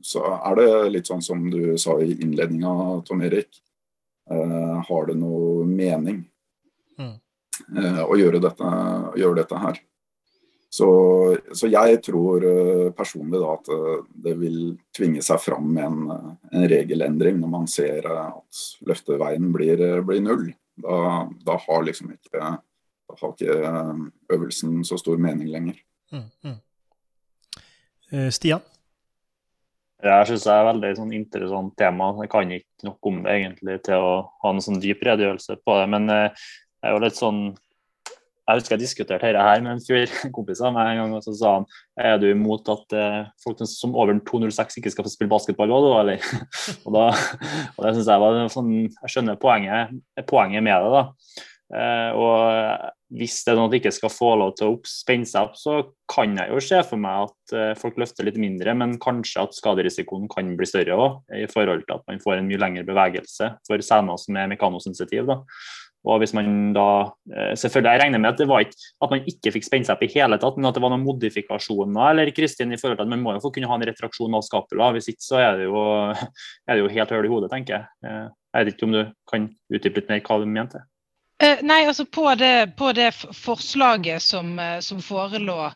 [0.05, 3.63] så, er det litt sånn som du sa i innledninga, Tom Erik.
[4.27, 6.17] Har det noe mening
[6.99, 7.13] mm.
[8.03, 8.71] å gjøre dette,
[9.15, 9.77] gjøre dette her?
[10.67, 10.87] Så,
[11.55, 12.43] så, jeg tror
[12.97, 13.71] personlig da at
[14.25, 14.57] det vil
[14.91, 20.43] tvinge seg fram med en, en regelendring når man ser at løfteveien blir, blir null.
[20.83, 23.53] Da, da, har liksom ikke, da har ikke
[24.35, 25.79] øvelsen så stor mening lenger.
[26.13, 26.57] Mm, mm.
[28.31, 28.65] Stian?
[30.05, 32.11] Jeg syns det er et veldig sånn, interessant tema.
[32.21, 34.11] Jeg kan ikke nok om det egentlig til å
[34.43, 35.87] ha en sånn dyp redegjørelse på det.
[35.95, 36.29] Men jeg
[36.85, 37.41] er jo litt sånn
[38.47, 41.25] jeg husker jeg diskuterte dette her med en fyr, kompis av meg en gang, og
[41.25, 41.67] så sa han
[41.99, 45.89] er du imot at eh, folk som over 206 ikke skal få spille basketball òg,
[46.03, 46.23] eller?
[46.85, 47.09] og, da,
[47.75, 49.97] og det syns jeg var sånn Jeg skjønner poenget,
[50.29, 51.45] poenget med det, da.
[51.67, 55.27] Eh, og hvis det er noe at de ikke skal få lov til å spenne
[55.27, 55.75] seg opp, så
[56.11, 59.55] kan jeg jo se for meg at eh, folk løfter litt mindre, men kanskje at
[59.55, 63.51] skaderisikoen kan bli større òg, i forhold til at man får en mye lengre bevegelse
[63.67, 65.27] for sener som er mekanosensitive.
[65.27, 65.41] da.
[66.07, 69.29] Og hvis man da, eh, selvfølgelig Jeg regner med at det var ikke at man
[69.29, 72.33] ikke fikk spenne seg opp i hele tatt, men at det var noen modifikasjoner eller
[72.35, 74.91] Kristin, i forhold til at man må jo få kunne ha en retraksjon av skapula.
[74.95, 75.81] Hvis ikke så er det jo,
[76.67, 77.89] er det jo helt høl i hodet, tenker jeg.
[78.07, 80.83] Eh, jeg vet ikke om du kan utdype litt mer hva du mente?
[81.37, 85.67] Uh, nei, altså på det, på det forslaget som, som forelå,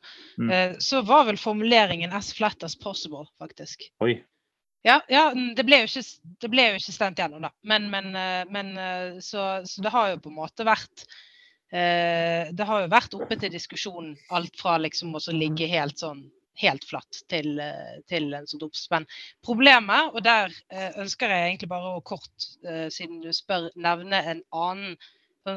[0.41, 0.79] mm.
[0.81, 3.85] så var vel formuleringen 'as flat as possible', faktisk.
[4.01, 4.23] Oi.
[4.81, 6.01] Ja, ja det, ble ikke,
[6.41, 7.51] det, ble jo ikke, stemt gjennom, da.
[7.67, 11.05] Men, men, eh, men eh, så, så, det har jo på en måte vært
[11.69, 16.25] eh, Det har jo vært oppe til diskusjon alt fra liksom å ligge helt sånn
[16.61, 17.55] helt flatt til,
[18.11, 19.05] til en sånn oppspenn.
[19.41, 20.51] Problemet, og der
[20.99, 22.45] ønsker jeg egentlig bare å kort,
[22.93, 24.97] siden du spør, nevne en annen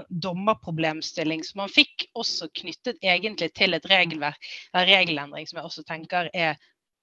[0.09, 5.85] dommerproblemstilling som man fikk også knyttet egentlig til et regelverk, en regelendring som jeg også
[5.91, 6.57] tenker er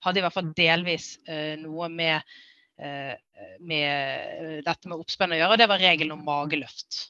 [0.06, 2.36] hadde i hvert fall delvis eh, noe med,
[2.82, 3.16] eh,
[3.60, 7.08] med, dette med oppspenn å gjøre, og det var regelen om mageløft.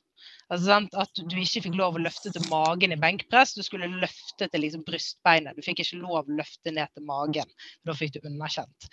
[0.51, 3.53] Altså, at du ikke fikk lov å løfte til magen i benkpress.
[3.55, 5.55] Du skulle løfte til liksom, brystbeinet.
[5.55, 7.53] Du fikk ikke lov å løfte ned til magen.
[7.87, 8.89] Da fikk du underkjent.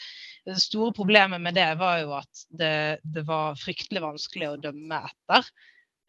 [0.46, 5.02] Det store problemet med det var jo at det, det var fryktelig vanskelig å dømme
[5.10, 5.50] etter.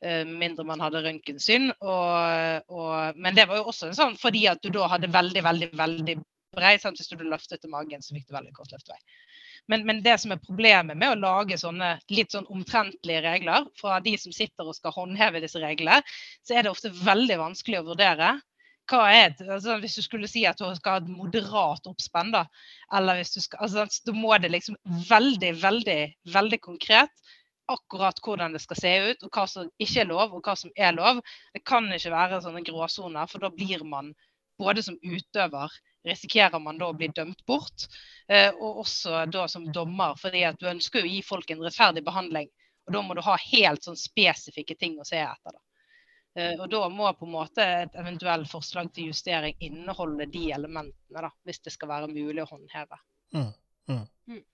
[0.05, 1.71] Eh, mindre man hadde røntgensyn.
[1.81, 6.19] Men det var jo også en sånn fordi at du da hadde veldig, veldig, veldig
[6.55, 6.75] brei.
[6.79, 6.99] Sant?
[6.99, 8.97] Hvis du løftet til magen, så fikk du veldig kort løftvei.
[9.69, 13.99] Men, men, det som er problemet med å lage sånne litt sånn omtrentlige regler fra
[14.01, 16.01] de som sitter og skal håndheve disse reglene,
[16.41, 18.37] så er det ofte veldig vanskelig å vurdere.
[18.89, 19.45] Hva er det?
[19.45, 22.47] Altså, hvis du skulle si at du skal ha et moderat oppspenn, da,
[22.97, 24.79] eller hvis du skal, altså, da må det liksom
[25.11, 25.99] veldig, veldig,
[26.33, 27.13] veldig konkret
[27.69, 30.73] akkurat hvordan det skal se ut, og hva som ikke er lov, og hva som
[30.73, 31.21] er lov.
[31.53, 34.09] Det kan ikke være sånne gråsoner, for da blir man
[34.59, 35.75] både som utøver
[36.05, 37.87] risikerer man da å bli dømt bort.
[38.27, 42.05] Eh, og også da som dommer, fordi at du ønsker å gi folk en rettferdig
[42.05, 42.49] behandling.
[42.87, 45.55] Og da må du ha helt sånn spesifikke ting å se etter.
[45.55, 45.61] da.
[46.37, 51.23] Eh, og da må på en måte et eventuelt forslag til justering inneholde de elementene,
[51.25, 52.99] da, hvis det skal være mulig å håndheve.
[53.33, 53.49] Mm,
[53.89, 54.05] mm.
[54.29, 54.45] Mm.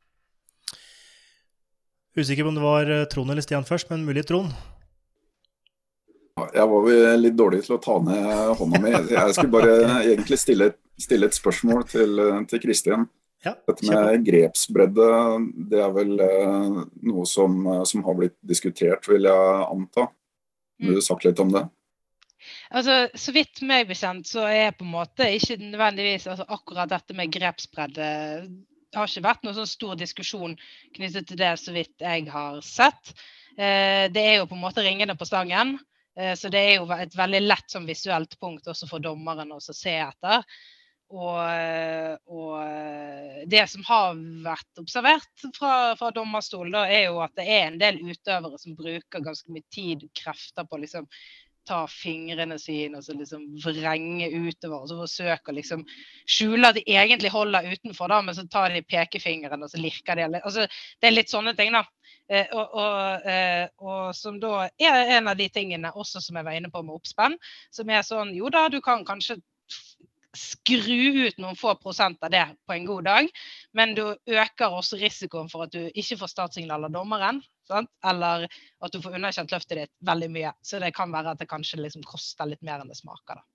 [2.15, 4.55] Usikker på om det var eh, Trond eller Stian først, men mulig Trond?
[6.55, 8.91] Jeg var vel litt dårlig til å ta ned hånda mi.
[8.91, 9.75] Jeg skulle bare
[10.13, 10.71] egentlig stille,
[11.01, 12.19] stille et spørsmål til,
[12.49, 13.07] til Kristian.
[13.45, 15.07] Ja, Dette med grepsbredde,
[15.69, 20.07] det er vel eh, noe som, som, har blitt diskutert, vil jeg anta.
[20.81, 21.05] Vil du mm.
[21.05, 21.61] sagt litt om det?
[22.73, 27.15] Altså, Så vidt meg bekjent, så er på en måte ikke nødvendigvis altså, akkurat dette
[27.17, 28.09] med grepsbredde
[28.45, 30.57] Det har ikke vært noen sånn stor diskusjon
[30.95, 33.13] knyttet til det, så vidt jeg har sett.
[33.55, 35.77] Eh, det er jo på en måte ringene på stangen.
[36.17, 39.61] Eh, så det er jo et veldig lett sånn visuelt punkt også for dommeren å
[39.63, 40.45] se etter.
[41.13, 47.19] Og, eh, og, eh, det som har vært observert fra, fra dommerstolen, da, er jo
[47.21, 50.81] at det er en del utøvere som bruker ganske mye tid og krefter på å
[50.81, 51.05] liksom,
[51.65, 54.83] ta fingrene sine og så liksom vrenge utover.
[54.83, 55.85] Og så forsøker liksom
[56.29, 60.19] skjule at de egentlig holder utenfor, da, men så tar de pekefingeren og så lirker
[60.19, 60.27] de.
[60.41, 60.67] Altså,
[61.01, 61.83] det er litt sånne ting, da.
[62.29, 66.47] Eh, og, og, eh, og, som da er en av de tingene også som jeg
[66.47, 67.37] var inne på med oppspenn,
[67.73, 69.37] som er sånn jo da, du kan kanskje
[70.39, 73.29] skru ut noen få prosent av det på en god dag,
[73.77, 77.41] men du øker også risikoen for at du ikke får startsignal av dommeren.
[77.65, 77.89] Sant?
[78.05, 80.53] Eller at du får underkjent løftet ditt veldig mye.
[80.61, 83.41] Så det kan være at det kanskje liksom koster litt mer enn det smaker.
[83.41, 83.47] da.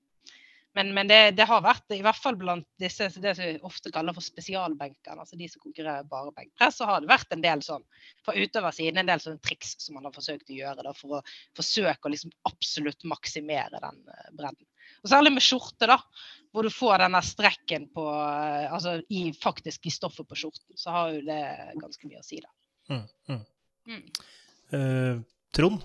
[0.74, 3.90] Men, men det, det, har vært, i hvert fall blant disse det som vi ofte
[3.94, 7.62] kaller for spesialbenkene, altså de som konkurrerer bare benkpress, så har det vært en del
[7.66, 7.82] sånn
[8.26, 11.22] fra utøversiden, en del sånne triks som man har forsøkt å gjøre da, for å
[11.58, 14.69] forsøke å liksom absolutt maksimere den uh, bredden.
[15.02, 15.98] Og Særlig med skjorte, da,
[16.50, 20.96] hvor du får denne strekken på, uh, altså i, faktisk i stoffet på skjorten, så
[20.96, 21.40] har jo det
[21.80, 22.50] ganske mye å si, da.
[22.90, 23.40] Mm, mm.
[23.90, 24.04] Mm.
[24.74, 25.22] Uh,
[25.54, 25.80] Trond,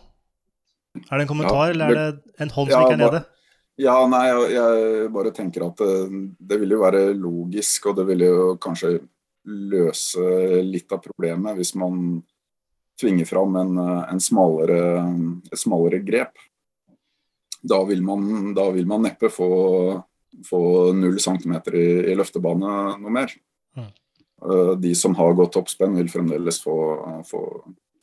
[0.96, 3.04] er det en kommentar, ja, det, eller er det en hånd som ja, ikke er
[3.04, 3.24] nede?
[3.82, 7.98] Ja, nei, jeg, jeg bare tenker at det, eh, det vil jo være logisk, og
[8.00, 8.94] det vil jo kanskje
[9.46, 12.22] løse litt av problemet hvis man
[12.98, 14.80] tvinger fram en, en smalere,
[15.52, 16.40] et smalere grep.
[17.66, 19.50] Da vil man, da vil man neppe få,
[20.46, 20.62] få
[20.94, 23.32] 0 cm i, i, løftebane noe mer.
[23.78, 23.88] Mm.
[24.46, 26.76] Eh, de som har gått toppspenn, vil fremdeles få,
[27.26, 27.42] få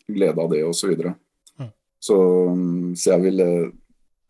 [0.09, 0.81] glede av det osv.
[0.81, 1.15] Så, videre.
[1.59, 1.71] mm.
[1.99, 2.19] så,
[2.97, 3.49] så jeg ville,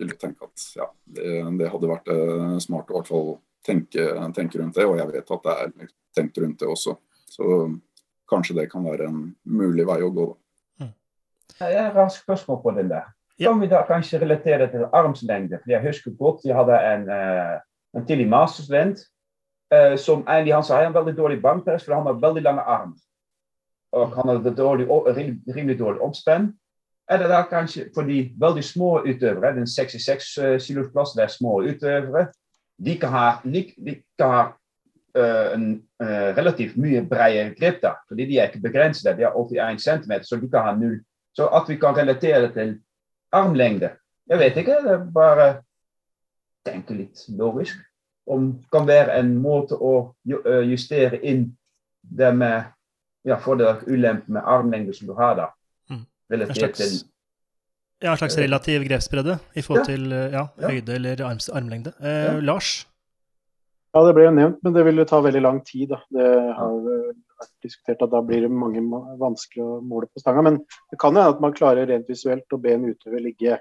[0.00, 3.32] ville tenke at ja, det, det hadde vært eh, smart å i hvert fall
[3.64, 4.06] tenke,
[4.36, 4.86] tenke, rundt det.
[4.88, 6.98] Og jeg vet at det er tenkt rundt det også.
[7.32, 7.48] Så
[8.28, 10.28] kanskje det kan være en mulig vei å gå.
[10.28, 10.84] Da.
[10.84, 10.94] Mm.
[11.62, 13.10] Jeg har et spørsmål på den der.
[13.40, 15.58] Kan vi da kanskje relatere til armslengde?
[15.62, 17.60] For Jeg husker godt vi hadde en, uh,
[17.96, 18.98] en tidlig masterstudent
[19.74, 22.94] uh, som egentlig han sa han veldig dårlig bankpress, for han har veldig lange arm.
[23.92, 24.88] Og han hadde dårlig,
[25.56, 26.52] rimelig dårlig oppspenn.
[27.10, 31.24] Er det da kanskje for de veldig små utøvere, den 66 uh, kilos plass, det
[31.24, 32.26] er små utøvere,
[32.84, 34.44] de kan ha, de, de kan ha
[35.18, 35.66] uh, en
[36.02, 39.16] uh, relativt mye bredere grep da, fordi de er ikke begrenset.
[39.18, 41.00] De har 81 cm, så de kan ha null.
[41.36, 42.74] Så at vi kan relatere det til
[43.32, 43.90] armlengde
[44.30, 45.46] Jeg vet ikke, det er bare
[46.64, 47.78] tenke litt logisk.
[48.30, 50.14] Om det kan være en måte å
[50.68, 51.48] justere inn
[52.02, 52.70] det med
[53.26, 55.48] ja, fordeler og ulemper med armlengde som du har da
[56.32, 56.94] relatert til
[58.02, 59.90] ja, en slags relativ grepsbredde i forhold ja.
[59.90, 61.92] til ja, høyde eller arms, armlengde.
[62.02, 62.72] Eh, Lars?
[63.92, 65.92] Ja, det ble jo nevnt, men det vil jo ta veldig lang tid.
[65.92, 66.00] Da.
[66.10, 66.88] Det har
[67.42, 68.82] vært diskutert at da blir det mange
[69.20, 70.44] vanskelig å måle på stanga.
[70.46, 73.60] Men det kan hende at man klarer rent visuelt å be en utøver ligge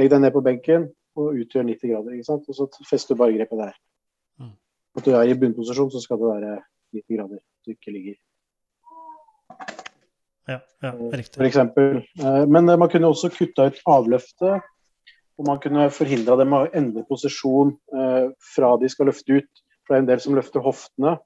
[0.00, 0.86] Legg deg ned på benken
[1.20, 2.12] og utgjør 90 grader.
[2.16, 2.46] ikke sant?
[2.48, 3.74] Og så fester du bare grepet der.
[4.40, 4.54] Mm.
[4.96, 6.52] At du er i bunnposisjon, så skal det være
[6.96, 7.42] 90 grader.
[7.42, 8.14] Så du ikke ligger
[10.48, 11.36] Ja, ja, riktig.
[11.36, 12.00] For eksempel.
[12.18, 14.64] Eh, Men eh, man kunne også kutta ut avløftet.
[15.38, 19.62] Og man kunne forhindra dem å endre posisjon eh, fra de skal løfte ut.
[19.82, 21.16] For det er en del som løfter hoftene.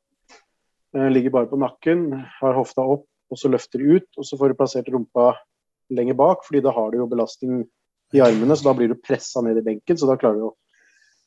[0.96, 2.08] Eh, Ligger bare på nakken,
[2.40, 4.08] har hofta opp, og så løfter de ut.
[4.16, 5.32] Og så får du plassert rumpa
[5.94, 7.64] lenger bak, fordi da har du jo belastning
[8.14, 8.56] i armene.
[8.56, 10.56] Så da blir du pressa ned i benken, så da klarer du å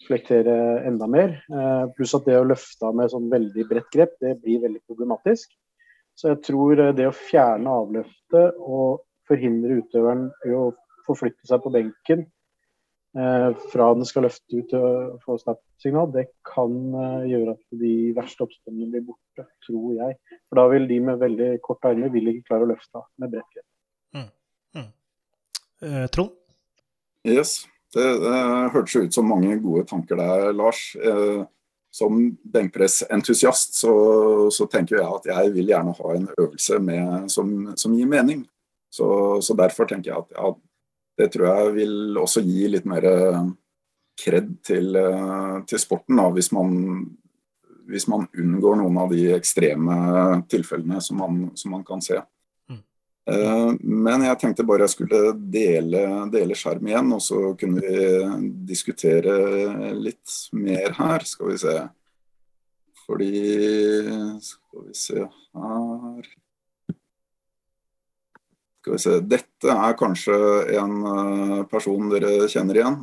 [0.08, 0.56] flektere
[0.88, 1.38] enda mer.
[1.52, 4.82] Eh, Pluss at det å løfte av med sånn veldig bredt grep, det blir veldig
[4.88, 5.52] problematisk.
[6.20, 10.70] Så jeg tror eh, det å fjerne avløftet og forhindre utøveren i å
[11.06, 12.26] forflytte seg på benken
[13.10, 18.46] fra den skal løfte ut og få snap-signal, det kan eh, gjøre at de verste
[18.46, 20.18] oppstandene blir borte, tror jeg.
[20.46, 23.34] For da vil de med veldig korte armer vil ikke klare å løfte av med
[23.34, 23.66] bredt grep.
[25.82, 26.32] Eh, Trond?
[27.24, 27.64] Yes.
[27.94, 28.40] Det, det
[28.74, 30.92] hørtes ut som mange gode tanker der, Lars.
[30.96, 31.46] Eh,
[31.92, 32.20] som
[32.54, 33.94] benkpressentusiast så,
[34.54, 38.44] så tenker jeg at jeg vil gjerne ha en øvelse med, som, som gir mening.
[38.94, 39.08] Så,
[39.42, 40.52] så, derfor tenker jeg at ja,
[41.20, 43.06] det tror jeg vil også gi litt mer
[44.20, 46.74] kred til, eh, til sporten, da, hvis man,
[47.90, 49.96] hvis man unngår noen av de ekstreme
[50.52, 52.20] tilfellene som man, som man kan se.
[52.70, 52.82] Mm.
[53.32, 58.58] Eh, Men jeg tenkte bare jeg skulle dele, dele skjerm igjen, og så kunne vi
[58.74, 61.26] diskutere litt mer her.
[61.28, 61.80] Skal vi se.
[63.06, 63.34] Fordi
[64.46, 66.36] Skal vi se her
[68.80, 69.16] Skal vi se.
[69.28, 70.36] Dette er kanskje
[70.80, 73.00] en eh, person dere kjenner igjen.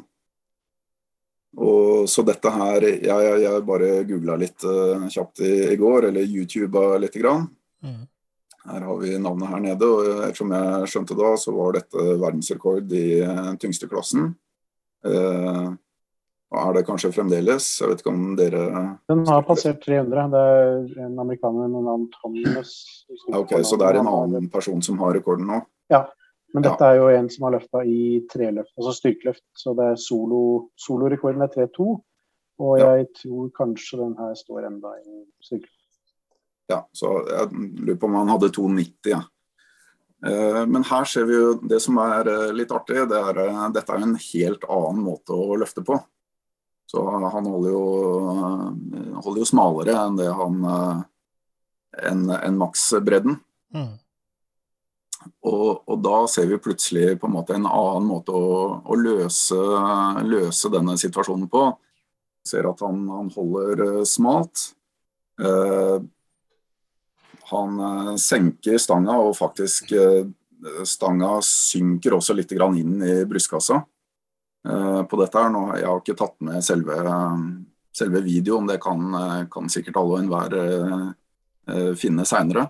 [1.57, 6.29] Og så dette her Jeg, jeg, bare googla litt uh, kjapt i, i går, eller
[6.29, 7.47] YouTuba lite grann.
[7.81, 8.03] Mm.
[8.67, 12.93] Her har vi navnet her nede, og ettersom jeg skjønte da, så var dette verdensrekord
[12.93, 14.35] i uh, tyngste klassen.
[15.07, 15.79] Og
[16.63, 17.69] er det kanskje fremdeles?
[17.81, 18.63] Jeg vet ikke om dere
[19.11, 20.27] Den har passert 300.
[20.33, 22.75] Det er en amerikaner med navn Thomas.
[23.33, 25.61] Ok, Så det er en annen person som har rekorden nå?
[25.93, 26.07] Ja,
[26.55, 29.45] Men dette er jo en som har løfta i treløft, altså styrkeløft.
[29.59, 31.89] Så det er solo, solorekorden er 3-2.
[32.65, 35.75] Og jeg tror kanskje den her står enda i styrkeløft.
[36.71, 37.51] Ja, så jeg
[37.85, 39.11] lurer på om han hadde 2,90.
[39.13, 39.23] Ja.
[40.27, 43.05] Eh, Men her ser vi jo det som er eh, litt artig.
[43.11, 45.99] Det er, eh, dette er en helt annen måte å løfte på.
[46.97, 47.85] Så han holder jo,
[48.33, 51.01] eh, holder jo smalere enn det han eh,
[52.09, 53.35] enn en maksbredden.
[53.77, 53.91] Mm.
[55.45, 59.59] Og, og da ser vi plutselig på en måte en annen måte å, å løse,
[60.25, 61.67] løse denne situasjonen på.
[62.49, 64.71] Ser at han, han holder eh, smalt.
[65.37, 65.99] Eh,
[67.51, 67.77] han
[68.19, 69.93] senker stanga, og faktisk
[70.89, 73.85] stanga synker også litt grann inn i brystkassa
[74.67, 75.39] på dette.
[75.39, 75.53] her.
[75.55, 76.99] Nå, jeg har ikke tatt med selve,
[77.95, 81.09] selve videoen, det kan, eh, kan sikkert alle og enhver eh,
[81.71, 82.69] eh, finne seinere.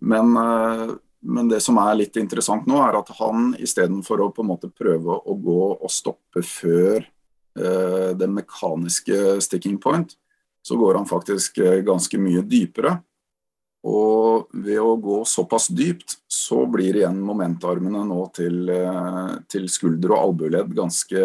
[0.00, 4.44] Men eh, men det som er litt interessant nå, er at han istedenfor å på
[4.44, 10.14] en måte prøve å gå og stoppe før eh, det mekaniske sticking point,
[10.64, 12.96] så går han faktisk eh, ganske mye dypere.
[13.88, 20.12] Og ved å gå såpass dypt, så blir igjen momentarmene nå til, eh, til skulder
[20.12, 21.22] og albueledd ganske,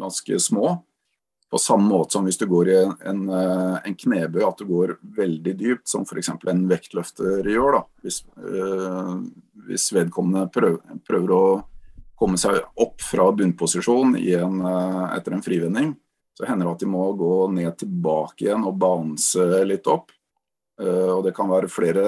[0.00, 0.82] ganske små.
[1.48, 4.96] På samme måte som hvis du går i en, en, eh, knebøy, at du går
[5.16, 6.28] veldig dypt, som f.eks.
[6.34, 7.78] en vektløfter gjør.
[7.78, 9.22] da, Hvis, øh,
[9.68, 11.64] hvis vedkommende prøver, prøver å
[12.18, 14.60] komme seg opp fra bunnposisjon en,
[15.14, 15.96] etter en frivending,
[16.34, 20.10] så hender det at de må gå ned tilbake igjen og bounce litt opp.
[20.78, 22.06] Eh, og det kan være flere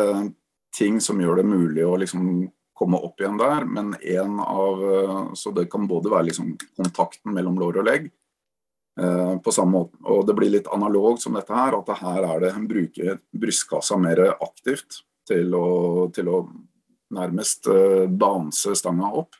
[0.77, 2.25] ting som gjør det mulig å liksom
[2.81, 7.35] komme opp igjen der, men en av eh, Så det kan både være liksom kontakten
[7.35, 8.09] mellom lår og legg,
[9.01, 12.47] eh, på samme måte, og det blir litt analogt som dette her, at her er
[12.47, 16.41] det en bruker brystkassa mer aktivt til å, til å
[17.11, 17.67] nærmest
[18.15, 19.35] danse stanga opp.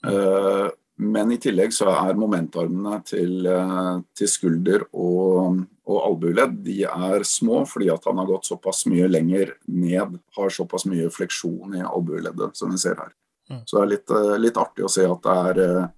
[0.00, 3.44] Men i tillegg så er momentarmene til,
[4.16, 5.60] til skulder og,
[5.90, 10.52] og albueledd de er små fordi at han har gått såpass mye lenger ned, har
[10.54, 13.12] såpass mye fleksjon i albueleddet som vi ser her.
[13.50, 13.62] Mm.
[13.66, 15.88] Så det er litt, eh, litt artig å se at det er, eh,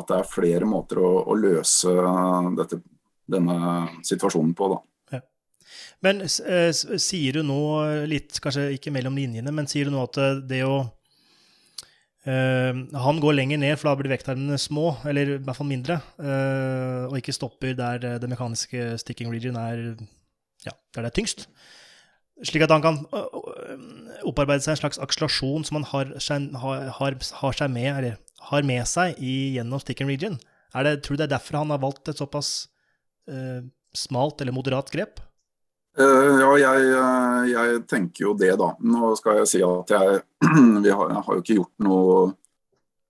[0.00, 1.94] at det er flere måter å, å løse
[2.58, 2.80] dette,
[3.30, 3.58] denne
[4.06, 4.72] situasjonen på.
[4.74, 5.20] da.
[6.02, 7.60] Men eh, sier du nå
[8.10, 10.18] litt, kanskje ikke mellom linjene, men sier du nå at
[10.48, 10.82] det å
[12.24, 17.06] Han går lenger ned, for da blir vektarmene små, eller i hvert fall mindre, eh,
[17.08, 19.80] og ikke stopper der eh, det mekaniske sticking region er
[20.66, 21.46] ja, der det er tyngst.
[22.44, 23.02] Slik at han kan
[24.24, 26.12] opparbeide seg en slags akselerasjon som han har,
[26.60, 28.12] har, har, med,
[28.48, 30.38] har med seg i, gjennom sticking region.
[30.74, 32.70] Er det, tror du det er derfor han har valgt et såpass
[33.28, 33.64] eh,
[33.96, 35.20] smalt eller moderat grep?
[36.00, 38.72] Uh, ja, jeg, jeg, tenker jo det, da.
[38.80, 40.22] Nå skal jeg si at jeg,
[40.84, 42.16] vi har, jeg har jo ikke gjort noe,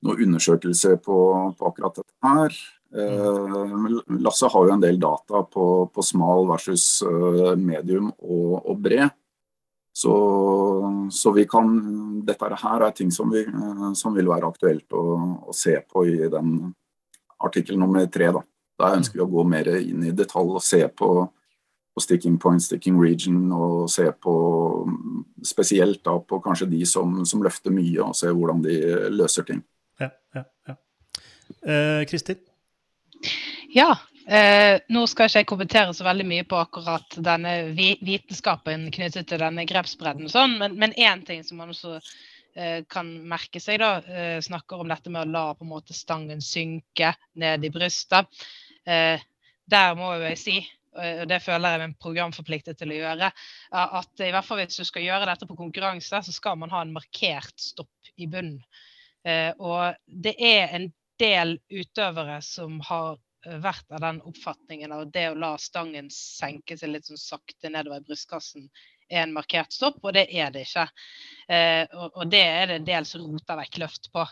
[0.07, 1.18] noe undersøkelse på,
[1.55, 2.61] på, akkurat dette her.
[2.91, 3.86] Uh,
[4.18, 7.05] Lasse har jo en del data på, på smal versus
[7.61, 9.14] medium og, og bred.
[9.93, 10.14] Så,
[11.12, 13.43] så, vi kan Dette her er ting som, vi,
[13.99, 15.03] som vil være aktuelt å,
[15.51, 16.70] å, se på i den
[17.43, 18.30] artikkel nummer tre.
[18.34, 18.43] Da.
[18.80, 21.11] Der ønsker vi å gå mer inn i detalj og se på,
[21.95, 24.34] på sticking point, sticking region, og se på
[25.47, 28.76] spesielt da på kanskje de som, som løfter mye, og se hvordan de
[29.14, 29.64] løser ting.
[30.01, 30.78] Ja, ja, ja.
[31.61, 32.38] Eh, Kristin?
[33.74, 33.91] Ja,
[34.26, 39.43] eh, nå skal ikke jeg kommentere så veldig mye på akkurat denne vitenskapen knyttet til
[39.43, 41.99] denne grepsbredden, og sånn, men én ting som man også
[42.55, 45.95] Eh, kan merke seg, da, eh, snakker om dette med å la på en måte
[45.95, 48.26] stangen synke ned i brystet.
[48.84, 49.22] Eh,
[49.70, 50.57] der må jo jeg si,
[50.99, 53.30] og det føler jeg meg programforpliktet til å gjøre,
[53.78, 56.82] at i hvert fall hvis du skal gjøre dette på konkurranse, så skal man ha
[56.82, 58.59] en markert stopp i bunnen.
[59.61, 60.88] Og det er en
[61.20, 63.20] del utøvere som har
[63.62, 68.03] vært av den oppfatningen av det å la stangen senke seg litt sånn sakte nedover
[68.03, 68.66] i brystkassen
[69.11, 70.87] en markert stopp, og det er det ikke.
[71.51, 74.23] Eh, og, og, det er det en del som roter vekk løft på.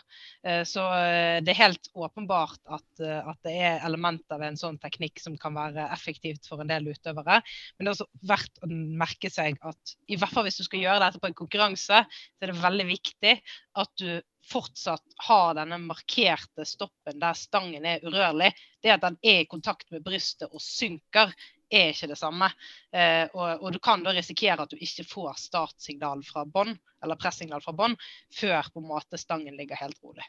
[0.47, 4.61] Eh, så eh, det er helt åpenbart at, eh, at, det er elementer ved en
[4.61, 7.41] sånn teknikk som kan være effektivt for en del utøvere.
[7.75, 10.85] Men det er også verdt å merke seg at i hvert fall hvis du skal
[10.85, 13.37] gjøre dette på en konkurranse, så er det veldig viktig
[13.83, 18.51] at du fortsatt har denne markerte stoppen der stangen er urørlig.
[18.81, 21.33] Det at den er i kontakt med brystet og synker,
[21.69, 22.49] er ikke det samme.
[22.91, 27.19] Eh, og, og, du kan da risikere at du ikke får startsignal fra bånn, eller
[27.19, 27.95] pressignal fra bånn,
[28.35, 30.25] før på en måte stangen ligger helt rolig.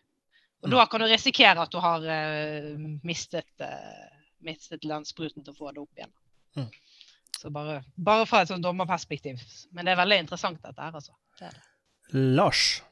[0.60, 0.76] Og mm.
[0.76, 2.74] da kan du risikere at du har eh,
[3.06, 6.12] mistet, eh, mistet landspruten til å få det opp igjen.
[6.58, 6.70] Mm.
[7.40, 9.40] Så bare, bare, fra et sånn dommerperspektiv.
[9.72, 11.16] Men det er veldig interessant dette her, altså.
[11.40, 11.66] Det det.
[12.36, 12.82] Lars?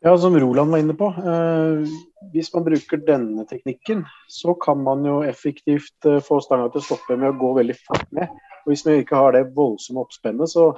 [0.00, 1.10] Ja, som Roland var inne på.
[1.12, 1.90] Eh,
[2.32, 6.86] hvis man bruker denne teknikken, så kan man jo effektivt eh, få stanga til å
[6.86, 8.32] stoppe med å gå veldig fort ned.
[8.64, 10.70] Og hvis man ikke har det voldsomme oppspennet, så,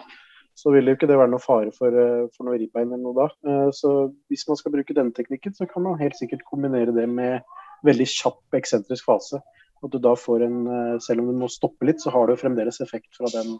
[0.58, 3.18] så vil jo ikke det være noe fare for, eh, for noe ribbein eller noe
[3.20, 3.28] da.
[3.46, 3.92] Eh, så
[4.32, 7.46] hvis man skal bruke denne teknikken, så kan man helt sikkert kombinere det med
[7.86, 9.38] veldig kjapp eksentrisk fase.
[9.82, 12.34] At du da får en, eh, Selv om du må stoppe litt, så har du
[12.36, 13.54] fremdeles effekt fra den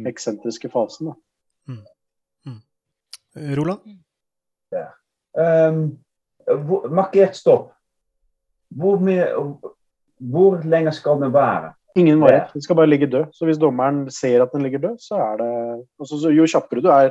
[0.00, 0.08] mm.
[0.08, 1.12] eksentriske fasen.
[1.12, 1.14] Da.
[1.68, 1.84] Mm.
[2.48, 2.60] Mm.
[3.60, 3.96] Roland?
[4.72, 4.88] Ja.
[5.32, 5.84] Um,
[6.92, 7.70] markert stopp.
[8.72, 9.26] Hvor, mye,
[10.32, 11.72] hvor lenge skal den være?
[11.96, 12.54] Ingen varighet.
[12.54, 13.32] Den skal bare ligge død.
[13.36, 15.52] Så hvis dommeren ser at den ligger død, så er det
[16.00, 17.10] altså, Jo kjappere du er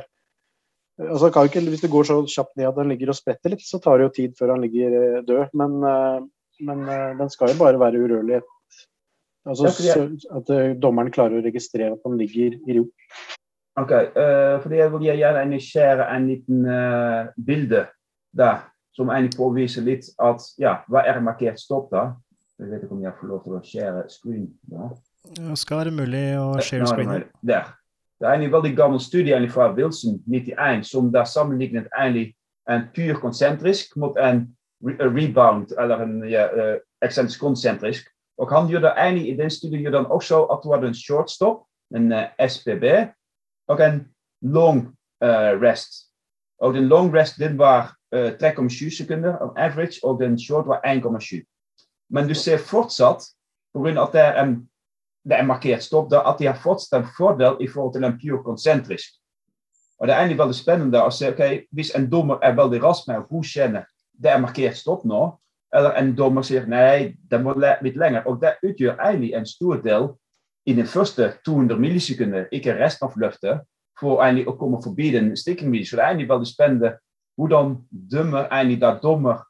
[0.98, 3.78] altså, ikke, Hvis det går så kjapt ned at den ligger og spretter litt, så
[3.78, 5.54] tar det jo tid før han ligger eh, død.
[5.54, 6.18] Men, eh,
[6.66, 8.42] men eh, den skal jo bare være urørlig.
[9.46, 10.04] Altså, så,
[10.38, 12.84] at dommeren klarer å registrere at den ligger i ro.
[13.80, 17.86] Ok, uh, fordi Jeg vil gjerne skjære en liten uh, bilde
[18.36, 18.64] der,
[18.96, 22.12] som egentlig påviser litt at ja, hva er markert stopp da?
[22.58, 24.50] Jeg vet ikke om jeg får lov til å share screen.
[24.70, 24.90] Ja.
[25.38, 27.24] Det skal være mulig å share screen.
[27.42, 27.72] Der.
[28.22, 32.36] Det er en veldig gammel studie fra Wilson 91 som der sammenlignet egentlig
[32.70, 34.46] en pyr konsentrisk mot en
[34.82, 36.46] rebound, eller en ja,
[37.02, 38.06] uh, konsentrisk.
[38.38, 41.64] Og han gjorde egentlig i den studien gjorde han også at du hadde en shortstop,
[41.94, 42.84] en uh, SPB,
[43.68, 44.06] og en
[44.42, 44.86] long
[45.24, 46.06] uh, rest.
[46.58, 50.80] Og den long rest den var eh, 3,7 sekunder on average, og den short var
[50.86, 51.42] 1,7.
[52.10, 53.24] Men du ser fortsatt,
[53.74, 54.02] pga.
[54.02, 54.68] at er, en,
[55.24, 58.18] det er markert stopp, da, at de har fortsatt en fordel i forhold til en
[58.18, 59.14] pure konsentrisk.
[59.98, 60.54] Og Det er egentlig veldig
[61.96, 63.84] en dommer er veldig rask med å godkjenne
[64.22, 65.22] det er markert stopp nå,
[65.74, 68.26] eller en dommer sier nei, det må litt lenger.
[68.28, 70.10] Og det utgjør egentlig en stor del
[70.68, 73.62] i de første 200 millisekunder, ikke resten av løftet,
[73.98, 75.88] for egentlig å komme forbi den stikkingvideo.
[75.88, 76.92] Så det er egentlig veldig spennende
[77.36, 79.42] hvordan dømmer egentlig da dommer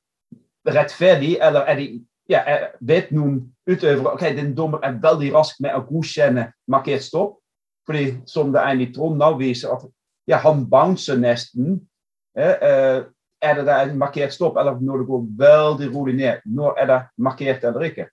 [0.69, 1.87] rettferdig, eller er de,
[2.31, 7.05] ja, er, vet noen utøvere ok, den dommer er veldig rask med å godkjenne markert
[7.07, 7.39] stopp.
[7.87, 9.83] Fordi som det egentlig Trond nå viser, at
[10.31, 11.81] ja, han bouncer nesten.
[12.39, 13.03] Eh, eh,
[13.43, 16.45] er det da en markert stopp, eller når det går veldig rolig ned?
[16.47, 18.07] Når er det markert eller ikke?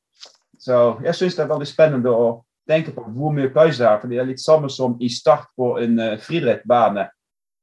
[0.60, 2.32] Så jeg syns det er veldig spennende å
[2.70, 4.00] tenke på hvor mye pauze er.
[4.02, 7.06] For det er litt samme som i start på en uh, friidrettsbane.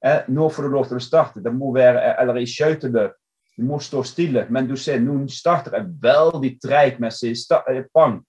[0.05, 1.43] Eh, nå får du lov til å starte.
[1.43, 3.16] Det må være, eh, eller i skøyteløp.
[3.56, 4.47] Du må stå stille.
[4.51, 7.35] Men du ser noen starter er veldig treige med sin
[7.94, 8.20] pang.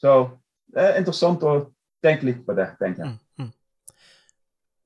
[0.00, 0.30] Så
[0.72, 1.72] det er interessant å
[2.02, 3.16] tenke litt på det, tenker jeg.
[3.38, 3.52] Mm, mm.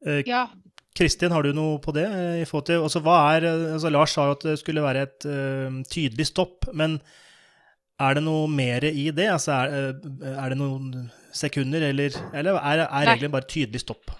[0.06, 0.46] Uh, ja.
[0.94, 2.06] Kristin, har du noe på det?
[2.40, 5.26] i forhold til, altså, hva er, altså, Lars sa jo at det skulle være et
[5.26, 6.70] uh, tydelig stopp.
[6.72, 7.00] men
[8.00, 9.28] er det noe mer i det?
[9.30, 9.94] Altså er,
[10.32, 14.10] er, det noen sekunder, eller, eller er, er regelen bare tydelig stopp?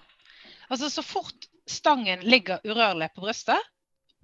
[0.70, 3.70] Altså, så fort stangen ligger urørlig på brystet,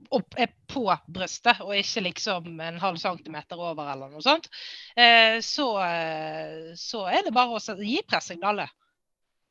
[0.09, 4.49] opp, er på brystet, og ikke liksom en halv centimeter over eller noe sånt,
[4.97, 8.73] eh, så, eh, så, er det bare å gi pressignalet.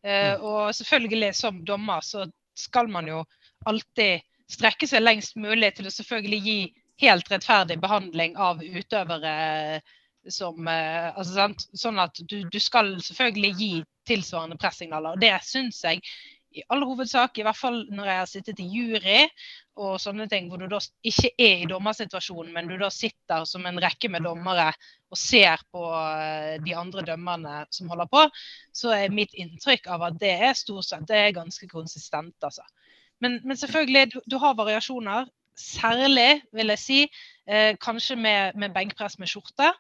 [0.04, 0.46] Eh, mm.
[0.48, 2.26] og selvfølgelig, som dommer, så
[2.58, 3.24] skal man jo
[3.70, 6.60] alltid strekke seg lengst mulig til å selvfølgelig gi
[7.04, 9.82] helt rettferdig behandling av utøvere
[10.30, 11.46] som altså,
[11.80, 13.70] Sånn at du, du, skal selvfølgelig gi
[14.10, 15.16] tilsvarende pressignaler.
[15.16, 16.02] Og det syns jeg
[16.58, 19.26] i all hovedsak, i hvert fall når jeg har sittet i jury
[19.80, 23.68] og sånne ting, hvor du da ikke er i dommersituasjonen, men du da sitter som
[23.70, 24.72] en rekke med dommere
[25.10, 28.26] og ser på eh, de andre dømmerne som holder på,
[28.76, 32.66] så er mitt inntrykk av at det er stort sett det er ganske konsistent, altså.
[33.20, 35.28] Men, men selvfølgelig, du, du, har variasjoner.
[35.60, 37.00] Særlig, vil jeg si,
[37.52, 39.74] eh, kanskje med, med benkpress med skjorte.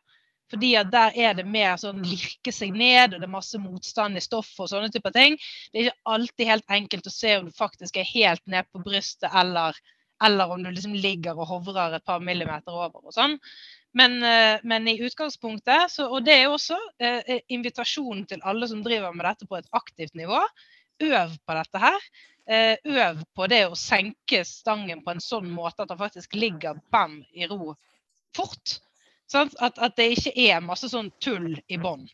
[0.50, 4.18] Fordi at der er det mer sånn lirke seg ned, og det er masse motstand
[4.18, 5.38] i stoffet og sånne typer ting.
[5.70, 8.82] Det er ikke alltid helt enkelt å se om du faktisk er helt ned på
[8.86, 9.78] brystet, eller,
[10.26, 13.38] eller om du liksom ligger og hovrer et par millimeter over og sånn.
[13.98, 18.84] Men, eh, men, i utgangspunktet, så, og det er også eh, invitasjonen til alle som
[18.86, 20.42] driver med dette på et aktivt nivå,
[21.10, 22.10] øv på dette her.
[22.50, 26.80] Eh, øv på det å senke stangen på en sånn måte at den faktisk ligger
[26.94, 27.76] bam i ro
[28.38, 28.80] fort.
[29.34, 32.08] At, at, det ikke er masse sånn tull i bånn.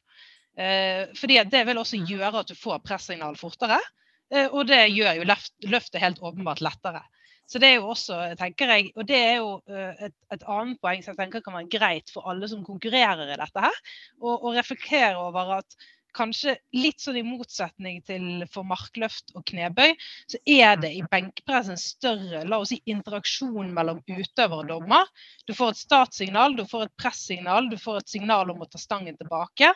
[0.59, 3.79] Eh, fordi det vil også gjøre at du får pressignal fortere.
[4.33, 5.27] Eh, og det gjør jo
[5.71, 7.03] løftet helt åpenbart lettere.
[7.45, 10.79] Så det er jo også, tenker jeg, og det er jo eh, et, et, annet
[10.81, 13.77] poeng som jeg tenker kan være greit for alle som konkurrerer i dette her,
[14.25, 15.77] å reflektere over at
[16.15, 19.95] kanskje litt sånn i motsetning til for markløft og knebøy,
[20.31, 25.09] så er det i benkpress en større la oss si, interaksjon mellom utøver og dommer.
[25.47, 28.81] Du får et startsignal, du får et pressignal, du får et signal om å ta
[28.81, 29.73] stangen tilbake.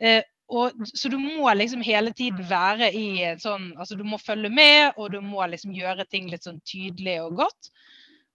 [0.00, 4.18] Eh, og, så du må liksom hele tiden være i en sånn Altså du må
[4.22, 7.70] følge med, og du må liksom gjøre ting litt sånn tydelig og godt.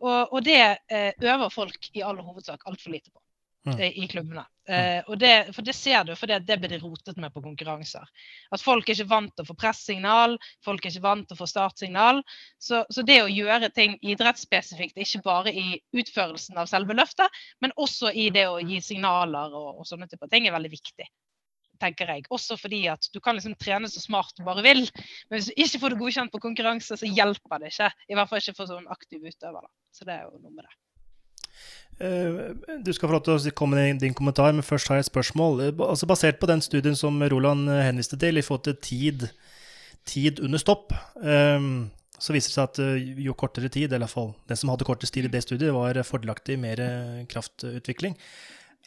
[0.01, 0.61] Og, og det
[0.91, 3.21] eh, øver folk i all hovedsak altfor lite på
[3.67, 3.79] mm.
[3.79, 4.45] Eh, i klubbene.
[4.69, 7.41] Uh, og det, for det ser du, for det, det blir det rotet med på
[7.43, 8.05] konkurranser.
[8.53, 11.39] At folk er ikke vant til å få pressignal, folk er ikke vant til å
[11.41, 12.21] få startsignal.
[12.61, 17.75] Så, så, det å gjøre ting idrettsspesifikt, ikke bare i utførelsen av selve løftet, men
[17.75, 21.09] også i det å gi signaler og, og sånne typer ting, er veldig viktig.
[21.81, 22.27] tenker jeg.
[22.29, 24.85] Også fordi at du kan liksom trene så smart du bare vil,
[25.29, 27.89] men hvis du ikke får det godkjent på konkurranse, så hjelper det ikke.
[28.07, 29.65] I hvert fall ikke for sånn aktiv utøver.
[29.65, 29.73] Da.
[29.91, 30.75] Så det er jo noe med det.
[32.01, 35.05] Eh, du skal få lov til å komme med din kommentar, men først har jeg
[35.05, 35.65] et spørsmål.
[35.67, 39.27] Eh, altså Basert på den studien som Roland eh, henviste til, i forhold til tid,
[40.09, 40.95] tid under stopp,
[42.21, 42.79] så viser det seg at
[43.21, 46.57] jo kortere tid, eller iallfall den som hadde kortest tid i det studiet, var fordelaktig
[46.57, 46.81] mer
[47.29, 48.15] kraftutvikling.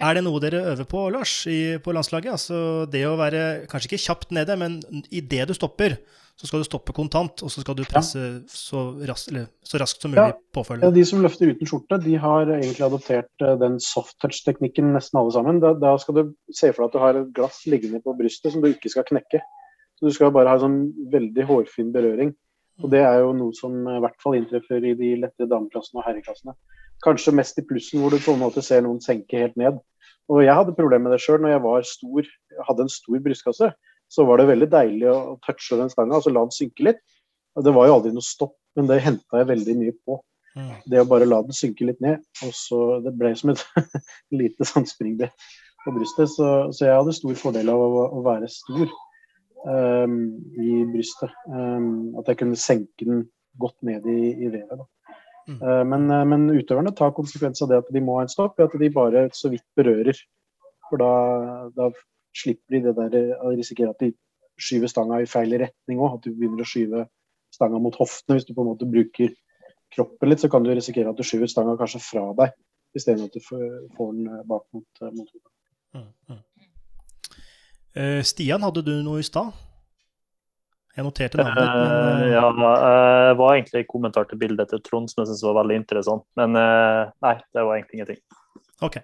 [0.03, 2.35] Er det noe dere øver på, Lars, i, på landslaget?
[2.35, 2.59] Altså
[2.91, 4.81] det å være kanskje ikke kjapt nede, men
[5.15, 6.01] idet du stopper,
[6.35, 8.39] så skal du stoppe kontant, og så skal du presse ja.
[8.51, 10.39] så, raskt, eller, så, raskt som mulig ja.
[10.57, 10.89] påfølgende.
[10.91, 15.21] Ja, de som løfter uten skjorte, de har egentlig adoptert uh, den soft touch-teknikken nesten
[15.21, 15.61] alle sammen.
[15.63, 18.51] Da, da, skal du se for deg at du har et glass liggende på brystet
[18.51, 19.45] som du ikke skal knekke.
[19.95, 22.35] Så Du skal bare ha en sånn veldig hårfin berøring.
[22.83, 26.09] Og Det er jo noe som i hvert fall inntreffer i de lette dameklassene og
[26.09, 26.57] herreklassene.
[27.07, 29.79] Kanskje mest i plussen, hvor du på en måte ser noen senke helt ned.
[30.27, 32.31] Og Jeg hadde problemer med det sjøl når jeg var stor,
[32.67, 33.71] hadde en stor brystkasse
[34.15, 37.03] så var det veldig deilig å touche den stanga, altså la den synke litt.
[37.55, 40.19] Det var jo aldri noe stopp, men det henta jeg veldig mye på.
[40.55, 40.71] Mm.
[40.91, 42.23] Det å bare la den synke litt ned.
[42.47, 43.63] og så Det ble som et
[44.41, 45.49] lite sandspringbrett
[45.85, 46.31] på brystet.
[46.35, 48.87] Så, så, jeg hadde stor fordel av å, å være stor
[49.67, 50.19] um,
[50.61, 51.35] i brystet.
[51.51, 53.27] Um, at jeg kunne senke den
[53.61, 54.79] godt ned i, i vevet.
[54.79, 54.89] da.
[55.45, 55.59] Mm.
[55.61, 58.59] Uh, men, uh, men, utøverne tar konsekvens av det at de må ha en stopp,
[58.63, 60.19] at de bare så vidt berører.
[60.89, 61.13] For da,
[61.75, 61.91] da
[62.37, 64.13] slipper de det der eh, å risikere at de
[64.61, 66.19] skyver stanga i feil retning òg.
[66.19, 67.07] At du begynner å skyve
[67.55, 68.39] stanga mot hoftene.
[68.39, 69.35] Hvis du på en måte bruker
[69.95, 72.57] kroppen litt, så kan du risikere at du skyver stanga kanskje fra deg,
[72.99, 75.53] istedenfor at du får den eh, bak mot, eh, mot hodet.
[75.95, 76.43] Mm, mm.
[78.27, 79.55] Stian, hadde du noe i stad?
[80.95, 81.61] Jeg noterte navnet.
[81.63, 82.25] Men...
[82.33, 85.77] ja, det var egentlig en kommentar til bildet til Trond som jeg syntes var veldig
[85.79, 86.27] interessant.
[86.39, 88.19] Men nei, det var egentlig ingenting.
[88.83, 88.99] Ok.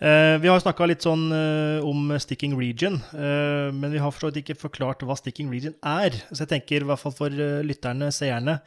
[0.00, 4.38] Uh, vi har snakka litt sånn uh, om sticking region, uh, men vi har forstått
[4.40, 6.16] ikke forklart hva sticking region er.
[6.30, 8.60] Så jeg tenker, i hvert fall for lytterne, seerne,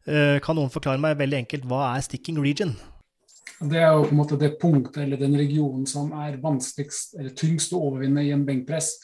[0.00, 2.72] kan noen forklare meg veldig enkelt hva er sticking region?
[3.60, 7.34] Det er jo på en måte det punktet eller den regionen som er vanskeligst eller
[7.36, 8.94] tyngst å overvinne i en benkpress.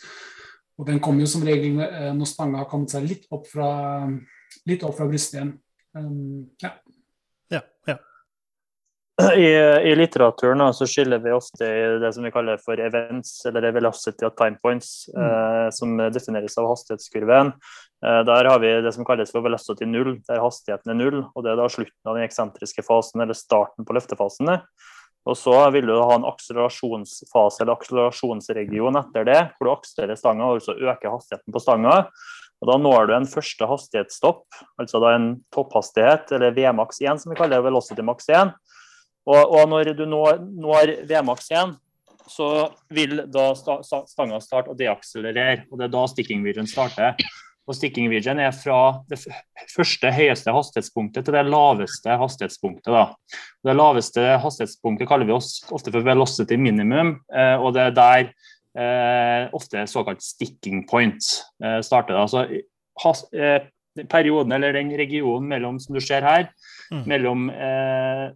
[0.80, 1.76] Og den kommer jo som regel
[2.16, 3.68] når stanga har kommet seg litt opp fra,
[4.66, 5.52] litt opp fra brystet igjen.
[6.00, 6.72] Um, ja.
[7.52, 8.00] ja, ja.
[9.36, 9.46] I,
[9.90, 14.26] I, litteraturen så skiller vi ofte i det som vi kaller for events, eller velocity
[14.28, 15.22] of time points, mm.
[15.24, 17.54] eh, som defineres av hastighetskurven.
[18.04, 21.22] Eh, der har vi det som kalles for velocity null, der hastigheten er null.
[21.32, 24.52] og Det er da slutten av den eksentriske fasen, eller starten på løftefasen.
[25.26, 30.44] Og så vil du ha en akselerasjonsfase eller akselerasjonsregion etter det, hvor du akselererer stanga
[30.46, 31.96] og altså øker hastigheten på stanga.
[32.60, 34.44] Og Da når du en første hastighetsstopp,
[34.80, 38.54] altså da en topphastighet, eller VMAX 1 som vi kaller velocity max 1.
[39.26, 41.74] Og, og når du når, når VMAX igjen,
[42.26, 45.66] så vil da stanga starte å deakselerere.
[45.70, 47.18] og Det er da sticking region starter.
[47.66, 49.18] Og sticking region er fra det
[49.72, 52.92] første høyeste hastighetspunktet til det laveste hastighetspunktet.
[52.94, 53.40] Da.
[53.66, 58.28] Det laveste hastighetspunktet kaller vi oss ofte for velocity minimum, eh, og det er der
[58.78, 61.18] eh, ofte såkalt sticking point
[61.62, 62.22] eh, starter.
[62.30, 62.46] Så
[63.02, 63.66] has, eh,
[64.14, 66.50] perioden eller den regionen mellom, som du ser her,
[66.92, 67.02] mm.
[67.10, 68.30] mellom eh,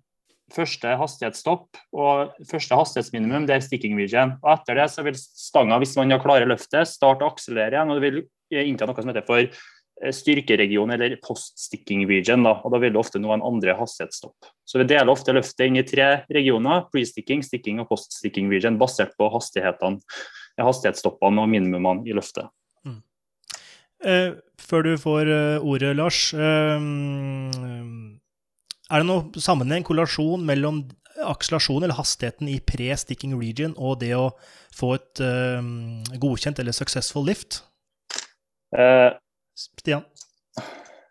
[0.55, 4.37] første hastighetsstopp og første hastighetsminimum, det er sticking region.
[4.43, 7.91] Og etter det så vil stanga, hvis man har klare løftet, starte å akselerere igjen.
[7.91, 8.25] og det vil
[8.67, 9.61] innta noe som heter for
[10.01, 12.43] Eh, styrkeregion eller post-sticking region.
[12.45, 14.49] Da, og da vil det ofte nå en andre hastighetsstopp.
[14.65, 19.13] Så Vi deler ofte løftet inn i tre regioner, pre-sticking, sticking og post-sticking region, basert
[19.19, 20.01] på hastighetene,
[20.57, 22.49] eh, hastighetsstoppene og minimumene i løftet.
[22.87, 23.03] Mm.
[24.05, 26.33] Eh, før du får uh, ordet, Lars.
[26.33, 26.81] Uh,
[28.91, 30.83] er det noe sammenheng, korrelasjon, mellom
[31.21, 34.31] akselerasjon eller hastigheten i pre-sticking region og det å
[34.75, 35.61] få et uh,
[36.23, 37.63] godkjent eller successful lift?
[38.75, 39.13] Uh,
[39.59, 40.07] Stian?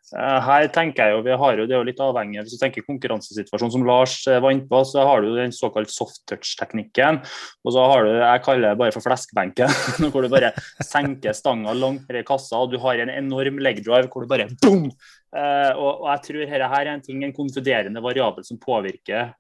[0.10, 2.86] Eh, her tenker jeg jo, vi har jo, Det jo litt avhengig Hvis du tenker
[2.88, 7.22] konkurransesituasjonen som Lars eh, var inne på, så har du den såkalt soft touch-teknikken.
[7.64, 9.70] Og så har du jeg kaller det bare for fleskbenken,
[10.12, 10.52] hvor du bare
[10.86, 12.58] senker stanga langt ned i kassa.
[12.58, 14.90] og Du har en enorm leg drive hvor du bare boom!
[15.30, 19.36] Eh, og, jeg tror dette her er en ting, en konfiderende variabel som påvirker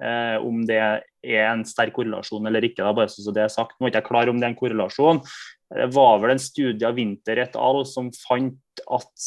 [0.45, 2.83] om det er en sterk korrelasjon eller ikke.
[2.83, 3.79] Da, bare så det er sagt.
[3.79, 5.23] Nå er jeg klar om det er en korrelasjon.
[5.69, 7.81] Det var vel en studie av Winter et al.
[7.89, 9.25] som fant at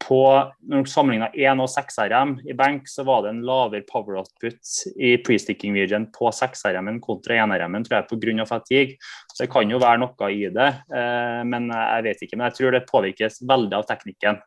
[0.00, 0.20] på,
[0.70, 4.72] når du sammenligna 1 og 6RM i benk, så var det en lavere power output
[4.96, 8.46] i pre-sticking region på 6RM-en kontra 1RM-en, tror jeg, pga.
[8.48, 9.10] fatigue.
[9.32, 12.38] Så det kan jo være noe i det, eh, men jeg vet ikke.
[12.38, 14.40] Men jeg tror det påvirkes veldig av teknikken.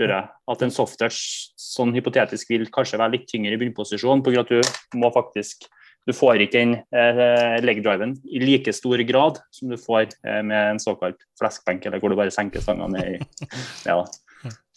[0.00, 0.30] Tror jeg.
[0.54, 1.20] At en softtouch
[1.60, 4.46] sånn hypotetisk vil kanskje være litt tyngre i bunnposisjon, pga.
[4.46, 5.68] at du må faktisk
[6.08, 10.74] du får ikke den eh, legdriven i like stor grad som du får eh, med
[10.74, 13.50] en såkalt fleskbenk, eller hvor du bare senker stanga ned i
[13.90, 14.00] ja,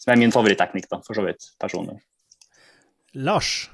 [0.04, 1.96] Som er min favoritteknikk, da, for så vidt, personlig.
[3.14, 3.70] Lars?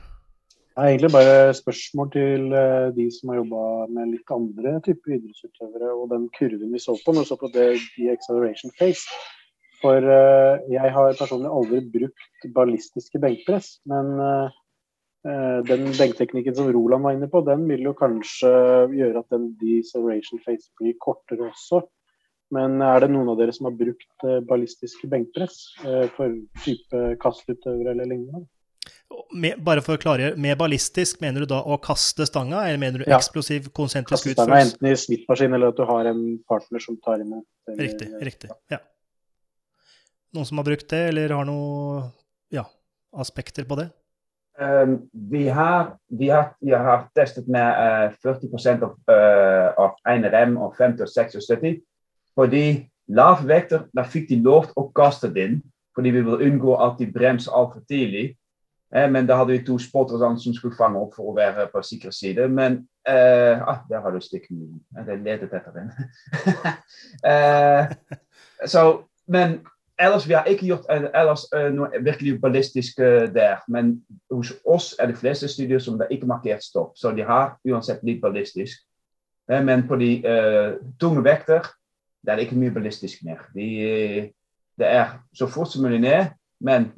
[0.71, 5.17] Det er egentlig bare spørsmål til eh, de som har jobba med litt andre typer
[5.19, 7.67] idrettsutøvere, og den kurven vi så på når vi så på det,
[7.97, 9.05] the acceleration phase.
[9.81, 14.53] For uh, jeg har personlig aldri brukt ballistiske benkpress, men uh,
[15.21, 18.51] Eh, den benkteknikken som Roland var inne på, den vil jo kanskje
[18.97, 21.83] gjøre at den deceleration phase blir kortere også.
[22.55, 27.03] Men er det noen av dere som har brukt ballistisk ballistiske benkpress eh, for type
[27.23, 28.47] kastutøvere eller lignende?
[29.35, 33.03] Med, bare for å klargjøre, med ballistisk mener du da å kaste stanga, eller mener
[33.03, 33.19] du ja.
[33.19, 34.75] eksplosiv konsentrisk utførelse?
[34.75, 37.47] Enten i snittmaskin eller at du har en partner som tar imot.
[37.69, 38.11] Eller, riktig.
[38.23, 38.81] riktig, ja.
[40.35, 42.11] Noen som har brukt det, eller har noen
[42.55, 42.65] ja,
[43.19, 43.91] aspekter på det?
[44.61, 44.97] Um,
[45.31, 50.77] vi, har, vi, har, vi har testet med uh, 40% of, uh, of rem of
[50.79, 51.81] 50 og 76.
[52.41, 55.59] Fordi lavvekter, daar fikk de lov å kaste in.
[55.93, 58.31] Fordi vi wil unngå at die bremsen al for tidlig.
[58.95, 61.83] Eh, men daar hadden we toen spotters aan som skulle vangen op voor we på
[61.83, 62.49] sikre side.
[62.49, 64.85] Men uh, ah, der hadden we stikken.
[65.07, 65.93] Det leed het erin.
[67.33, 67.91] uh,
[68.65, 69.61] so, men
[69.97, 73.63] ellers ja, ik gjort ellers uh, virkelig ballistisk uh, der.
[73.67, 76.97] Men hos oss er de fleste studier som det ikke markert stopp.
[76.97, 78.81] Så de har uansett litt ballistisk.
[79.53, 81.69] Uh, men på de uh, tunge vekter
[82.27, 83.43] der er ikke mye ballistisk mer.
[83.55, 84.31] De,
[84.79, 86.91] det er så fort som mulig ned, men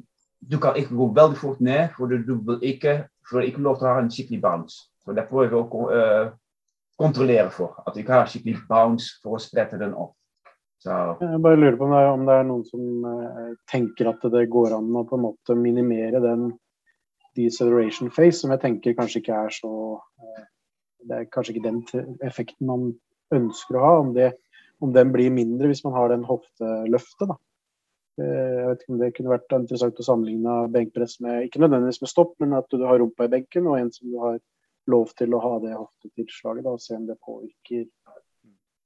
[0.43, 3.87] du kan ikke gå veldig fort ned, for du, vil ikke, for ikke lov til
[3.87, 4.89] å ha en skikkelig bounce.
[5.03, 6.33] Så Det prøver vi å
[6.99, 7.79] kontrollere for.
[7.87, 10.15] At du ikke har skikkelig bounce for å sprette den opp.
[10.83, 10.91] Så.
[11.21, 14.25] Jeg bare lurer på om det, er, om det er noen som uh, tenker at
[14.33, 16.49] det går an å på en måte minimere den
[17.39, 20.41] deceleration phase, som jeg tenker kanskje ikke er så uh,
[21.07, 21.79] Det er kanskje ikke den
[22.27, 22.83] effekten man
[23.31, 23.93] ønsker å ha.
[24.01, 24.33] Om, det,
[24.83, 27.31] om den blir mindre hvis man har den hofteløftet.
[27.31, 27.39] da.
[28.21, 32.03] Uh, jeg vet ikke om det kunne vært interessant å sammenligne benkpress med ikke nødvendigvis
[32.03, 34.37] med stopp, men at du har rumpa i benken og en som du har
[34.91, 37.87] lov til å ha det hoftetilslaget, og se om det påvirker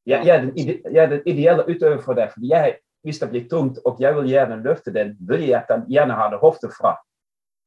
[0.07, 2.31] ja, er den, ide, ja, den ideelle utøver for deg.
[2.31, 5.83] Fordi jeg, hvis det blir tungt og jeg vil gjerne løfte den, vil jeg den
[5.91, 6.95] gjerne ha det hofte fra.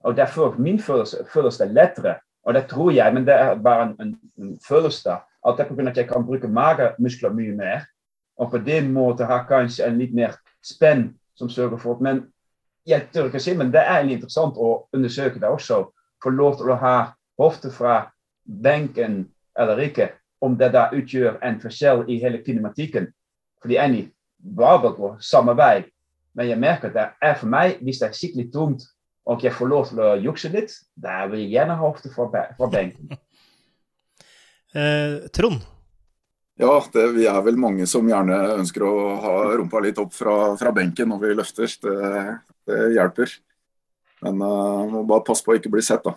[0.05, 2.15] Og derfor min følelse, følelse er lettere.
[2.48, 5.19] Og det tror jeg, men det er bare en, en følelse.
[5.47, 5.90] At det er pga.
[5.90, 7.85] at jeg kan bruke magemuskler mye mer.
[8.40, 12.24] Og på den måten har kanskje en litt mer spenn som sørger for Men
[12.88, 15.84] jeg tør ikke si, men det er interessant å undersøke det også.
[16.22, 16.94] Få lov til å ha
[17.38, 18.10] hofte fra
[18.44, 19.26] benken
[19.58, 20.10] eller ikke.
[20.40, 23.10] Om det da utgjør en forskjell i hele kinematikken.
[23.60, 24.12] Fordi egentlig
[24.56, 25.84] bare går samme vei.
[26.34, 28.88] Men jeg merker at det er for meg, hvis det er skikkelig tungt
[29.30, 32.26] og jeg får lov til å jukse litt, da vil jeg gjerne ha hofte fra,
[32.58, 33.12] fra benken.
[34.74, 35.60] eh, Trond?
[36.61, 40.35] Ja, det, vi er vel mange som gjerne ønsker å ha rumpa litt opp fra,
[40.61, 41.73] fra benken når vi løfter.
[41.81, 42.35] Det,
[42.69, 43.32] det hjelper.
[44.20, 46.12] Men uh, må bare passe på å ikke bli sett, da.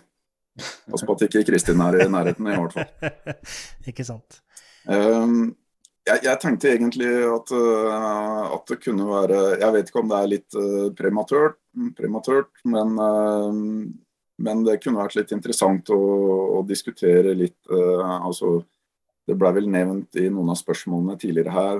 [0.92, 3.14] Pass på at ikke Kristin er i nærheten, i hvert fall.
[3.90, 4.42] ikke sant.
[4.84, 5.54] Um,
[6.04, 10.18] jeg, jeg, tenkte egentlig at, uh, at, det kunne være Jeg vet ikke om det
[10.18, 11.56] er litt uh, prematørt,
[11.96, 13.48] prematørt men, uh,
[14.44, 16.00] men, det kunne vært litt interessant å,
[16.58, 18.58] å diskutere litt altså,
[19.24, 21.78] Det ble vel nevnt i noen av spørsmålene tidligere her,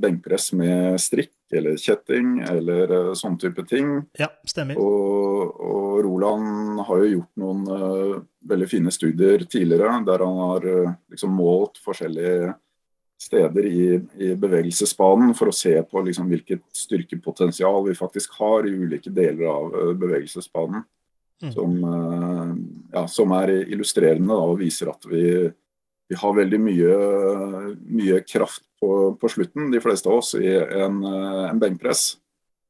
[0.00, 3.90] benkpress med strikk eller kjetting eller sånn type ting.
[4.16, 4.80] Ja, stemmer.
[4.80, 10.64] Og, og Roland har jo gjort noen veldig fine studier tidligere der han har
[11.12, 12.54] liksom målt forskjellige
[13.18, 18.74] steder i, i, bevegelsesbanen for å se på liksom, hvilket styrkepotensial vi faktisk har i
[18.78, 20.84] ulike deler av uh, bevegelsesbanen.
[21.38, 21.52] Mm.
[21.54, 21.74] Som,
[22.90, 25.22] ja, som, er illustrerende da, og viser at vi,
[26.08, 26.94] vi har veldig mye,
[27.84, 32.14] mye kraft på, på, slutten, de fleste av oss, i en, uh, en benkpress.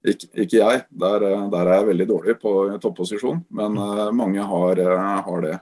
[0.06, 2.52] Ik ikke jeg, der, der, er jeg veldig dårlig på
[2.82, 4.15] topposisjon, men mm.
[4.16, 4.82] mange har,
[5.27, 5.56] har det.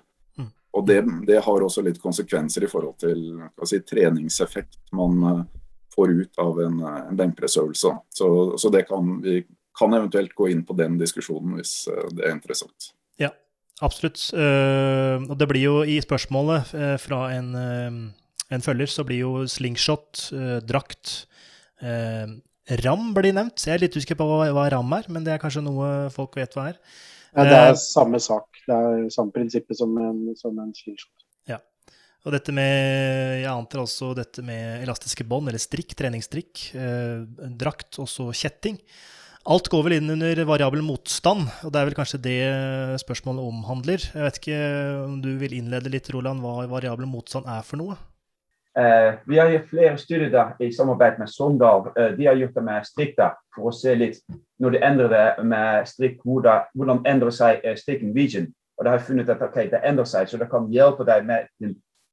[0.77, 3.23] Og det, det, har også litt konsekvenser i forhold til
[3.65, 5.47] si, treningseffekt man
[5.95, 7.95] får ut av en, en benkpressøvelse.
[8.13, 8.29] Så,
[8.61, 9.39] så, det kan vi
[9.79, 12.93] kan eventuelt gå inn på den diskusjonen hvis det er interessant.
[13.85, 14.23] Absolutt.
[14.33, 16.71] Uh, og det blir jo i spørsmålet
[17.03, 20.31] fra en, en, følger, så blir jo slingshot,
[20.65, 21.27] drakt
[22.83, 23.63] Ram blir nevnt.
[23.63, 26.35] Jeg er litt usikker på hva, hva ram er, men det er kanskje noe folk
[26.41, 26.81] vet hva er.
[27.37, 28.63] Ja, det er samme sak.
[28.67, 31.13] Det er samme prinsippet som en, som en slingshot.
[31.51, 31.61] Ja.
[32.27, 37.23] Og dette med Jeg antar også dette med elastiske bånd, eller strikk, treningsstrikk, eh,
[37.61, 38.81] drakt, også kjetting.
[39.47, 42.41] Alt går vel inn under variabel motstand, og det er vel kanskje det
[42.99, 44.03] spørsmålet omhandler.
[44.03, 44.61] Jeg vet ikke
[45.05, 47.95] om du vil innlede litt, Roland, hva variabel motstand er for noe?
[48.77, 51.87] Eh, vi har gjort flere studier der, i samarbeid med Sogndal.
[51.95, 53.15] Uh, de har gjort det med strikk
[53.55, 54.19] for å se litt
[54.61, 58.51] når de endrer det med strikk, hvordan, endrer seg strikken vision.
[58.77, 61.47] Og da har funnet at okay, det endrer seg, så det kan hjelpe deg med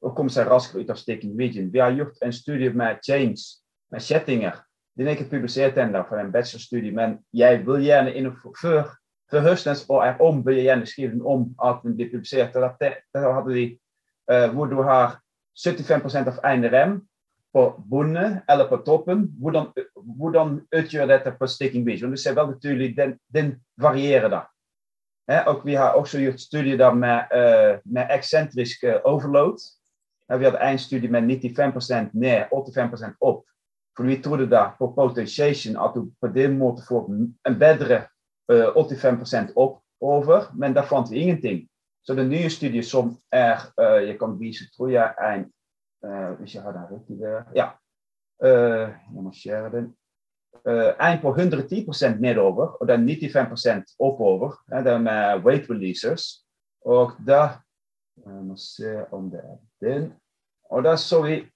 [0.03, 1.72] å komme seg raskere ut av strikken region.
[1.73, 4.61] Vi har gjort en studie med chains, med kjettinger.
[4.97, 8.83] Den er ikke publisert ennå for en bachelorstudie, men jeg vil gjerne innenfor før,
[9.31, 12.55] før høstens og er om, vil jeg gjerne skrive den om at den blir publisert.
[12.55, 13.65] Og det, det hadde de,
[14.53, 15.17] hvor du har
[15.57, 17.01] 75 av én rem
[17.53, 19.27] på bunnen eller på toppen.
[19.41, 19.71] Hvordan,
[20.17, 22.01] hvordan utgjør dette på sticking beach?
[22.01, 24.43] Du ser veldig tydelig den, den varierer da.
[25.29, 29.61] Ja, og vi har også gjort studier med, uh, med eksentrisk overload.
[30.29, 33.45] Ja, vi hadde én studie med 95 ned, 85 opp.
[33.97, 37.09] For vi trodde da på potentiation at du på den måten får
[37.47, 38.03] en bedre
[38.51, 41.67] uh, 85 oppover, men der fant vi ingenting.
[42.03, 45.45] Så de nye studie som er uh, Je kan vise, tror jeg, en
[46.05, 47.69] uh, Hvis jeg har den riktige Ja.
[48.43, 49.93] Uh, jeg må skjære den.
[51.01, 51.87] en på 110
[52.19, 54.51] nedover, og den 95 oppover.
[54.71, 56.45] Ja, det er med weight releasers.
[56.85, 57.49] Og da
[58.25, 60.13] Jeg må se om det er den.
[60.69, 61.49] Og da så vi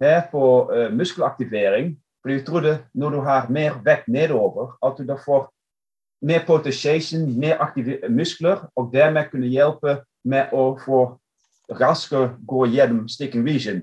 [0.00, 1.94] egentlig her på muskelaktivering
[2.24, 5.50] fordi vi trodde når du har mer vekt nedover, at du da får
[6.24, 11.00] mer potentiation, mer aktive muskler, og dermed kunne hjelpe med å få
[11.68, 13.82] raskere gå gjennom sticking region.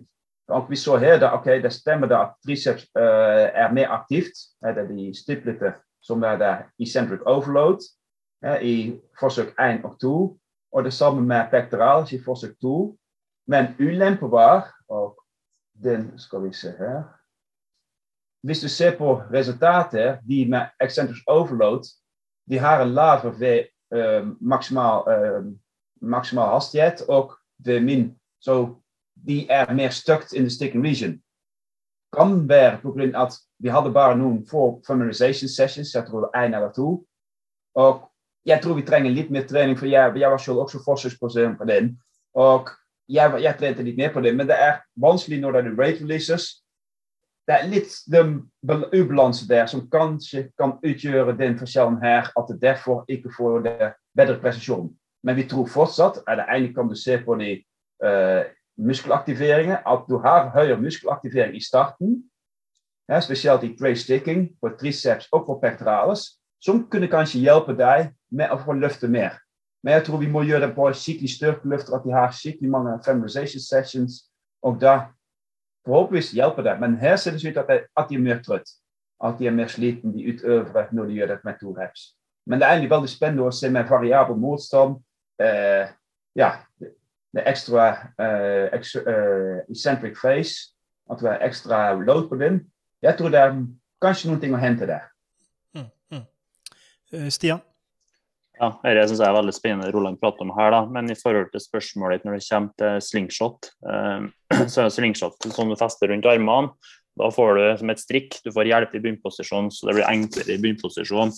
[0.49, 4.33] Og vi så her da, ok, det stemmer da at triceps uh, er mer aktivt.
[4.57, 7.85] Det er de stiplete som er det eccentric overload
[8.45, 10.15] uh, i forsøk 1 og 2.
[10.73, 12.75] Og det samme med pectoralis i forsøk 2.
[13.47, 15.20] Men ulempe var, og
[15.83, 17.03] den skal vi se her
[18.43, 21.83] Hvis du ser på resultater, de med eccentric overload,
[22.49, 23.59] die haren lager ved
[23.95, 25.53] uh, maximaal, uh,
[26.01, 28.15] maximaal hastigheid ook de min.
[28.45, 28.81] Zo
[29.27, 31.21] die er meer stukt in de sticking region.
[32.17, 32.79] Kan være
[33.23, 33.33] at
[33.63, 37.05] we hadden bare noen få familiarization sessions, jeg tror en eller to.
[37.75, 38.11] Og
[38.45, 41.65] jeg tror vi trenger litt mer trening, for jeg, jeg var selv også forsøksperson på
[41.65, 41.99] den.
[43.11, 45.79] Og jeg, jeg trente litt mer på det, men det er vanskelig når det er
[45.79, 46.61] rate releases.
[47.47, 48.21] det er litt de
[48.93, 53.89] ubalanse der som kanskje kan utgjøre den forskjellen her, at det derfor ikke får det
[54.15, 54.91] bedre presisjon.
[55.23, 55.67] Men vi tror
[56.29, 57.51] eller egentlig kan du se de
[58.05, 58.43] uh,
[58.77, 60.77] muskelaktiveringen, at du har høyere
[61.61, 62.23] starten.
[63.09, 68.13] Ja, spesielt i tray sticking på triceps og på pectoralis, som kunne kanskje hjelpe deg
[68.31, 69.35] med å få løfte mer.
[69.83, 72.99] Men jeg tror vi må gjøre det på skikkelig styrkeløfter, at de har skikkelig mange
[73.05, 74.21] feminization sessions.
[74.61, 74.99] Og da
[75.85, 78.69] Forhåpentligvis hjelper det, men her ser det ut at, det, at de er mer trøtt.
[79.23, 82.01] At de er mer sliten, de utøvere, når de gjør det med to reps.
[82.45, 84.99] Men det er egentlig veldig spennende å se med variabel motstand.
[85.41, 85.89] Eh,
[86.37, 86.51] ja,
[87.33, 87.87] det ekstra
[88.19, 90.73] uh, extra, uh, eccentric face.
[91.11, 92.61] At du har ekstra load på den.
[93.01, 93.55] Jeg tror det er
[94.01, 95.09] kanskje noe å hente der.
[95.73, 96.25] Mm, mm.
[97.13, 97.61] Uh, Stian?
[98.61, 100.69] Ja, Dette syns jeg er veldig spennende Roland prater om her.
[100.69, 104.27] da, Men i forhold til spørsmålet når det kommer til slingshot, eh,
[104.71, 106.69] så er slingshot sånn du fester rundt armene.
[107.19, 110.53] Da får du som et strikk, du får hjelp i bunnposisjon, så det blir enklere
[110.53, 111.33] i bunnposisjon.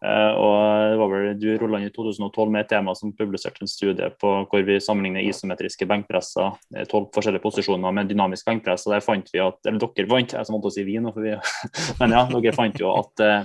[0.00, 0.56] Eh, og
[0.90, 4.32] Det var vel du Roland, i 2012 med et tema som publiserte en studie på
[4.48, 8.86] hvor vi sammenligner isometriske benkpresser, eh, tolv forskjellige posisjoner med dynamisk benkpress.
[8.86, 11.24] og der fant vi at, eller Dere vant, jeg som måtte si vi nå, for
[11.24, 11.36] vi,
[12.00, 13.42] men ja, dere fant jo at eh,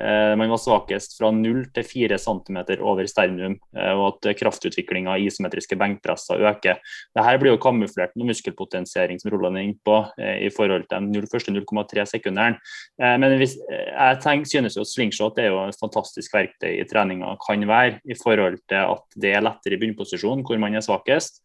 [0.00, 5.26] Eh, man var svakest fra 0 til 4 cm over sternum, og at kraftutviklinga i
[5.28, 6.78] isometriske benkpresser øker.
[7.16, 11.26] Dette blir jo kamuflert med muskelpotensiering, som Roland er inne på, i forhold til de
[11.32, 12.56] første 0,3 sekundæren.
[12.98, 17.98] Men hvis, jeg tenker, synes jo slingshot er jo fantastisk verktøy i treninga kan være,
[18.04, 21.42] i forhold til at det er lettere i bunnposisjon, hvor man er svakest.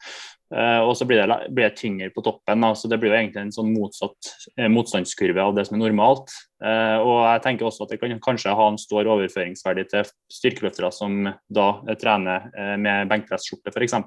[0.53, 2.62] Uh, og så blir det, blir det, tyngre på toppen.
[2.62, 2.74] Da.
[2.78, 4.30] så Det blir jo egentlig en sånn motsatt
[4.60, 6.30] eh, motstandskurve av det som er normalt.
[6.62, 10.94] Uh, og jeg tenker også at det kan kanskje ha en stor overføringsverdi til styrkeløftere
[10.94, 11.68] som da
[11.99, 13.98] trener med benkpressskjorte f.eks.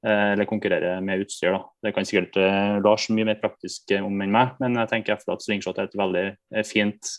[0.00, 1.52] Uh, eller konkurrere med utstyr.
[1.52, 1.58] Da.
[1.84, 2.38] Det kan sikkert
[2.80, 6.22] Lars mye mer praktisk om enn meg, men jeg tenker at slingshot er et veldig
[6.64, 7.10] fint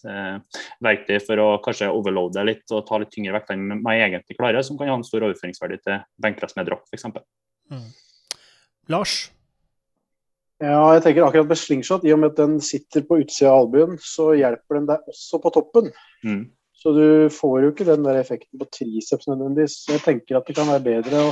[0.82, 4.66] verktøy for å kanskje overloade litt og ta litt tyngre vekter enn man egentlig klarer,
[4.66, 7.06] som kan ha en stor overføringsverdi til benkpress med drakt f.eks.
[7.70, 7.86] Mm.
[8.90, 9.20] Lars?
[10.62, 13.64] Ja, jeg tenker akkurat med slingshot, i og med at den sitter på utsida av
[13.64, 15.88] albuen, så hjelper den deg også på toppen.
[16.22, 16.44] Mm.
[16.78, 19.80] Så du får jo ikke den der effekten på triceps nødvendigvis.
[19.90, 21.32] Jeg tenker at det kan være bedre å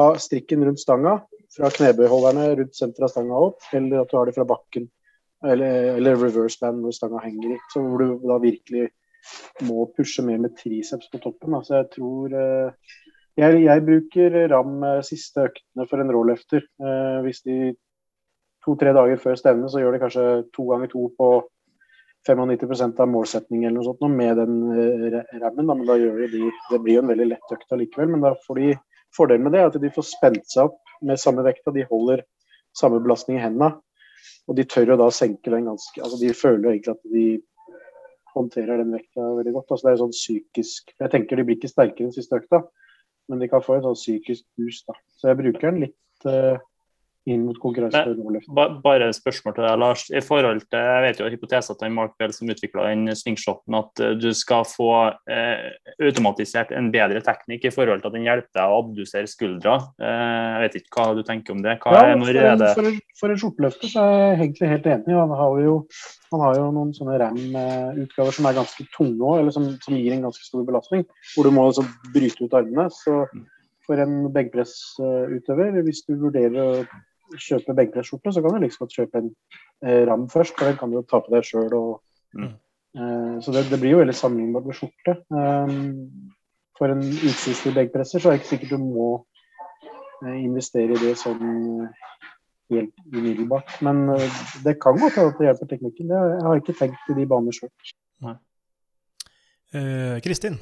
[0.00, 1.18] ha strikken rundt stanga,
[1.50, 4.88] fra knebøyholderne rundt senteret av stanga opp, eller at du har det fra bakken.
[5.46, 7.60] Eller, eller reverse band hvor stanga henger i.
[7.72, 8.90] Så hvor du da virkelig
[9.66, 11.54] må pushe mer med triceps på toppen.
[11.56, 12.90] Altså jeg tror eh,
[13.40, 16.66] jeg, jeg, bruker ram eh, siste øktene for en råløfter.
[16.80, 17.56] Eh, hvis de
[18.64, 21.30] to-tre dager før stevnet, så gjør de kanskje to ganger to på
[22.28, 24.56] 95% av målsetning eller noe sånt med den
[25.40, 25.64] rammen.
[25.64, 28.34] Da, men da gjør de Det blir jo en veldig lett økt allikevel, men da
[28.44, 28.74] får de
[29.16, 31.74] fordelen med det er at de får spent seg opp med samme vekta.
[31.74, 32.24] De holder
[32.76, 33.74] samme belastning i hendene.
[34.50, 37.24] Og de tør jo da senke den ganske altså De føler egentlig at de
[38.34, 39.70] håndterer den vekta veldig godt.
[39.70, 42.64] altså Det er sånn psykisk Jeg tenker de blir ikke sterkere enn siste økta
[43.30, 44.88] men de kan få et sånn psykisk boost.
[44.90, 44.96] da.
[45.14, 46.58] Så jeg bruker den litt uh,
[47.28, 48.02] inn mot konkurranse.
[48.54, 50.04] Bare et spørsmål til deg, Lars.
[50.08, 54.02] I forhold til, Jeg vet jo hypotesen til Mark Bell som utvikla den slingshoten, at
[54.04, 54.90] uh, du skal få
[55.30, 55.68] eh,
[56.00, 59.76] automatisert en bedre teknikk i forhold til at den hjelper deg å abdusere skuldra.
[60.00, 61.76] jeg vet ikke hva du tenker om det?
[61.82, 65.20] Hva ja, for, en, for, en, for en skjorteløfter så er jeg egentlig helt enig.
[65.20, 65.76] Han har jo
[66.30, 70.14] han har jo noen sånne RAM-utgaver som er ganske tunge òg, eller som, som, gir
[70.14, 71.02] en ganske stor belastning.
[71.34, 71.82] Hvor du må altså
[72.14, 72.86] bryte ut armene.
[72.94, 73.24] Så
[73.86, 76.68] for en benkpressutøver, hvis du vurderer å
[77.38, 79.30] kjøpe benkpresskjorte, så kan du liksom kjøpe en
[79.84, 81.78] eh, RAM først, for den kan du jo ta på deg sjøl.
[82.34, 82.52] Mm.
[82.98, 85.16] Eh, så det, det, blir jo veldig sammenlignbart med skjorte.
[85.30, 86.30] Um,
[86.78, 89.08] for en utstyrsfull benkpresser så er det ikke sikkert du må
[90.24, 91.90] eh, investere i det sånn
[92.70, 93.76] helt umiddelbart.
[93.84, 96.14] Men eh, det kan godt hende at det hjelper teknikken.
[96.14, 97.72] Jeg har ikke tenkt i de baner sjøl.
[99.70, 100.56] Uh, Kristin?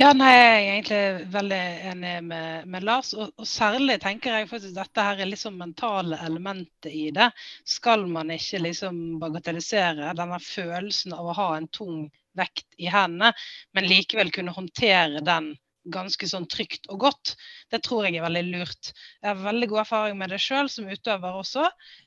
[0.00, 1.56] Ja, nei, Jeg er egentlig veldig
[1.90, 3.10] enig med, med Lars.
[3.12, 7.26] Og, og, særlig tenker jeg faktisk dette her er liksom mentale elementet i det.
[7.68, 12.06] Skal man ikke liksom bagatellisere denne følelsen av å ha en tung
[12.40, 13.34] vekt i hendene,
[13.76, 15.50] men likevel kunne håndtere den
[15.92, 17.34] ganske sånn trygt og godt.
[17.68, 18.94] Det tror jeg er veldig lurt.
[19.20, 21.66] Jeg har veldig god erfaring med det sjøl som utøver også.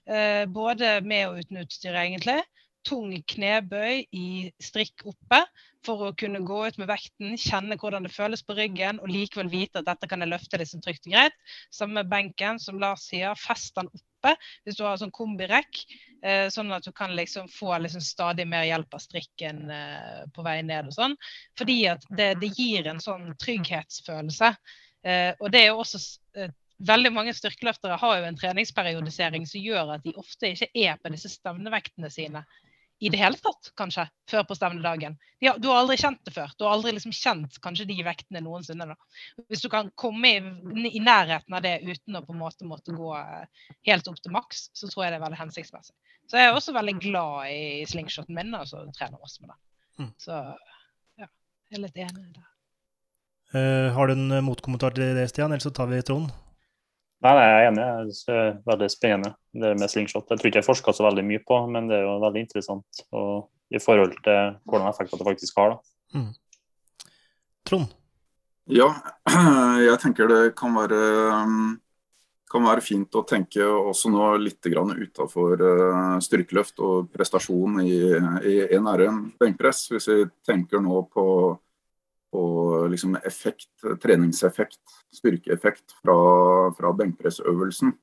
[0.09, 2.39] Eh, både med og uten utstyr, egentlig.
[2.89, 4.27] Tung knebøy i
[4.59, 5.43] strikk oppe
[5.85, 9.51] for å kunne gå ut med vekten, kjenne hvordan det føles på ryggen og likevel
[9.51, 11.37] vite at dette kan jeg løfte liksom trygt og greit.
[11.73, 15.83] Samme med benken, som Lars sier, fest den oppe hvis du har sånn kombirekk.
[16.23, 20.45] Eh, sånn at du kan liksom få liksom stadig mer hjelp av strikken eh, på
[20.45, 21.17] vei ned og sånn.
[21.59, 24.53] Fordi at det, det gir en sånn trygghetsfølelse.
[25.03, 25.99] Eh, og det er jo også
[26.83, 31.11] veldig mange styrkeløftere har jo en treningsperiodisering som gjør at de ofte ikke er på
[31.13, 32.43] disse stevnevektene sine
[33.03, 35.17] i det hele tatt, kanskje, før på stevnedagen.
[35.59, 36.51] Du har aldri kjent det før.
[36.55, 38.87] Du har aldri liksom kjent kanskje de vektene noensinne.
[38.93, 39.43] Da.
[39.51, 40.37] Hvis du kan komme i,
[40.87, 44.31] i, nærheten av det uten å på en måte måtte gå eh, helt opp til
[44.35, 45.97] maks, så tror jeg det er veldig hensiktsmessig.
[46.31, 49.59] Så jeg er også veldig glad i slingshoten min, og så trener også med det.
[49.99, 50.11] Mm.
[50.23, 50.39] Så
[51.19, 52.49] ja, jeg er litt enig der.
[53.53, 56.31] Uh, har du en motkommentar til det, Stian, eller så tar vi Trond?
[57.23, 57.83] Nei, nei, jeg er enig.
[58.27, 59.33] Det er veldig spennende
[59.63, 60.27] det med slingshot.
[60.27, 63.03] Jeg tror ikke jeg forska så veldig mye på, men det er jo veldig interessant
[63.15, 65.77] og, i forhold til hvordan effekter det faktisk har.
[65.77, 66.19] Da.
[66.19, 66.33] Mm.
[67.69, 67.95] Trond?
[68.71, 68.89] Ja,
[69.87, 70.99] jeg tenker det kan være,
[72.51, 77.97] kan være fint å tenke også nå litt utafor eh, styrkeløft og prestasjon i,
[78.51, 79.87] i 1RM benkpress.
[79.95, 81.25] Hvis vi tenker nå på
[82.33, 82.43] på
[82.89, 83.69] liksom effekt,
[84.01, 84.81] treningseffekt,
[85.13, 86.17] styrkeeffekt fra,
[86.73, 87.93] fra benkpressøvelsen.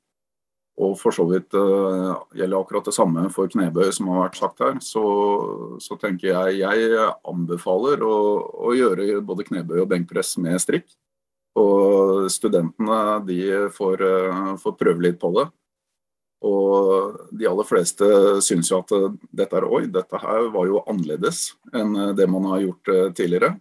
[0.81, 4.63] Og for så vidt uh, gjelder akkurat det samme for knebøy, som har vært sagt
[4.65, 4.79] her.
[4.85, 5.03] Så,
[5.83, 8.17] så tenker jeg jeg anbefaler å,
[8.71, 10.89] å, gjøre både knebøy og benkpress med strikk.
[11.59, 13.41] Og studentene de
[13.75, 15.51] får, uh, får prøve litt på det.
[16.49, 18.07] Og de aller fleste
[18.41, 18.95] syns jo at
[19.37, 23.59] dette er oi, dette her var jo annerledes enn det man har gjort tidligere.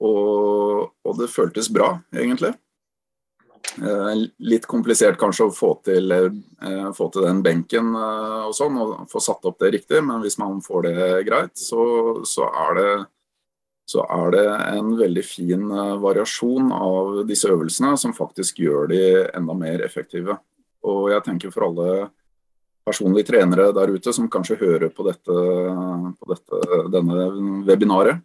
[0.00, 2.54] Og, og det føltes bra, egentlig.
[3.78, 4.14] Eh,
[4.50, 9.06] litt komplisert kanskje å få til, eh, få til den benken eh, og sånn, og
[9.10, 12.94] få satt opp det riktig, men hvis man får det greit, så, så, er, det,
[13.86, 15.68] så er det en veldig fin
[16.02, 19.04] variasjon av disse øvelsene som faktisk gjør de
[19.36, 20.40] enda mer effektive.
[20.82, 22.08] Og jeg tenker for alle
[22.86, 25.36] personlige trenere der ute som kanskje hører på, dette,
[26.16, 27.28] på dette, denne
[27.68, 28.24] webinaret,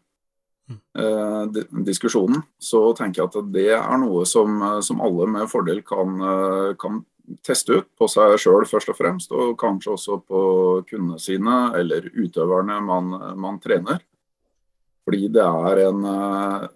[1.86, 6.72] diskusjonen, så tenker jeg at det er noe som, som alle med fordel kan, eh,
[6.82, 7.04] kan
[7.46, 10.42] teste ut på seg sjøl først og fremst, og kanskje også på
[10.90, 14.02] kundene sine eller utøverne man, man trener.
[15.06, 16.68] Fordi det er en eh,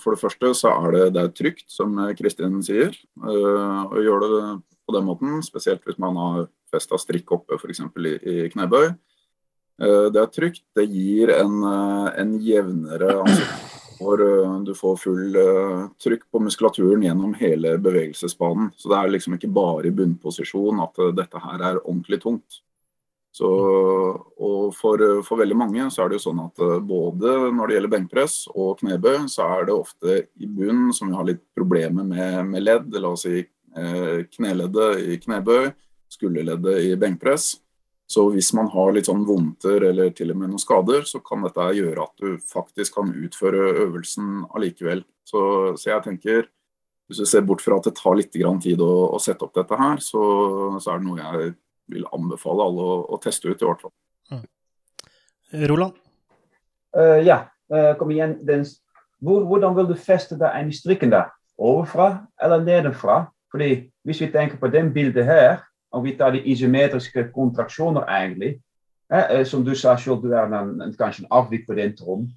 [0.00, 4.30] For det første så er det, det er trygt, som Kristin sier, eh, å gjøre
[4.32, 4.44] det
[4.84, 5.42] på den måten.
[5.44, 7.82] Spesielt hvis man har festa strikk oppe f.eks.
[7.84, 8.94] I, i knebøy.
[9.82, 10.64] Eh, det er trygt.
[10.76, 13.70] Det gir en, eh, en jevnere ansikt.
[13.94, 15.36] hvor eh, du får full
[16.02, 18.72] trykk på muskulaturen gjennom hele bevegelsesbanen.
[18.76, 22.60] Så det er liksom ikke bare i bunnposisjon at dette her er ordentlig tungt.
[23.34, 27.76] Så, og for, for, veldig mange så er det jo sånn at både når det
[27.78, 32.06] gjelder benkpress og knebøy, så er det ofte i bunn som vi har litt problemer
[32.06, 32.94] med, med ledd.
[32.94, 33.42] La oss si
[33.74, 35.72] kneleddet i knebøy,
[36.14, 37.56] skulderleddet i benkpress.
[38.14, 41.42] Så hvis man har litt sånn vondter eller til og med noen skader, så kan
[41.42, 45.02] dette gjøre at du faktisk kan utføre øvelsen allikevel.
[45.26, 45.40] Så,
[45.80, 46.46] så jeg tenker,
[47.08, 49.78] hvis du ser bort fra at det tar litt tid å, å sette opp dette
[49.80, 50.22] her, så,
[50.78, 51.50] så, er det noe jeg
[51.90, 53.94] vil anbefale alle å, å teste ut, i hvert fall.
[54.30, 54.46] Mm.
[55.72, 55.98] Roland?
[56.94, 57.42] Uh, ja,
[57.74, 58.38] uh, kom igjen.
[58.46, 58.62] Den,
[59.24, 61.34] hvor, hvordan vil du feste deg i strikken der?
[61.58, 63.24] Overfra eller nedenfra?
[63.50, 65.64] Fordi hvis vi tenker på den bildet her,
[66.02, 68.60] die isometrische contractionen eigenlijk.
[69.12, 72.28] Hè, som du sa er en, kanskje en avvik på den tron.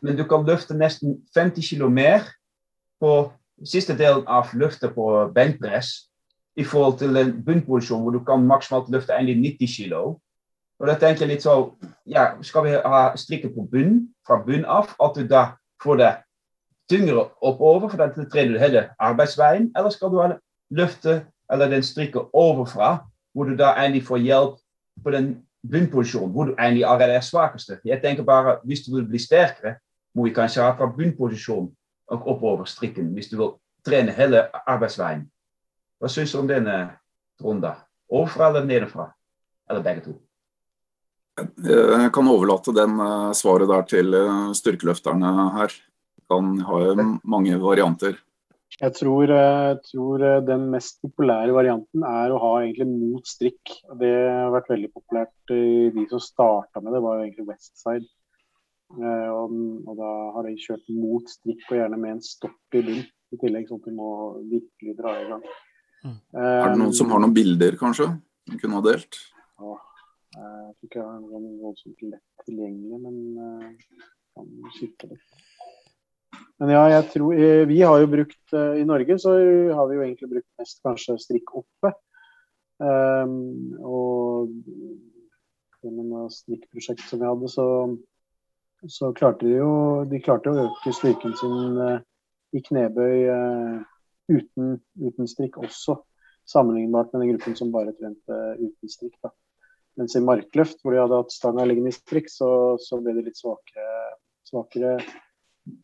[0.00, 2.20] Men du kan luften nesten 50 kilo mer
[3.00, 3.32] på
[3.64, 6.10] siste delen av luften på benkpress
[6.56, 10.02] i forhold til en bunnposisjon hvor du kan maksimalt lufte egentlig 90 kilo.
[10.78, 11.72] Og da tenker jeg litt så
[12.06, 15.44] ja, Skal vi ha strikken på bunn, fra bunn av, at du da
[15.82, 16.12] får det
[16.90, 20.20] tyngre oppover, for da trener du hele arbeidsveien, eller skal du
[20.74, 21.22] løfte
[21.52, 22.98] eller den strikken overfra,
[23.34, 24.58] hvor du da egentlig får hjelp
[25.04, 25.28] på den
[25.70, 27.78] bunnposisjonen, hvor du egentlig allerede er svakeste.
[27.84, 29.76] Jeg tenker bare, Hvis du vil bli sterkere,
[30.14, 31.70] må je kanskje ha fra bunnposisjon
[32.08, 33.54] og oppover strikken, hvis du vil
[33.86, 35.24] trene hele arbeidsveien.
[36.00, 36.90] Hva syns du om denne
[37.42, 37.80] runden?
[38.10, 39.08] Overfra eller nedenfra?
[39.70, 40.14] Eller begge to?
[41.34, 45.72] Jeg kan overlate den eh, svaret der til eh, styrkeløfterne her.
[46.30, 46.78] Kan ha
[47.24, 48.14] mange varianter.
[48.82, 53.28] Jeg tror, jeg eh, tror, eh, den mest populære varianten er å ha egentlig mot
[53.28, 53.70] strikk.
[54.00, 55.34] Det har vært veldig populært.
[55.46, 58.08] De som starta med det, var jo egentlig Westside.
[58.98, 62.82] Eh, og, og, da har de kjørt mot strikk, og gjerne med en stopp i
[62.88, 64.10] bunn i tillegg, sånn at de må
[64.50, 65.46] virkelig dra i gang.
[66.04, 66.18] Mm.
[66.36, 68.10] er det noen som har noen bilder, kanskje?
[68.50, 69.16] Du kunne ha delt?
[69.56, 69.78] Ja,
[70.34, 74.02] jeg tror ikke jeg har noen voldsomt lett tilgjengelig, men jeg
[74.34, 75.40] kan kikke litt.
[76.62, 79.34] Men ja, jeg tror eh, Vi har jo brukt eh, I Norge så
[79.74, 81.94] har vi jo egentlig brukt mest kanskje strikk oppe.
[82.82, 84.50] Um, og
[85.84, 87.66] gjennom strikkprosjekt som vi hadde, så,
[88.90, 89.70] så klarte de jo
[90.10, 92.00] de klarte å øke styrken sin uh,
[92.54, 93.78] i knebøy uh,
[94.32, 96.00] uten, uten strikk også.
[96.50, 99.14] Sammenlignbart med den gruppen som bare trente uten strikk.
[99.24, 99.30] da.
[100.00, 102.48] Mens i markløft, hvor de hadde hatt stanga liggende i strikk, så,
[102.82, 103.86] så, ble de litt svakere,
[104.50, 104.96] svakere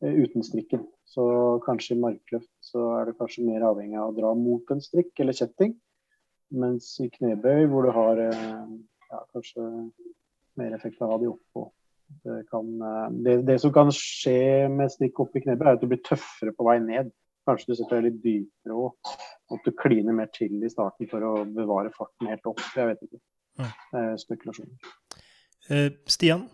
[0.01, 0.85] uten strikken.
[1.09, 1.25] Så
[1.65, 5.23] kanskje i markløft så er det kanskje mer avhengig av å dra mot en strikk
[5.23, 5.75] eller kjetting.
[6.51, 8.73] Mens i knebøy, hvor du har eh,
[9.11, 9.67] ja, kanskje
[10.59, 11.69] mer effekt av å ha de oppå.
[12.27, 15.83] Det, kan, eh, det, det, som kan skje med strikk opp i knebøy, er at
[15.83, 17.13] du blir tøffere på vei ned.
[17.49, 19.13] Kanskje du setter deg litt dypere og
[19.55, 22.63] at du kliner mer til i starten for å bevare farten helt opp.
[22.77, 23.23] Jeg vet ikke.
[23.61, 24.91] Eh, spekulasjoner.
[25.71, 26.47] Eh, Stian?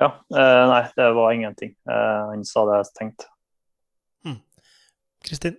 [0.00, 0.08] Ja.
[0.34, 1.74] Eh, nei, det var ingenting.
[1.90, 3.28] Eh, han sa det jeg tenkte.
[4.24, 4.40] Hmm.
[5.26, 5.58] Kristin?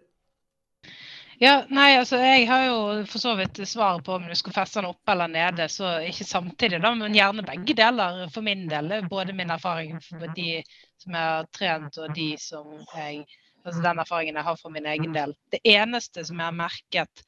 [1.42, 2.76] Ja, nei, altså Jeg har jo
[3.10, 5.68] for så vidt svaret på om du skal feste den oppe eller nede.
[5.70, 8.94] så Ikke samtidig, da, men gjerne begge deler for min del.
[9.10, 10.62] Både min erfaring for de
[11.02, 13.26] som jeg har trent, og de som jeg
[13.64, 15.34] altså den erfaringen jeg har for min egen del.
[15.52, 17.24] Det eneste som jeg har merket,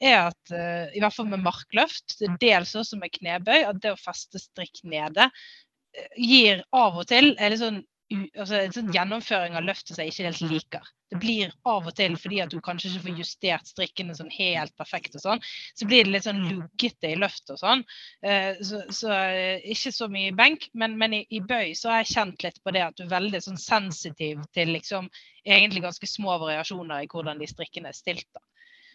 [0.00, 4.00] er at uh, i hvert fall med markløft, dels også med knebøy, at det å
[4.00, 5.30] feste strikk nede
[6.16, 10.28] gir av og til eller sånn altså, en sånn gjennomføring av løftet som jeg ikke
[10.28, 10.88] helt liker.
[11.08, 14.74] Det blir av og til fordi at du kanskje ikke får justert strikkene sånn helt
[14.80, 15.44] perfekt, og sånn,
[15.76, 17.84] så blir det litt sånn luggete i løftet og sånn.
[18.24, 21.92] Eh, så, så, eh, ikke så mye i benk, men, men i, i, bøy så
[21.92, 25.08] har jeg kjent litt på det at du er veldig sånn sensitiv til liksom
[25.44, 28.28] egentlig ganske små variasjoner i hvordan de strikkene er stilt.
[28.36, 28.44] da.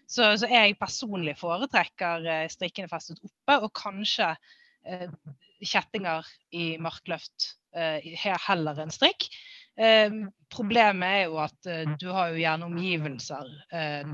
[0.03, 4.34] Så, så jeg personlig foretrekker eh, strikkene festet oppe, og kanskje
[5.68, 8.06] kjettinger i markløft Eh,
[8.48, 9.26] heller enn strikk.
[9.73, 10.11] Eh,
[10.53, 13.48] problemet er jo at eh, du har jo gjerne omgivelser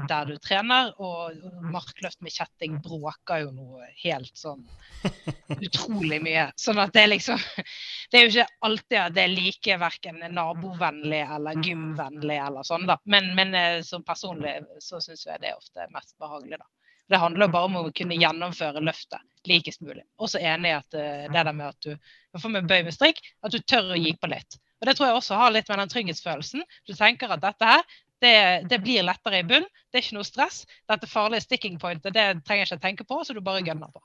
[0.08, 1.36] der du trener, og
[1.74, 4.64] markløft med kjetting bråker jo noe helt sånn
[5.68, 6.48] utrolig mye.
[6.56, 7.44] Sånn at det er liksom
[8.10, 12.88] Det er jo ikke alltid at det er like verken nabovennlig eller gymvennlig eller sånn,
[12.88, 12.96] da.
[13.12, 16.72] Men, men som personlig så syns jeg det er ofte mest behagelig, da.
[17.10, 20.04] Det handler bare om å kunne gjennomføre løftet likest mulig.
[20.22, 23.22] Også enig i at uh, det der med at du får med bøy med strikk,
[23.46, 24.60] at du tør å gi på litt.
[24.80, 26.64] Og Det tror jeg også har litt med den trygghetsfølelsen.
[26.88, 27.84] Du tenker at dette her,
[28.24, 28.36] det,
[28.72, 29.68] det blir lettere i bunn.
[29.90, 30.64] Det er ikke noe stress.
[30.92, 34.04] Dette farlige sticking pointet det trenger jeg ikke tenke på, så du bare gønner på.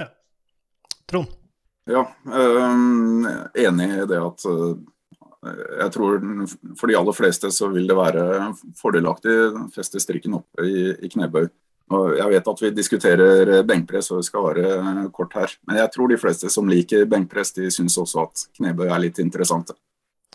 [0.00, 0.08] Ja.
[1.10, 1.30] Trond?
[1.90, 3.26] Ja, øh,
[3.60, 4.78] enig i det at øh,
[5.44, 6.22] jeg tror
[6.80, 11.10] for de aller fleste så vil det være fordelaktig å feste strikken oppe i, i
[11.12, 11.50] knebøy.
[11.92, 15.92] Og jeg vet at vi diskuterer benkpress og vi skal være kort her, men jeg
[15.92, 19.76] tror de fleste som liker benkpress, de syns også at knebøy er litt interessante.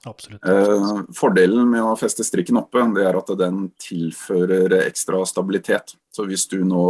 [0.05, 5.95] Absolutt, Eh, fordelen med å feste strikken oppe, det er at den tilfører ekstra stabilitet.
[6.13, 6.85] Så hvis du nå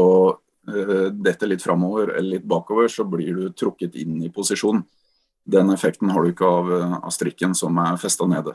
[0.68, 4.84] eh, detter litt framover eller litt bakover, så blir du trukket inn i posisjon.
[5.50, 6.72] Den effekten har du ikke av,
[7.02, 8.54] av strikken som er festa nede.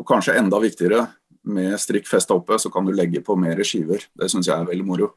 [0.00, 1.06] Og kanskje enda viktigere,
[1.42, 4.04] med strikk festa oppe, så kan du legge på mer skiver.
[4.14, 5.08] Det syns jeg er veldig moro.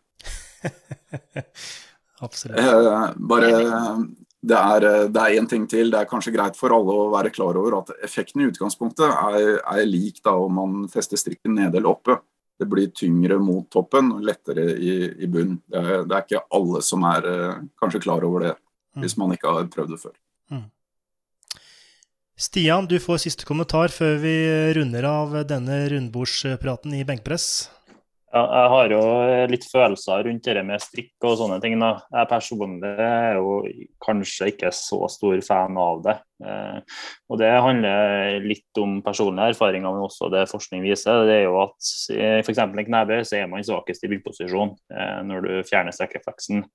[2.25, 2.57] Absolutt.
[2.57, 3.51] Eh, bare
[4.45, 5.91] det er, det en ting til.
[5.91, 9.57] Det er kanskje greit for alle å være klar over at effekten i utgangspunktet er,
[9.61, 12.19] er lik da om man fester strikken nede eller oppe.
[12.55, 14.93] Det blir tyngre mot toppen og lettere i,
[15.25, 15.57] i bunn.
[15.67, 18.53] Det det er, ikke alle som er eh, kanskje klar over det,
[18.95, 19.01] mm.
[19.03, 20.15] hvis man ikke har prøvd det før.
[20.53, 20.69] Mm.
[22.35, 24.35] Stian, du får siste kommentar før vi
[24.75, 27.69] runder av denne rundbordspraten i benkpress.
[28.35, 29.03] Ja, jeg har jo
[29.47, 31.77] litt følelser rundt det med strikk og sånne ting.
[31.79, 31.93] Da.
[32.11, 33.53] Jeg personlig er jo
[34.03, 36.17] kanskje ikke så stor fan av det.
[36.43, 36.79] Eh,
[37.31, 41.23] og Det handler litt om personlige erfaringer, men også det forskning viser.
[41.27, 41.91] det er jo at
[42.43, 42.59] F.eks.
[42.59, 46.65] i knebøy så er man svakest i byggposisjon eh, når du fjerner strekkrefleksen.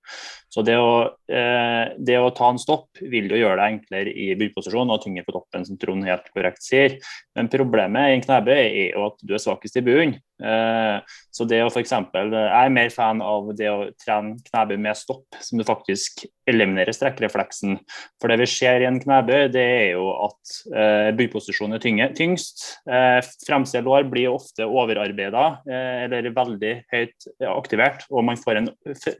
[0.50, 4.32] Så det å, eh, det å, ta en stopp vil jo gjøre det enklere i
[4.40, 6.96] byggposisjon og tyngre på toppen, som Trond helt korrekt sier.
[7.36, 10.18] Men problemet i en knebøy er jo at du er svakest i bunnen.
[10.40, 15.26] Så det å eksempel, Jeg er mer fan av det å trene knebøy med stopp,
[15.36, 17.78] som du faktisk eliminerer strekkrefleksen.
[18.20, 22.64] For det vi ser i en knebøy, det er jo at eh, byposisjonen er tyngst.
[22.90, 28.72] Eh, fremste lår blir ofte overarbeida eh, eller veldig høyt aktivert, og man får en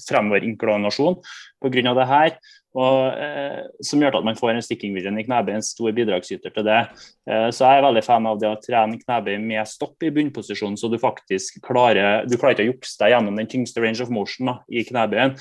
[0.07, 1.20] fremoverinklinasjon
[1.61, 1.94] pga.
[1.97, 2.35] det her
[2.79, 6.67] og, eh, som gjør at man får en stikkingvilje i knebøy, en stor bidragsyter til
[6.67, 6.81] det.
[7.27, 10.79] Eh, så jeg er veldig fan av det å trene knebøy med stopp i bunnposisjon,
[10.79, 14.13] så du faktisk klarer du klarer ikke å jukse deg gjennom den tyngste range of
[14.15, 15.35] motion da, i knebøyen.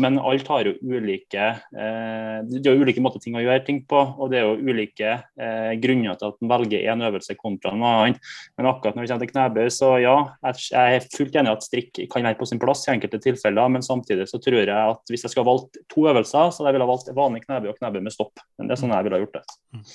[0.00, 3.82] Men alt har jo ulike eh, det er jo ulike måter ting å gjøre ting
[3.88, 7.74] på, og det er jo ulike eh, grunner til at man velger en øvelse kontra
[7.74, 8.18] en annen.
[8.58, 11.66] Men akkurat når vi kommer til knebøy, så ja, jeg er fullt enig i at
[11.66, 15.12] strikk kan være på sin plass i enkelte tilfeller, men samtidig så tror jeg at
[15.12, 18.02] hvis jeg skal ha valgt to øvelser, så jeg ville valgt vanlig knebøy og knebøy
[18.06, 18.42] med stopp.
[18.58, 19.44] Men det er sånn jeg ville gjort det.
[19.74, 19.86] Mm.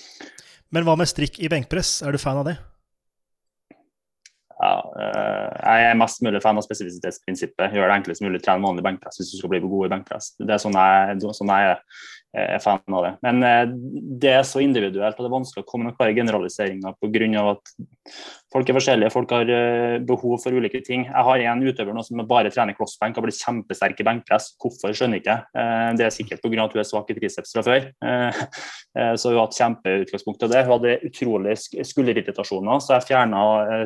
[0.76, 2.56] Men hva med strikk i benkpress, er du fan av det?
[4.56, 7.74] Ja, jeg er mest mulig fan av spesifisitetsprinsippet.
[7.76, 10.30] Gjør det enklest mulig, tren vanlig benkpress hvis du skal bli god i benkpress.
[10.40, 11.82] Det er sånn jeg, sånn jeg er
[12.36, 13.12] er fan av det.
[13.26, 13.66] Men eh,
[14.22, 17.46] det er så individuelt, og det er vanskelig å komme med klare generaliseringer pga.
[17.52, 17.72] at
[18.54, 21.06] folk er forskjellige, folk har eh, behov for ulike ting.
[21.08, 24.52] Jeg har en utøver nå som bare trener crossbenk og blir kjempesterk i benkpress.
[24.62, 25.38] Hvorfor, skjønner ikke.
[25.56, 25.98] jeg.
[26.00, 26.66] det er sikkert pga.
[26.66, 27.90] at hun er svak i triceps fra før.
[29.20, 30.62] Så hun har hatt kjempeutgangspunkt av det.
[30.64, 33.42] Hun hadde utrolig skulderirritasjoner, så jeg fjerna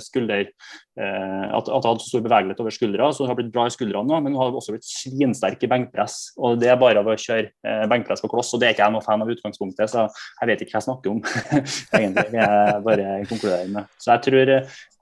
[0.05, 0.51] skulder
[0.99, 4.19] at, hun hadde stor bevegelighet over skuldra, så hun har blitt bra i skuldrene nå,
[4.21, 6.19] men hun har også blitt svinsterk i benkpress.
[6.37, 8.95] Og det er bare av å kjøre benkpress på kloss, og det er ikke jeg
[8.95, 11.19] noe fan av utgangspunktet, så jeg vet ikke hva jeg snakker om.
[11.99, 12.29] egentlig.
[12.39, 13.91] Jeg bare konkluderer med.
[13.99, 14.55] Så jeg tror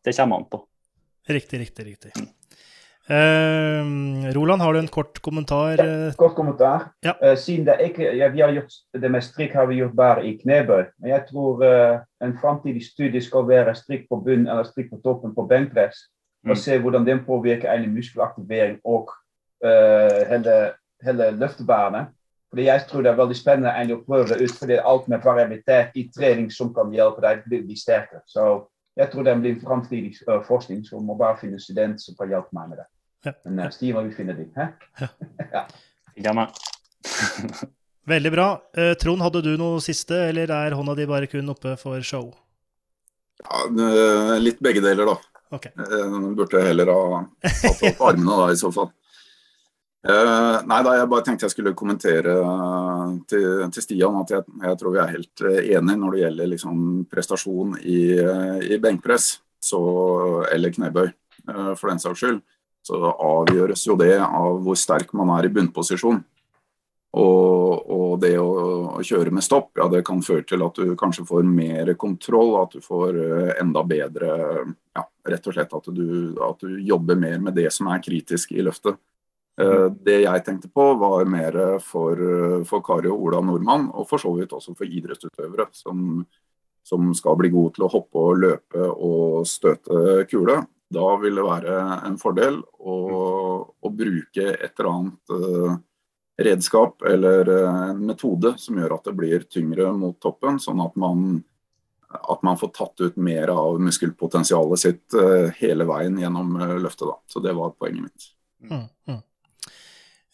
[0.07, 0.65] det kommer an på.
[1.27, 2.11] Riktig, riktig, riktig.
[2.15, 2.34] Mm.
[3.07, 5.80] Uh, Roland, har du en kort kommentar?
[5.80, 6.89] Ja, kort kommentar.
[7.03, 7.14] Ja.
[7.23, 10.26] Uh, siden det ikke, ja, vi har gjort det med strikk har vi gjort bare
[10.27, 10.84] i knebøy.
[10.99, 14.99] Men jeg tror uh, en framtidig studie skal være strikk på bunnen eller strikk på
[15.05, 16.03] toppen på benkpress.
[16.43, 16.51] Mm.
[16.51, 19.09] Og se hvordan den påvirker egentlig muskelaktivering og
[20.30, 20.53] hele,
[21.01, 22.11] hele løftebanen.
[22.57, 25.91] Fordi Jeg tror det er veldig spennende å prøve det ut, fordi alt med variabilitet
[25.93, 28.23] i trening som kan hjelpe deg til å bli sterkere.
[28.25, 28.45] Så
[28.97, 32.34] jeg tror det blir en framtidig uh, forskning, så må bare finne student som kan
[32.34, 32.88] hjelpe meg med det.
[33.27, 33.35] Ja.
[33.45, 34.47] Men uh, Steven, vi finner de.
[34.57, 35.61] ja.
[36.25, 36.47] ja.
[38.15, 38.49] Veldig bra.
[38.73, 42.31] Uh, Trond, hadde du noe siste, eller er hånda di bare kun oppe for show?
[43.45, 43.67] Ja,
[44.41, 45.19] litt begge deler, da.
[45.53, 45.77] Okay.
[46.34, 48.89] burde heller ha tatt opp armene da, i så fall.
[50.06, 54.45] Uh, nei, da Jeg bare tenkte jeg skulle kommentere uh, til, til, Stian at jeg,
[54.61, 58.02] jeg, tror vi er helt uh, enige når det gjelder liksom, prestasjon i,
[58.69, 59.80] i benkpress så,
[60.53, 61.10] eller knebøy,
[61.76, 62.38] for den saks skyld.
[62.86, 66.22] Så avgjøres jo det av hvor sterk man er i bunnposisjon.
[67.18, 68.48] Og, og det å,
[68.94, 72.53] å, kjøre med stopp, ja, det kan føre til at du kanskje får mer kontroll,
[72.61, 73.18] at du får
[73.57, 74.32] enda bedre
[74.94, 78.53] ja, Rett og slett at du, at du jobber mer med det som er kritisk
[78.56, 79.02] i løftet.
[79.61, 82.19] Eh, det jeg tenkte på, var mer for,
[82.69, 86.21] for Kari og Ola Nordmann, og for så vidt også for idrettsutøvere som,
[86.85, 90.61] som, skal bli gode til å hoppe og løpe og støte kule.
[90.93, 92.95] Da vil det være en fordel å,
[93.81, 95.84] å bruke et eller annet
[96.38, 101.41] redskap eller en metode som gjør at det blir tyngre mot toppen, sånn at man,
[102.13, 105.17] at man får tatt ut mer av muskelpotensialet sitt
[105.57, 107.09] hele veien gjennom løftet.
[107.09, 107.17] Da.
[107.25, 108.29] Så det var poenget mitt.
[108.63, 109.23] Mm, mm.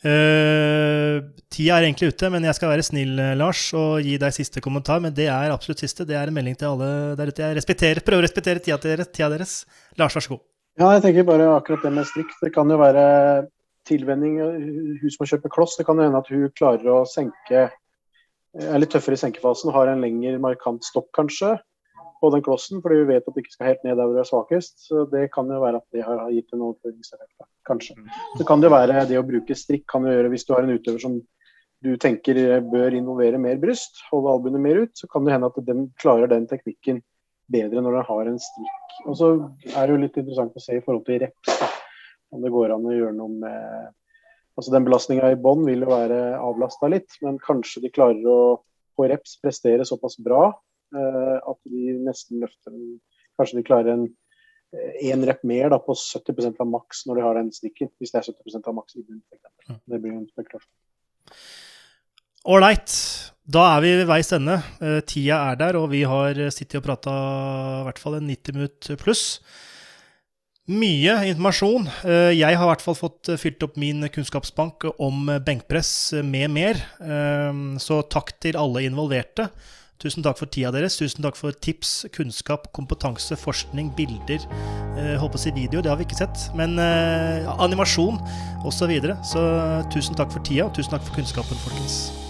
[0.03, 4.35] Uh, tida er egentlig ute, men jeg skal være snill, eh, Lars, og gi deg
[4.35, 4.99] siste kommentar.
[5.03, 6.05] Men det er absolutt siste.
[6.07, 6.89] Det er en melding til alle
[7.19, 7.51] der ute.
[7.55, 9.53] Jeg prøver å respektere tida, deres, tida deres.
[9.99, 10.43] Lars, vær så god.
[10.81, 12.33] Ja, jeg tenker bare akkurat det med strikk.
[12.41, 13.05] Det kan jo være
[13.87, 14.39] tilvenning.
[14.41, 17.69] Hun som må kjøpe kloss, det kan jo hende at hun klarer å senke
[18.53, 21.55] Er litt tøffere i senkefasen, har en lengre markant stopp kanskje
[22.23, 24.21] på den klossen, fordi vi vet at det ikke skal helt ned der hvor du
[24.21, 24.77] er svakest.
[24.85, 27.97] Så det kan jo være at det har gitt en overføringseffekt, kanskje.
[28.39, 30.71] Så kan det være det å bruke strikk kan du gjøre hvis du har en
[30.71, 31.17] utøver som
[31.83, 32.37] du tenker
[32.71, 36.31] bør involvere mer bryst, holde albuene mer ut, så kan det hende at den klarer
[36.31, 37.01] den teknikken
[37.51, 38.95] bedre når den har en strikk.
[39.03, 39.31] Og så
[39.73, 41.67] er det jo litt interessant å se i forhold til reps, da,
[42.31, 43.91] om det går an å gjøre noe med
[44.53, 48.41] Altså Den belastninga i bånn vil jo være avlasta litt, men kanskje de klarer å
[48.93, 50.51] på reps prestere såpass bra
[50.93, 52.75] at de nesten løfter
[53.33, 54.03] Kanskje de klarer en
[55.01, 57.91] én eh, rep mer da, på 70% av maks når de har den stikken.
[58.01, 59.77] Hvis det er 70% av maks i bunnen, f.eks.
[59.89, 60.73] Det blir en spekulasjon.
[62.53, 62.95] Ålreit.
[63.43, 64.57] Da er vi ved veis ende.
[64.79, 67.13] Uh, tida er der, og vi har sittet og prata
[67.81, 69.25] i hvert fall en 90 minutt pluss.
[70.71, 71.89] Mye informasjon.
[72.31, 75.89] Jeg har i hvert fall fått fylt opp min kunnskapsbank om benkpress
[76.23, 76.79] med mer.
[77.83, 79.49] Så takk til alle involverte.
[80.03, 80.97] Tusen takk for tida deres.
[80.99, 84.43] Tusen takk for tips, kunnskap, kompetanse, forskning, bilder.
[84.99, 86.49] Eh, håper å si video, det har vi ikke sett.
[86.59, 88.19] Men eh, animasjon
[88.67, 88.83] osv.
[88.83, 89.15] Så, videre.
[89.23, 89.39] så
[89.93, 92.22] tusen takk for tida, og tusen takk for kunnskapen, folkens.